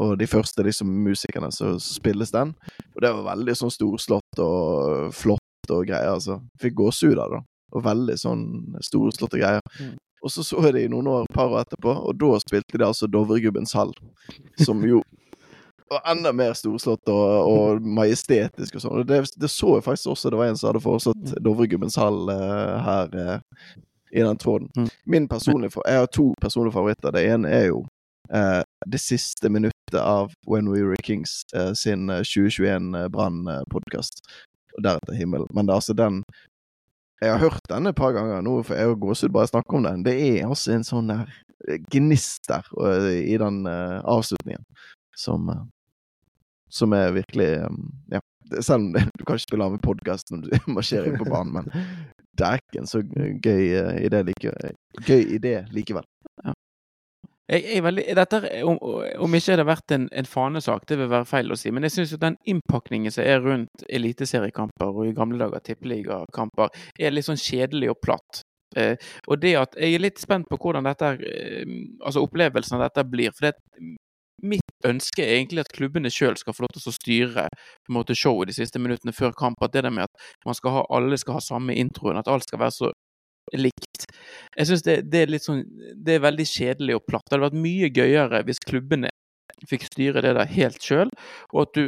Og 0.04 0.16
de 0.18 0.28
første 0.28 0.66
liksom 0.66 0.90
musikerne, 1.06 1.52
så 1.54 1.76
spilles 1.82 2.32
den. 2.34 2.54
Og 2.96 3.04
det 3.04 3.12
var 3.14 3.28
veldig 3.36 3.56
sånn 3.58 3.74
storslått 3.74 4.42
og 4.42 5.14
flott 5.16 5.72
og 5.72 5.86
greier, 5.88 6.16
altså. 6.16 6.40
Fikk 6.62 6.80
gåsehud 6.82 7.22
av 7.22 7.36
det. 7.36 7.44
Og 7.74 7.86
veldig 7.86 8.16
sånn 8.20 8.48
storslåtte 8.84 9.40
greier. 9.42 9.62
Mm. 9.80 9.94
Og 10.24 10.32
så 10.32 10.44
så 10.44 10.62
jeg 10.64 10.76
det 10.78 10.86
i 10.86 10.92
noen 10.92 11.10
år, 11.12 11.28
par 11.34 11.52
år 11.52 11.66
etterpå, 11.66 11.92
og 12.08 12.16
da 12.16 12.38
spilte 12.40 12.80
de 12.80 12.88
altså 12.88 13.10
Dovregubbens 13.12 13.76
hall. 13.76 13.92
Som 14.64 14.86
jo 14.88 15.02
var 15.94 16.12
enda 16.12 16.34
mer 16.34 16.54
storslått 16.58 17.10
og, 17.12 17.50
og 17.50 17.82
majestetisk 17.86 18.78
og 18.78 18.84
sånn. 18.84 19.02
Og 19.02 19.08
det, 19.08 19.24
det 19.40 19.50
så 19.52 19.76
jeg 19.78 19.86
faktisk 19.86 20.14
også, 20.14 20.32
det 20.32 20.40
var 20.40 20.52
en 20.52 20.60
som 20.60 20.72
hadde 20.72 20.84
foreslått 20.84 21.34
Dovregubbens 21.44 21.98
hall 22.00 22.32
uh, 22.32 22.78
her 22.86 23.18
uh, 23.18 23.76
i 24.14 24.24
den 24.24 24.40
tråden. 24.40 24.70
Mm. 24.78 24.88
Min 25.06 25.28
personlige 25.28 25.84
Jeg 25.86 26.06
har 26.06 26.08
to 26.08 26.32
personlige 26.42 26.78
favoritter. 26.78 27.14
Det 27.14 27.26
ene 27.28 27.52
er 27.52 27.68
jo 27.72 27.84
uh, 28.34 28.62
det 28.88 29.02
siste 29.02 29.50
minuttet 29.50 30.00
av 30.00 30.34
When 30.48 30.72
We 30.72 30.82
Were 30.82 31.04
Kings 31.04 31.44
sin 31.78 32.10
eh, 32.10 32.24
2021 32.26 33.10
Brann-podkast. 33.14 34.24
Og 34.78 34.84
deretter 34.84 35.14
himmelen. 35.14 35.48
Men 35.54 35.68
det 35.68 35.74
er 35.74 35.82
altså 35.82 35.94
den 35.94 36.24
Jeg 37.24 37.32
har 37.32 37.40
hørt 37.40 37.70
den 37.72 37.88
et 37.88 37.96
par 37.96 38.12
ganger 38.16 38.42
nå, 38.44 38.58
for 38.68 38.76
jeg 38.76 38.92
og 38.92 39.00
gåsehud 39.00 39.32
bare 39.34 39.48
snakker 39.48 39.78
om 39.78 39.86
den. 39.88 40.04
Det 40.04 40.14
er 40.14 40.50
altså 40.50 40.74
en 40.76 40.84
sånn 40.84 41.12
der 41.12 41.24
eh, 41.70 41.80
gnist 41.94 42.50
der 42.52 42.68
eh, 42.84 43.22
i 43.32 43.38
den 43.40 43.62
uh, 43.70 44.02
avslutningen 44.12 44.66
som 45.16 45.48
uh, 45.50 45.64
Som 46.74 46.94
er 46.98 47.14
virkelig 47.14 47.52
um, 47.70 47.92
Ja. 48.12 48.20
Selv 48.60 48.82
om 48.82 48.88
du 49.18 49.24
kan 49.24 49.38
ikke 49.38 49.46
spille 49.46 49.66
av 49.66 49.76
med 49.78 49.86
podkast 49.86 50.34
når 50.34 50.48
du 50.48 50.58
marsjerer 50.78 51.16
på 51.18 51.30
banen, 51.30 51.62
men 51.62 51.88
dæken 52.38 52.90
så 52.90 53.04
gøy 53.06 53.72
uh, 53.78 53.96
idé, 54.04 54.24
like, 54.28 54.74
gøy 55.08 55.38
idé 55.38 55.62
likevel. 55.72 56.06
Ja. 56.44 56.58
Jeg, 57.52 57.64
jeg 57.68 57.84
veldig, 57.84 58.04
dette, 58.16 58.40
om, 58.64 58.78
om, 59.20 59.34
ikke 59.36 59.52
det 59.52 59.64
har 59.66 59.68
vært 59.68 59.92
en, 59.92 60.06
en, 60.16 60.28
fanesak, 60.30 60.86
det 60.88 60.96
vil 61.02 61.10
være 61.12 61.28
feil 61.28 61.52
å 61.52 61.58
si, 61.60 61.74
men 61.76 61.84
jeg 61.84 61.98
syns 61.98 62.14
den 62.22 62.38
innpakningen 62.48 63.12
som 63.12 63.28
er 63.28 63.44
rundt 63.44 63.84
eliteseriekamper 63.92 64.94
og 64.94 65.10
i 65.10 65.16
gamle 65.18 65.42
dager 65.42 65.66
tippeligakamper, 65.68 66.72
er 67.00 67.12
litt 67.12 67.28
sånn 67.28 67.42
kjedelig 67.42 67.92
og 67.92 68.00
platt. 68.06 68.44
Eh, 68.80 68.96
og 69.28 69.38
det 69.38 69.52
at 69.60 69.76
Jeg 69.78 69.94
er 69.94 70.02
litt 70.02 70.22
spent 70.22 70.48
på 70.50 70.58
hvordan 70.58 70.88
dette, 70.88 71.12
eh, 71.28 71.68
altså 72.02 72.24
opplevelsen 72.24 72.80
av 72.80 72.88
dette 72.88 73.04
blir. 73.10 73.36
for 73.36 73.52
det 73.52 73.54
Mitt 74.44 74.74
ønske 74.84 75.24
er 75.24 75.38
egentlig 75.38 75.62
at 75.64 75.72
klubbene 75.72 76.10
sjøl 76.12 76.36
skal 76.36 76.56
få 76.56 76.66
lov 76.66 76.74
til 76.76 76.90
å 76.90 76.96
styre 76.96 77.46
på 77.48 77.92
en 77.92 77.96
måte 77.96 78.16
showet 78.18 78.50
de 78.50 78.56
siste 78.58 78.80
minuttene 78.80 79.14
før 79.16 79.32
kamp. 79.32 79.62
At 79.62 79.72
det 79.72 79.84
der 79.86 79.94
med 79.94 80.04
at 80.04 80.46
man 80.46 80.58
skal 80.58 80.72
ha, 80.72 80.82
alle 80.90 81.18
skal 81.18 81.38
ha 81.38 81.40
samme 81.40 81.76
introen, 81.76 82.18
at 82.20 82.28
alt 82.28 82.44
skal 82.44 82.60
være 82.60 82.76
så 82.76 82.92
likt. 83.58 84.08
Jeg 84.58 84.70
syns 84.70 84.86
det, 84.86 84.98
det, 85.12 85.24
er 85.24 85.34
litt 85.34 85.46
sånn 85.46 85.64
Det 85.96 86.16
er 86.16 86.24
veldig 86.24 86.46
kjedelig 86.48 86.98
og 86.98 87.06
platt. 87.10 87.26
Det 87.28 87.38
hadde 87.38 87.50
vært 87.50 87.64
mye 87.66 87.92
gøyere 87.94 88.44
hvis 88.48 88.64
klubbene 88.64 89.12
fikk 89.70 89.88
styre 89.88 90.24
det 90.26 90.34
der 90.36 90.50
helt 90.50 90.84
sjøl, 90.84 91.12
og 91.54 91.60
at 91.62 91.78
du 91.78 91.84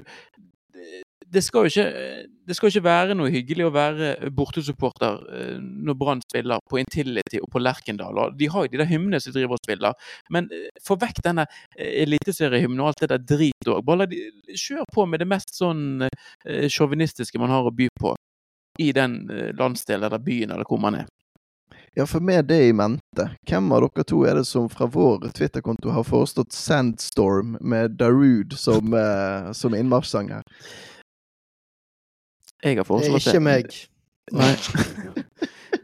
det 1.36 1.41
skal, 1.43 1.66
jo 1.66 1.72
ikke, 1.72 2.28
det 2.47 2.56
skal 2.56 2.70
ikke 2.70 2.84
være 2.86 3.16
noe 3.18 3.32
hyggelig 3.34 3.66
å 3.68 3.74
være 3.74 4.30
bortesupporter 4.36 5.24
eh, 5.36 5.56
når 5.60 5.97
Brann 5.99 6.22
spiller 6.24 6.62
på 6.70 6.80
Intility 6.82 7.41
og 7.41 7.49
på 7.51 7.62
Lerkendal. 7.62 8.20
De 8.38 8.49
har 8.51 8.66
jo 8.66 8.72
de 8.72 8.82
der 8.82 8.89
hymnene 8.89 9.20
som 9.24 9.36
driver 9.36 9.58
og 9.58 9.64
spiller, 9.64 9.97
men 10.34 10.49
eh, 10.53 10.70
få 10.86 10.97
vekk 11.01 11.24
denne 11.26 11.47
eh, 11.47 12.03
eliteseriehymnen 12.06 12.84
og 12.84 12.91
alt 12.91 13.03
det 13.03 13.12
der 13.16 13.26
drit 13.34 13.72
òg. 13.72 13.82
Bare 13.88 14.08
de, 14.12 14.22
kjør 14.53 14.86
på 14.93 15.08
med 15.10 15.24
det 15.24 15.30
mest 15.30 15.56
sånn 15.58 16.06
sjåvinistiske 16.45 17.39
man 17.41 17.51
har 17.53 17.68
å 17.68 17.74
by 17.74 17.89
på 17.99 18.14
i 18.84 18.91
den 18.95 19.22
landsdelen 19.58 20.06
eller 20.06 20.22
byen 20.22 20.53
eller 20.56 20.68
hvor 20.68 20.82
man 20.84 20.99
er. 21.01 21.10
Ja, 21.98 22.06
for 22.06 22.20
med 22.20 22.46
det 22.46 22.58
i 22.68 22.74
mente, 22.76 23.30
hvem 23.48 23.70
av 23.72 23.86
dere 23.86 24.04
to 24.04 24.18
er 24.28 24.36
det 24.36 24.43
som 24.50 24.66
fra 24.68 24.88
vår 24.91 25.30
Twitter-konto 25.38 25.93
har 25.96 26.04
forestått 26.04 26.52
Sandstorm 26.52 27.56
med 27.64 27.96
Darude 28.02 28.58
som, 28.60 28.91
eh, 29.04 29.52
som 29.56 29.76
innmarsjsanger? 29.78 30.43
Jeg 32.66 32.82
har 32.82 32.88
foreslått 32.88 33.24
det. 33.24 33.32
Ikke 33.32 33.46
meg. 33.48 33.80
Nei. 34.36 34.52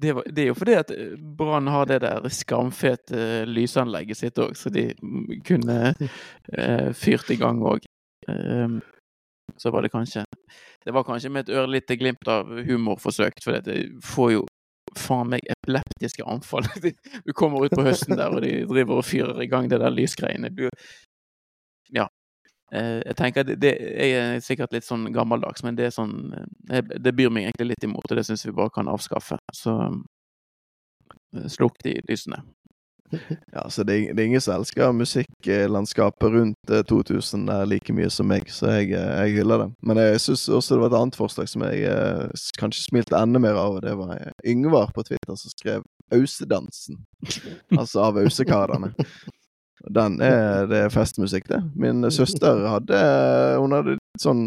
Det, 0.02 0.16
var, 0.18 0.28
det, 0.28 0.42
er 0.42 0.48
jo 0.50 0.58
fordi 0.58 0.76
at 0.82 0.92
eh, 0.92 1.16
Brann 1.38 1.72
har 1.72 1.88
det 1.88 2.02
der 2.02 2.28
skamfete 2.34 3.16
uh, 3.16 3.48
lysanlegget 3.48 4.18
sitt 4.18 4.40
òg, 4.42 4.56
så 4.58 4.72
de 4.74 4.88
kunne 5.46 5.94
uh, 5.94 6.88
fyrt 6.98 7.30
i 7.30 7.38
gang 7.38 7.62
òg. 7.62 7.86
Um, 8.28 8.82
så 9.58 9.72
var 9.74 9.82
det 9.82 9.92
kanskje 9.94 10.24
Det 10.86 10.94
var 10.94 11.04
kanskje 11.04 11.30
med 11.30 11.46
et 11.46 11.56
ørlite 11.58 11.96
glimt 11.98 12.28
av 12.28 12.50
humor 12.66 12.98
forsøkt, 13.00 13.44
for 13.46 13.62
det 13.62 13.78
får 14.04 14.32
jo 14.40 14.50
faen 14.98 15.30
meg 15.32 15.46
epileptiske 15.50 16.26
anfall. 16.28 16.68
Du 17.26 17.34
kommer 17.34 17.66
ut 17.66 17.76
på 17.76 17.86
høsten 17.86 18.18
der, 18.18 18.34
og 18.34 18.42
de 18.44 18.66
driver 18.70 19.02
og 19.02 19.06
fyrer 19.08 19.42
i 19.44 19.50
gang 19.52 19.70
det 19.72 19.80
der 19.82 19.94
lysgreiene. 19.94 20.52
Du, 20.56 20.68
ja. 21.96 22.08
Eh, 22.72 23.02
jeg 23.04 23.18
tenker 23.20 23.44
at 23.44 23.52
det 23.60 23.74
er 23.76 24.40
sikkert 24.44 24.74
litt 24.76 24.88
sånn 24.88 25.10
gammeldags, 25.16 25.64
men 25.64 25.76
det 25.76 25.90
er 25.90 25.96
sånn 25.96 26.32
eh, 26.72 26.80
Det 26.80 27.12
byr 27.18 27.32
meg 27.34 27.50
egentlig 27.50 27.74
litt 27.74 27.88
imot, 27.88 28.08
og 28.08 28.20
det 28.20 28.24
syns 28.28 28.46
vi 28.48 28.56
bare 28.56 28.72
kan 28.74 28.92
avskaffe. 28.92 29.40
Så 29.56 29.76
eh, 31.36 31.48
slukk 31.52 31.80
de 31.84 31.98
lysene. 32.08 32.44
Ja, 33.52 33.70
så 33.70 33.84
det, 33.84 33.98
det, 34.14 34.22
er 34.22 34.30
ingen 34.30 34.44
som 34.44 34.56
elsker 34.56 34.94
musikklandskapet 34.96 36.32
rundt 36.32 36.74
2000 36.88 37.46
der 37.50 37.66
like 37.68 37.94
mye 37.94 38.10
som 38.14 38.30
meg, 38.32 38.48
så 38.54 38.72
jeg, 38.78 38.94
jeg 38.96 39.36
hyller 39.36 39.66
det. 39.66 39.70
Men 39.84 40.00
jeg 40.00 40.22
syns 40.24 40.48
også 40.50 40.78
det 40.78 40.84
var 40.86 40.94
et 40.94 41.00
annet 41.02 41.20
forslag 41.20 41.52
som 41.52 41.66
jeg 41.68 41.92
kanskje 42.60 42.86
smilte 42.86 43.20
enda 43.20 43.42
mer 43.44 43.60
av, 43.60 43.78
og 43.80 43.84
det 43.86 43.98
var 44.00 44.16
Yngvar 44.48 44.94
på 44.96 45.04
Twitter 45.08 45.36
som 45.36 45.54
skrev 45.54 45.84
Ausedansen. 46.12 47.04
altså 47.80 48.08
av 48.08 48.20
Ausekarene. 48.22 48.94
Den 49.90 50.20
er, 50.22 50.68
det 50.70 50.84
er 50.86 50.94
festmusikk, 50.94 51.48
det. 51.50 51.62
Min 51.76 52.06
søster 52.14 52.68
hadde 52.70 53.00
Hun 53.58 53.74
hadde 53.74 53.98
sånn 54.22 54.44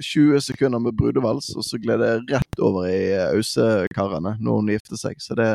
20 0.00 0.34
eh, 0.34 0.40
sekunder 0.40 0.80
med 0.80 0.96
brudevals, 0.96 1.50
og 1.56 1.64
så 1.64 1.78
gled 1.80 2.00
det 2.00 2.12
rett 2.32 2.62
over 2.64 2.88
i 2.88 3.12
Ausekarene 3.34 4.36
når 4.40 4.60
hun 4.60 4.70
gifter 4.72 5.00
seg. 5.00 5.20
Så 5.20 5.36
det, 5.38 5.50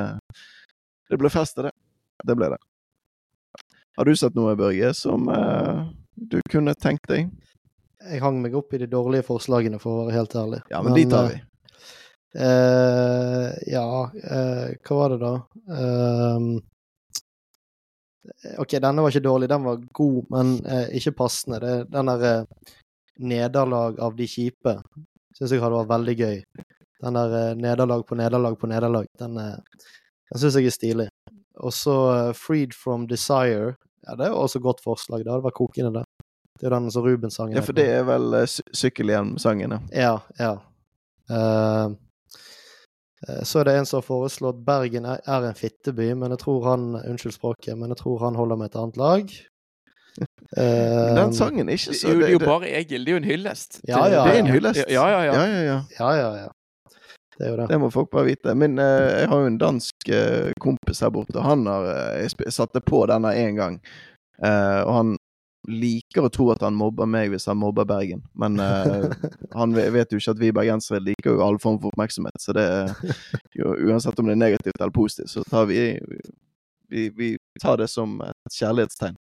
det 1.10 1.20
ble 1.22 1.32
fest 1.34 1.58
av 1.58 1.70
det. 1.70 1.76
Det 2.28 2.36
ble 2.38 2.52
det. 2.54 2.60
Har 4.00 4.08
du 4.08 4.16
sett 4.16 4.36
noe, 4.38 4.56
Børge, 4.60 4.94
som 4.98 5.28
uh, 5.30 5.88
du 6.16 6.40
kunne 6.50 6.74
tenkt 6.80 7.10
deg? 7.12 7.30
Jeg 8.02 8.24
hang 8.24 8.40
meg 8.42 8.56
opp 8.58 8.74
i 8.74 8.82
de 8.82 8.90
dårlige 8.90 9.28
forslagene, 9.28 9.80
for 9.82 9.92
å 9.94 10.04
være 10.06 10.18
helt 10.18 10.36
ærlig. 10.40 10.62
Ja, 10.72 10.82
men, 10.82 10.94
men 10.94 11.00
de 11.00 11.06
tar 11.12 11.30
vi. 11.30 11.40
Uh, 12.32 13.48
ja, 13.68 13.88
uh, 14.08 14.68
hva 14.88 15.00
var 15.02 15.14
det 15.14 15.20
da? 15.22 15.34
Uh, 15.68 16.62
OK, 18.58 18.76
denne 18.80 19.02
var 19.02 19.12
ikke 19.12 19.26
dårlig, 19.26 19.50
den 19.50 19.64
var 19.66 19.80
god, 19.98 20.26
men 20.30 20.54
eh, 20.66 20.92
ikke 20.98 21.16
passende. 21.24 21.60
Det, 21.60 21.74
den 21.90 22.10
der 22.12 22.26
eh, 22.30 22.74
nederlag 23.18 24.00
av 24.00 24.16
de 24.18 24.28
kjipe 24.30 24.76
syns 25.38 25.54
jeg 25.56 25.62
hadde 25.64 25.80
vært 25.80 25.92
veldig 25.92 26.16
gøy. 26.20 26.38
Den 27.02 27.18
der 27.18 27.34
eh, 27.40 27.56
nederlag 27.58 28.06
på 28.08 28.18
nederlag 28.20 28.58
på 28.62 28.70
nederlag, 28.70 29.10
den, 29.20 29.40
eh, 29.42 29.88
den 30.30 30.44
syns 30.44 30.60
jeg 30.60 30.70
er 30.70 30.76
stilig. 30.78 31.08
Og 31.62 31.74
så 31.78 31.96
eh, 32.16 32.34
Freed 32.38 32.76
from 32.78 33.08
Desire. 33.10 33.76
Ja, 34.08 34.18
det 34.18 34.28
er 34.28 34.34
jo 34.34 34.44
også 34.44 34.60
et 34.60 34.68
godt 34.68 34.84
forslag. 34.84 35.26
Det 35.26 35.32
hadde 35.32 35.46
vært 35.46 35.60
kokende, 35.60 36.02
det. 36.02 36.30
Det 36.60 36.70
er 36.70 36.76
den 36.76 36.92
som 36.94 37.06
Ruben-sangen 37.06 37.58
Ja, 37.58 37.66
for 37.66 37.78
det 37.78 37.88
er 37.90 38.04
vel 38.06 38.36
uh, 38.38 38.46
sykkelhjem-sangen, 38.46 39.74
ja. 39.74 39.80
Ja, 39.98 40.16
ja. 40.38 40.56
Uh, 41.32 41.96
Eh, 43.28 43.44
så 43.44 43.62
er 43.62 43.70
det 43.70 43.78
en 43.78 43.86
som 43.86 44.02
har 44.02 44.08
foreslått 44.08 44.62
Bergen 44.66 45.06
er 45.06 45.48
en 45.48 45.58
fitteby, 45.58 46.12
men 46.18 46.34
jeg 46.34 46.42
tror 46.42 46.66
han 46.72 46.88
Unnskyld 46.98 47.36
språket, 47.38 47.78
men 47.78 47.94
jeg 47.94 48.02
tror 48.02 48.24
han 48.26 48.38
holder 48.40 48.58
med 48.58 48.72
et 48.72 48.80
annet 48.82 48.98
lag. 49.02 49.36
Den 50.52 51.20
eh, 51.22 51.36
sangen 51.38 51.70
er 51.70 51.78
ikke 51.78 51.94
så 51.96 52.12
Det, 52.12 52.26
er 52.28 52.34
jo 52.34 52.42
bare 52.44 52.72
Egil, 52.82 53.06
det 53.06 53.14
er 53.14 53.20
jo 53.20 53.22
en 53.22 53.30
hyllest. 53.30 53.80
Ja, 53.88 54.02
ja, 54.12 54.26
det 54.26 54.34
er 54.34 54.42
en 54.42 54.52
hyllest. 54.52 54.82
Ja, 54.90 55.06
ja, 55.08 55.22
ja. 55.30 55.78
ja, 56.00 56.10
ja, 56.18 56.32
ja. 56.42 56.50
Det, 57.38 57.56
det. 57.58 57.68
det 57.68 57.80
må 57.80 57.92
folk 57.92 58.12
bare 58.12 58.30
vite. 58.30 58.56
Men 58.56 58.80
uh, 58.80 59.08
jeg 59.22 59.28
har 59.32 59.42
jo 59.42 59.50
en 59.50 59.60
dansk 59.62 60.12
uh, 60.12 60.52
kompis 60.62 61.04
her 61.04 61.12
borte. 61.14 61.42
Han 61.42 61.66
har 61.70 61.90
uh, 62.22 62.48
satte 62.52 62.82
på 62.86 63.06
denne 63.12 63.34
én 63.40 63.60
gang. 63.60 63.82
Og 64.42 64.90
han 64.96 65.10
liker 65.70 66.26
å 66.26 66.30
tro 66.34 66.48
at 66.50 66.64
han 66.66 66.74
mobber 66.74 67.06
meg 67.06 67.28
hvis 67.30 67.44
han 67.46 67.60
mobber 67.62 67.86
Bergen. 67.86 68.24
Men 68.34 68.56
han 68.58 69.76
vet 69.78 70.10
jo 70.10 70.18
ikke 70.18 70.34
at 70.34 70.42
vi 70.42 70.50
bergensere 70.58 70.98
liker 71.06 71.36
jo 71.36 71.44
all 71.46 71.60
form 71.62 71.78
for 71.78 71.94
oppmerksomhet. 71.94 72.42
Så 72.42 72.56
det 72.58 72.66
jo, 73.60 73.76
uansett 73.86 74.18
om 74.18 74.32
det 74.32 74.34
er 74.34 74.42
negativt 74.42 74.82
eller 74.82 74.96
positivt, 74.96 75.30
så 75.30 75.46
tar 75.46 75.70
vi, 75.70 75.84
vi, 76.90 77.06
vi 77.14 77.30
tar 77.62 77.78
det 77.78 77.92
som 77.94 78.18
et 78.26 78.58
kjærlighetstegn. 78.58 79.22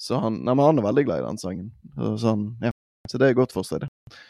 Så 0.00 0.20
han, 0.20 0.42
nei, 0.44 0.58
han 0.60 0.80
er 0.80 0.88
veldig 0.90 1.06
glad 1.08 1.22
i 1.22 1.26
den 1.30 1.40
sangen. 1.40 1.72
Så, 1.96 2.26
han, 2.28 2.44
ja. 2.60 2.76
så 3.08 3.20
det 3.20 3.30
er 3.30 3.40
godt 3.40 3.56
forslag, 3.56 3.86
det. 3.86 4.20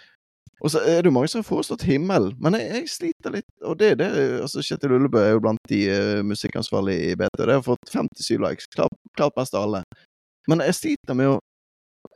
Og 0.61 0.71
så 0.71 0.83
er 0.85 1.01
det 1.01 1.09
jo 1.09 1.15
mange 1.17 1.31
som 1.33 1.41
har 1.41 1.49
foreslått 1.49 1.87
himmel, 1.89 2.31
men 2.43 2.57
jeg, 2.59 2.69
jeg 2.75 2.93
sliter 2.93 3.35
litt. 3.39 3.49
Og 3.65 3.79
det, 3.81 3.95
er 3.95 4.01
det 4.01 4.09
altså 4.43 4.65
Kjetil 4.65 4.97
Ullebø 4.99 5.23
er 5.23 5.35
jo 5.35 5.43
blant 5.45 5.73
de 5.73 5.81
uh, 5.89 6.21
musikkansvarlige 6.27 7.13
i 7.13 7.17
BT. 7.17 7.41
Det 7.41 7.57
har 7.57 7.65
fått 7.65 7.93
57 7.93 8.41
likes. 8.45 8.69
Klart, 8.75 8.97
klart 9.17 9.37
best 9.39 9.57
av 9.57 9.69
alle. 9.69 9.85
Men 10.49 10.65
jeg 10.67 10.77
sliter 10.77 11.17
med 11.17 11.33
å 11.33 11.39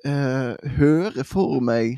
uh, 0.09 0.53
høre 0.77 1.25
for 1.29 1.61
meg 1.65 1.97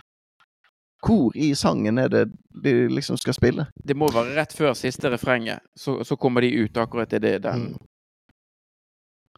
hvor 1.07 1.35
i 1.39 1.53
sangen 1.55 1.99
er 2.03 2.09
det 2.11 2.25
de 2.63 2.73
liksom 2.91 3.19
skal 3.21 3.35
spille. 3.37 3.67
Det 3.85 3.95
må 3.99 4.09
være 4.11 4.35
rett 4.39 4.55
før 4.57 4.75
siste 4.79 5.11
refrenget, 5.13 5.63
så, 5.79 6.01
så 6.05 6.17
kommer 6.19 6.43
de 6.43 6.55
ut 6.65 6.79
akkurat 6.83 7.13
i 7.13 7.21
det 7.23 7.37
den 7.45 7.69
mm. 7.69 7.85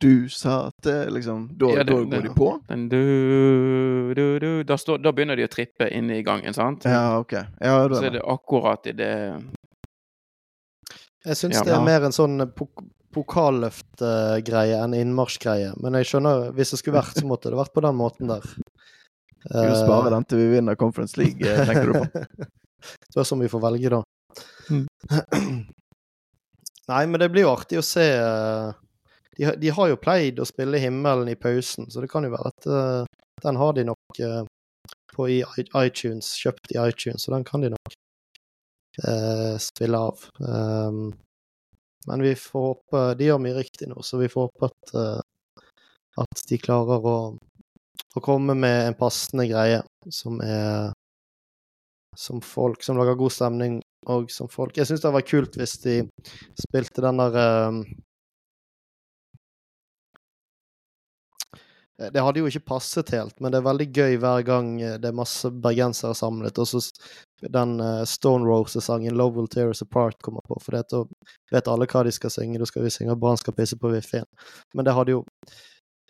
Du 0.01 0.29
sa 0.29 0.71
det 0.83 1.11
liksom 1.11 1.49
Da, 1.59 1.71
ja, 1.75 1.85
det, 1.85 1.93
da 1.93 2.03
går 2.17 2.23
de 2.23 2.35
på? 2.35 2.51
Den 2.69 2.89
du, 2.89 4.15
du, 4.15 4.39
du 4.39 4.63
da, 4.65 4.79
står, 4.79 5.01
da, 5.03 5.13
begynner 5.13 5.39
de 5.39 5.47
å 5.49 5.51
trippe 5.51 5.89
inne 5.91 6.21
i 6.21 6.27
gangen, 6.27 6.55
sant? 6.55 6.87
Ja, 6.87 7.19
ok. 7.19 7.35
Ja, 7.35 7.81
så 7.91 8.05
er 8.07 8.15
det 8.19 8.23
akkurat 8.23 8.87
i 8.87 8.95
det 8.99 9.11
Jeg 11.27 11.41
syns 11.41 11.59
ja. 11.59 11.65
det 11.67 11.75
er 11.75 11.85
mer 11.87 12.07
en 12.09 12.15
sånn 12.15 12.47
pok 12.55 12.87
pokalløftgreie 13.09 14.77
enn 14.85 14.93
innmarsjgreie. 14.95 15.71
Men 15.81 15.97
jeg 15.97 16.11
skjønner, 16.11 16.51
hvis 16.55 16.75
det 16.75 16.79
skulle 16.83 16.99
vært, 17.01 17.17
så 17.17 17.25
måtte 17.27 17.49
det 17.51 17.57
vært 17.59 17.73
på 17.75 17.83
den 17.83 17.97
måten 17.97 18.29
der. 18.31 18.45
Vi 19.49 19.65
du 19.65 19.75
spare 19.79 20.11
den 20.13 20.27
til 20.29 20.43
vi 20.43 20.49
vinner 20.51 20.77
Conference 20.77 21.17
League, 21.17 21.41
eh, 21.41 21.63
tenker 21.65 21.89
du 21.89 21.95
på? 21.97 22.49
Spørs 23.15 23.33
om 23.33 23.41
vi 23.41 23.49
får 23.49 23.63
velge, 23.63 23.93
da. 23.95 24.01
Mm. 24.69 24.85
Nei, 26.93 27.03
men 27.07 27.23
det 27.23 27.31
blir 27.33 27.47
jo 27.47 27.55
artig 27.55 27.81
å 27.81 27.87
se. 27.87 28.05
Eh, 28.19 28.75
de, 29.39 29.53
de, 29.57 29.71
har 29.71 29.91
jo 29.91 30.01
pleid 30.01 30.41
å 30.41 30.47
spille 30.49 30.81
Himmelen 30.83 31.31
i 31.31 31.39
pausen, 31.39 31.89
så 31.91 32.03
det 32.03 32.11
kan 32.11 32.27
jo 32.27 32.33
være 32.35 32.51
at 32.53 32.69
uh, 32.69 33.05
den 33.45 33.61
har 33.61 33.77
de 33.77 33.87
nok 33.87 34.21
uh, 34.25 34.43
på 35.15 35.29
i 35.31 35.39
iTunes, 35.79 36.33
kjøpt 36.43 36.75
i 36.75 36.81
iTunes, 36.83 37.25
så 37.25 37.35
den 37.35 37.47
kan 37.47 37.63
de 37.63 37.73
nok 37.75 37.97
uh, 39.07 39.55
spille 39.63 40.03
av. 40.11 40.27
Um, 40.43 41.13
men 42.09 42.23
vi 42.25 42.33
får 42.39 42.63
håpe 42.65 43.01
De 43.19 43.27
gjør 43.27 43.41
mye 43.43 43.59
riktig 43.59 43.89
nå, 43.91 44.03
så 44.07 44.21
vi 44.21 44.31
får 44.33 44.49
håpe 44.49 44.69
at, 44.71 44.93
at 46.23 46.45
de 46.49 46.59
klarer 46.63 47.05
å, 47.05 47.17
å, 47.37 48.23
komme 48.25 48.55
med 48.57 48.87
en 48.87 48.97
passende 48.97 49.45
greie 49.51 49.83
som 50.15 50.39
er 50.41 50.95
som 52.19 52.41
folk 52.43 52.83
som 52.83 52.99
lager 52.99 53.15
god 53.15 53.33
stemning, 53.35 53.79
og 54.11 54.31
som 54.33 54.49
folk 54.51 54.77
Jeg 54.79 54.89
syns 54.89 55.03
det 55.03 55.07
hadde 55.07 55.19
vært 55.21 55.31
kult 55.31 55.59
hvis 55.59 55.77
de 55.85 55.97
spilte 56.59 57.05
den 57.05 57.21
der 57.21 57.37
eh, 57.39 57.79
Det 61.99 62.23
hadde 62.23 62.39
jo 62.39 62.47
ikke 62.47 62.63
passet 62.65 63.09
helt, 63.11 63.35
men 63.43 63.51
det 63.51 63.59
er 63.59 63.65
veldig 63.67 63.87
gøy 63.93 64.13
hver 64.23 64.45
gang 64.47 64.69
eh, 64.81 64.99
det 65.03 65.09
er 65.11 65.17
masse 65.19 65.51
bergensere 65.51 66.15
samlet, 66.15 66.59
og 66.63 66.67
så 66.71 66.79
den 67.51 67.81
eh, 67.83 68.05
Stone 68.07 68.47
Roses-sangen 68.47 69.17
'Love 69.19 69.35
Will 69.37 69.49
Tear 69.51 69.69
Us 69.73 69.83
Apart' 69.83 70.21
kommer 70.23 70.41
på, 70.47 70.61
for 70.63 70.73
det, 70.77 70.85
da 70.93 71.03
vet 71.51 71.67
alle 71.69 71.87
hva 71.91 72.05
de 72.07 72.13
skal 72.15 72.31
synge. 72.31 72.59
Da 72.59 72.65
skal 72.71 72.83
vi 72.87 72.91
synge 72.95 73.17
'Brann 73.19 73.37
skal 73.43 73.53
pisse 73.59 73.77
på 73.77 73.91
Viffen'. 73.91 74.25
Men 74.75 74.85
det 74.85 74.95
hadde 74.95 75.11
jo 75.17 75.25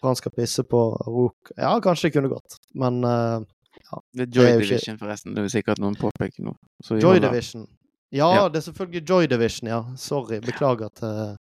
Brann 0.03 0.17
skal 0.17 0.31
pisse 0.37 0.63
på 0.63 0.83
Rok 1.09 1.53
Ja, 1.57 1.81
kanskje 1.81 2.09
det 2.11 2.13
kunne 2.19 2.29
gått, 2.37 2.59
men 2.75 3.01
ja, 3.03 3.99
Det 4.13 4.23
er 4.23 4.27
Det 4.27 4.35
Joy 4.37 4.45
er 4.45 4.59
Division, 4.61 4.95
ikke- 4.95 5.05
forresten. 5.07 5.35
Det 5.35 5.43
vil 5.43 5.51
sikkert 5.51 5.79
noen 5.81 5.97
påpeke 5.97 6.45
nå. 6.45 6.53
Så 6.85 7.01
Joy 7.01 7.15
holder- 7.15 7.31
Division. 7.31 7.67
Ja, 8.13 8.29
Ja. 8.35 8.49
det 8.49 8.57
er 8.61 8.71
selvfølgelig 8.73 9.09
Joy 9.09 9.27
Division, 9.27 9.69
ja. 9.69 9.85
Sorry. 9.97 10.41
Beklager 10.41 10.89
til 10.95 11.37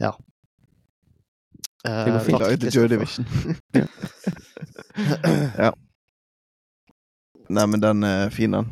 Ja. 0.00 0.12
Eh, 1.88 2.04
Det 2.04 2.12
går 2.12 2.24
fint. 2.26 2.40
Da 2.40 2.50
er 2.52 2.56
det 2.60 2.74
Joy 2.74 2.88
Division. 2.88 3.26
ja. 5.64 5.72
Nei, 7.50 7.66
men 7.66 7.82
den 7.82 8.04
er 8.06 8.30
fin, 8.30 8.52
den. 8.52 8.68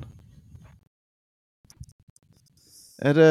Er 2.99 3.15
det, 3.15 3.27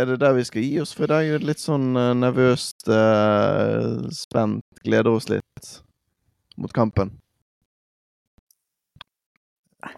er 0.00 0.04
det 0.06 0.20
der 0.22 0.32
vi 0.36 0.44
skal 0.46 0.62
gi 0.62 0.80
oss 0.80 0.94
for 0.94 1.04
i 1.04 1.10
dag? 1.10 1.26
Er 1.26 1.40
det 1.42 1.48
Litt 1.48 1.62
sånn 1.62 1.96
eh, 1.98 2.12
nervøst, 2.14 2.86
uh, 2.86 4.06
spent, 4.14 4.62
gleder 4.86 5.10
oss 5.10 5.26
litt 5.30 5.72
mot 6.60 6.72
kampen. 6.72 7.10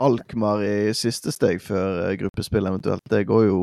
Alkmaar 0.00 0.62
i 0.64 0.94
siste 0.96 1.32
steg 1.34 1.60
før 1.60 2.14
gruppespill 2.20 2.68
eventuelt, 2.70 3.04
det 3.10 3.26
går 3.28 3.48
jo, 3.50 3.60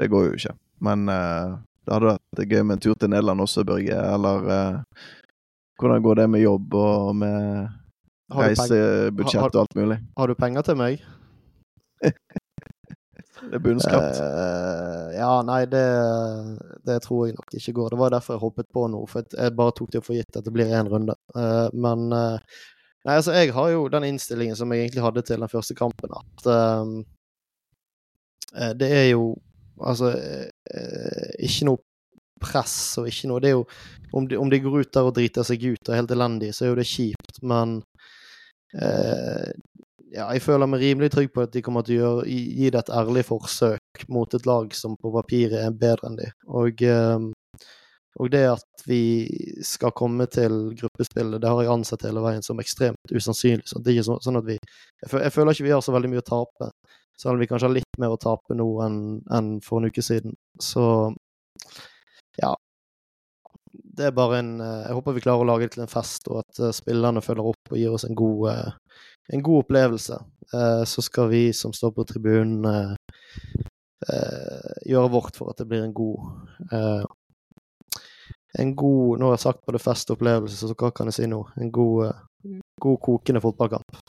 det 0.00 0.08
går 0.10 0.26
jo 0.26 0.38
ikke. 0.38 0.54
Men 0.82 1.08
eh, 1.12 1.54
det 1.86 1.94
hadde 1.94 2.12
vært 2.12 2.52
gøy 2.52 2.62
med 2.62 2.76
en 2.76 2.84
tur 2.84 2.98
til 2.98 3.10
Nederland 3.12 3.44
også, 3.44 3.64
Børge. 3.68 3.96
Eller 3.96 4.50
eh, 4.56 5.06
hvordan 5.80 6.04
går 6.04 6.20
det 6.20 6.28
med 6.34 6.44
jobb 6.44 6.76
og 6.80 7.16
med 7.16 7.40
reisebudsjett 8.36 9.56
og 9.56 9.64
alt 9.64 9.74
mulig? 9.78 9.98
har 10.18 10.30
du 10.30 10.38
penger 10.38 10.68
til 10.68 10.80
meg? 10.80 11.02
Det 13.40 13.56
er 13.56 13.62
bunnskapt. 13.64 14.18
Uh, 14.20 15.06
ja, 15.16 15.30
nei, 15.48 15.62
det, 15.72 15.84
det 16.84 16.98
tror 17.06 17.22
jeg 17.24 17.38
nok 17.38 17.54
ikke 17.56 17.72
går. 17.78 17.94
Det 17.94 17.98
var 18.02 18.12
derfor 18.12 18.36
jeg 18.36 18.42
hoppet 18.42 18.66
på 18.68 18.82
nå, 18.92 18.98
for 19.08 19.24
jeg 19.32 19.54
bare 19.56 19.72
tok 19.78 19.94
det 19.94 20.02
for 20.04 20.12
gitt 20.18 20.36
at 20.36 20.44
det 20.44 20.52
blir 20.52 20.68
én 20.76 20.90
runde. 20.92 21.16
Uh, 21.32 21.72
men 21.72 22.12
uh, 22.12 22.36
Nei, 23.06 23.14
altså, 23.16 23.32
jeg 23.32 23.54
har 23.56 23.70
jo 23.72 23.86
den 23.88 24.04
innstillingen 24.10 24.56
som 24.58 24.72
jeg 24.72 24.84
egentlig 24.84 25.04
hadde 25.04 25.22
til 25.24 25.40
den 25.40 25.48
første 25.48 25.76
kampen, 25.76 26.12
at 26.12 26.48
eh, 28.60 28.74
det 28.76 28.90
er 29.04 29.08
jo 29.14 29.36
Altså, 29.80 30.10
eh, 30.12 30.49
ikke 31.40 31.68
noe 31.68 31.82
press 32.40 32.98
og 33.00 33.08
ikke 33.10 33.28
noe 33.30 33.42
Det 33.42 33.50
er 33.50 33.58
jo 33.58 33.64
Om 34.16 34.28
de, 34.30 34.38
om 34.40 34.50
de 34.50 34.60
går 34.62 34.80
ut 34.80 34.92
der 34.94 35.08
og 35.08 35.14
driter 35.16 35.46
seg 35.46 35.64
ut 35.68 35.88
og 35.88 35.92
er 35.94 36.00
helt 36.00 36.14
elendige, 36.14 36.54
så 36.56 36.64
er 36.64 36.72
jo 36.72 36.78
det 36.80 36.86
kjipt, 36.90 37.36
men 37.46 37.76
eh, 38.74 39.52
ja, 40.10 40.24
jeg 40.34 40.42
føler 40.42 40.66
meg 40.66 40.82
rimelig 40.82 41.12
trygg 41.14 41.30
på 41.30 41.44
at 41.44 41.52
de 41.54 41.62
kommer 41.62 41.86
til 41.86 42.00
å 42.00 42.00
gjøre, 42.00 42.24
gi 42.26 42.72
det 42.74 42.80
et 42.80 42.90
ærlig 42.90 43.22
forsøk 43.28 44.02
mot 44.10 44.34
et 44.34 44.48
lag 44.50 44.74
som 44.74 44.96
på 44.98 45.12
papiret 45.14 45.60
er 45.60 45.76
bedre 45.78 46.10
enn 46.10 46.18
de. 46.18 46.26
Og, 46.50 46.82
eh, 46.82 47.28
og 48.18 48.30
det 48.32 48.42
at 48.50 48.84
vi 48.90 49.02
skal 49.64 49.92
komme 49.96 50.26
til 50.26 50.72
gruppespillet, 50.78 51.38
det 51.42 51.50
har 51.50 51.62
jeg 51.62 51.72
ansett 51.72 52.06
hele 52.08 52.22
veien 52.24 52.42
som 52.42 52.58
ekstremt 52.62 53.12
usannsynlig. 53.14 53.68
Så 53.70 53.78
det 53.78 53.92
er 53.92 54.00
ikke 54.00 54.18
sånn 54.24 54.40
at 54.40 54.48
vi 54.48 54.56
jeg, 54.58 55.32
føler 55.34 55.54
ikke 55.54 55.68
vi 55.68 55.74
har 55.74 55.84
så 55.84 55.94
veldig 55.94 56.10
mye 56.10 56.24
å 56.24 56.26
tape, 56.26 56.70
selv 57.20 57.36
om 57.36 57.42
vi 57.42 57.48
kanskje 57.50 57.68
har 57.68 57.76
litt 57.76 58.00
mer 58.02 58.16
å 58.16 58.20
tape 58.20 58.56
nå 58.58 58.66
enn, 58.86 58.98
enn 59.36 59.52
for 59.64 59.78
en 59.78 59.92
uke 59.92 60.02
siden. 60.04 60.34
Så 60.62 60.82
ja. 62.40 62.54
Det 63.70 64.08
er 64.08 64.14
bare 64.14 64.38
en 64.40 64.54
eh, 64.62 64.86
Jeg 64.88 64.96
håper 64.96 65.14
vi 65.14 65.22
klarer 65.22 65.44
å 65.44 65.46
lage 65.46 65.66
det 65.66 65.74
til 65.76 65.84
en 65.84 65.90
fest, 65.90 66.26
og 66.30 66.40
at 66.42 66.60
eh, 66.62 66.74
spillerne 66.74 67.22
følger 67.22 67.52
opp 67.52 67.70
og 67.70 67.78
gir 67.78 67.94
oss 67.94 68.06
en 68.08 68.18
god, 68.18 68.46
eh, 68.50 69.00
en 69.36 69.44
god 69.46 69.66
opplevelse. 69.66 70.18
Så 70.90 71.02
skal 71.06 71.28
vi 71.30 71.52
som 71.54 71.70
står 71.70 71.92
på 71.94 72.02
tribunen, 72.10 72.64
gjøre 74.82 75.12
vårt 75.12 75.36
for 75.38 75.52
at 75.52 75.60
det 75.60 75.68
blir 75.70 75.84
en 75.84 75.92
god 75.94 76.24
En 78.58 78.72
god 78.76 79.20
Nå 79.20 79.28
har 79.28 79.36
jeg 79.36 79.44
sagt 79.44 79.66
både 79.66 79.78
fest 79.82 80.10
og 80.10 80.18
opplevelse, 80.18 80.56
så 80.58 80.74
hva 80.74 80.90
kan 80.94 81.10
jeg 81.10 81.18
si 81.20 81.28
nå? 81.30 81.42
En 81.60 81.70
god, 81.74 82.08
eh, 82.08 82.58
god 82.82 82.98
kokende 83.04 83.42
fotballkamp. 83.44 84.00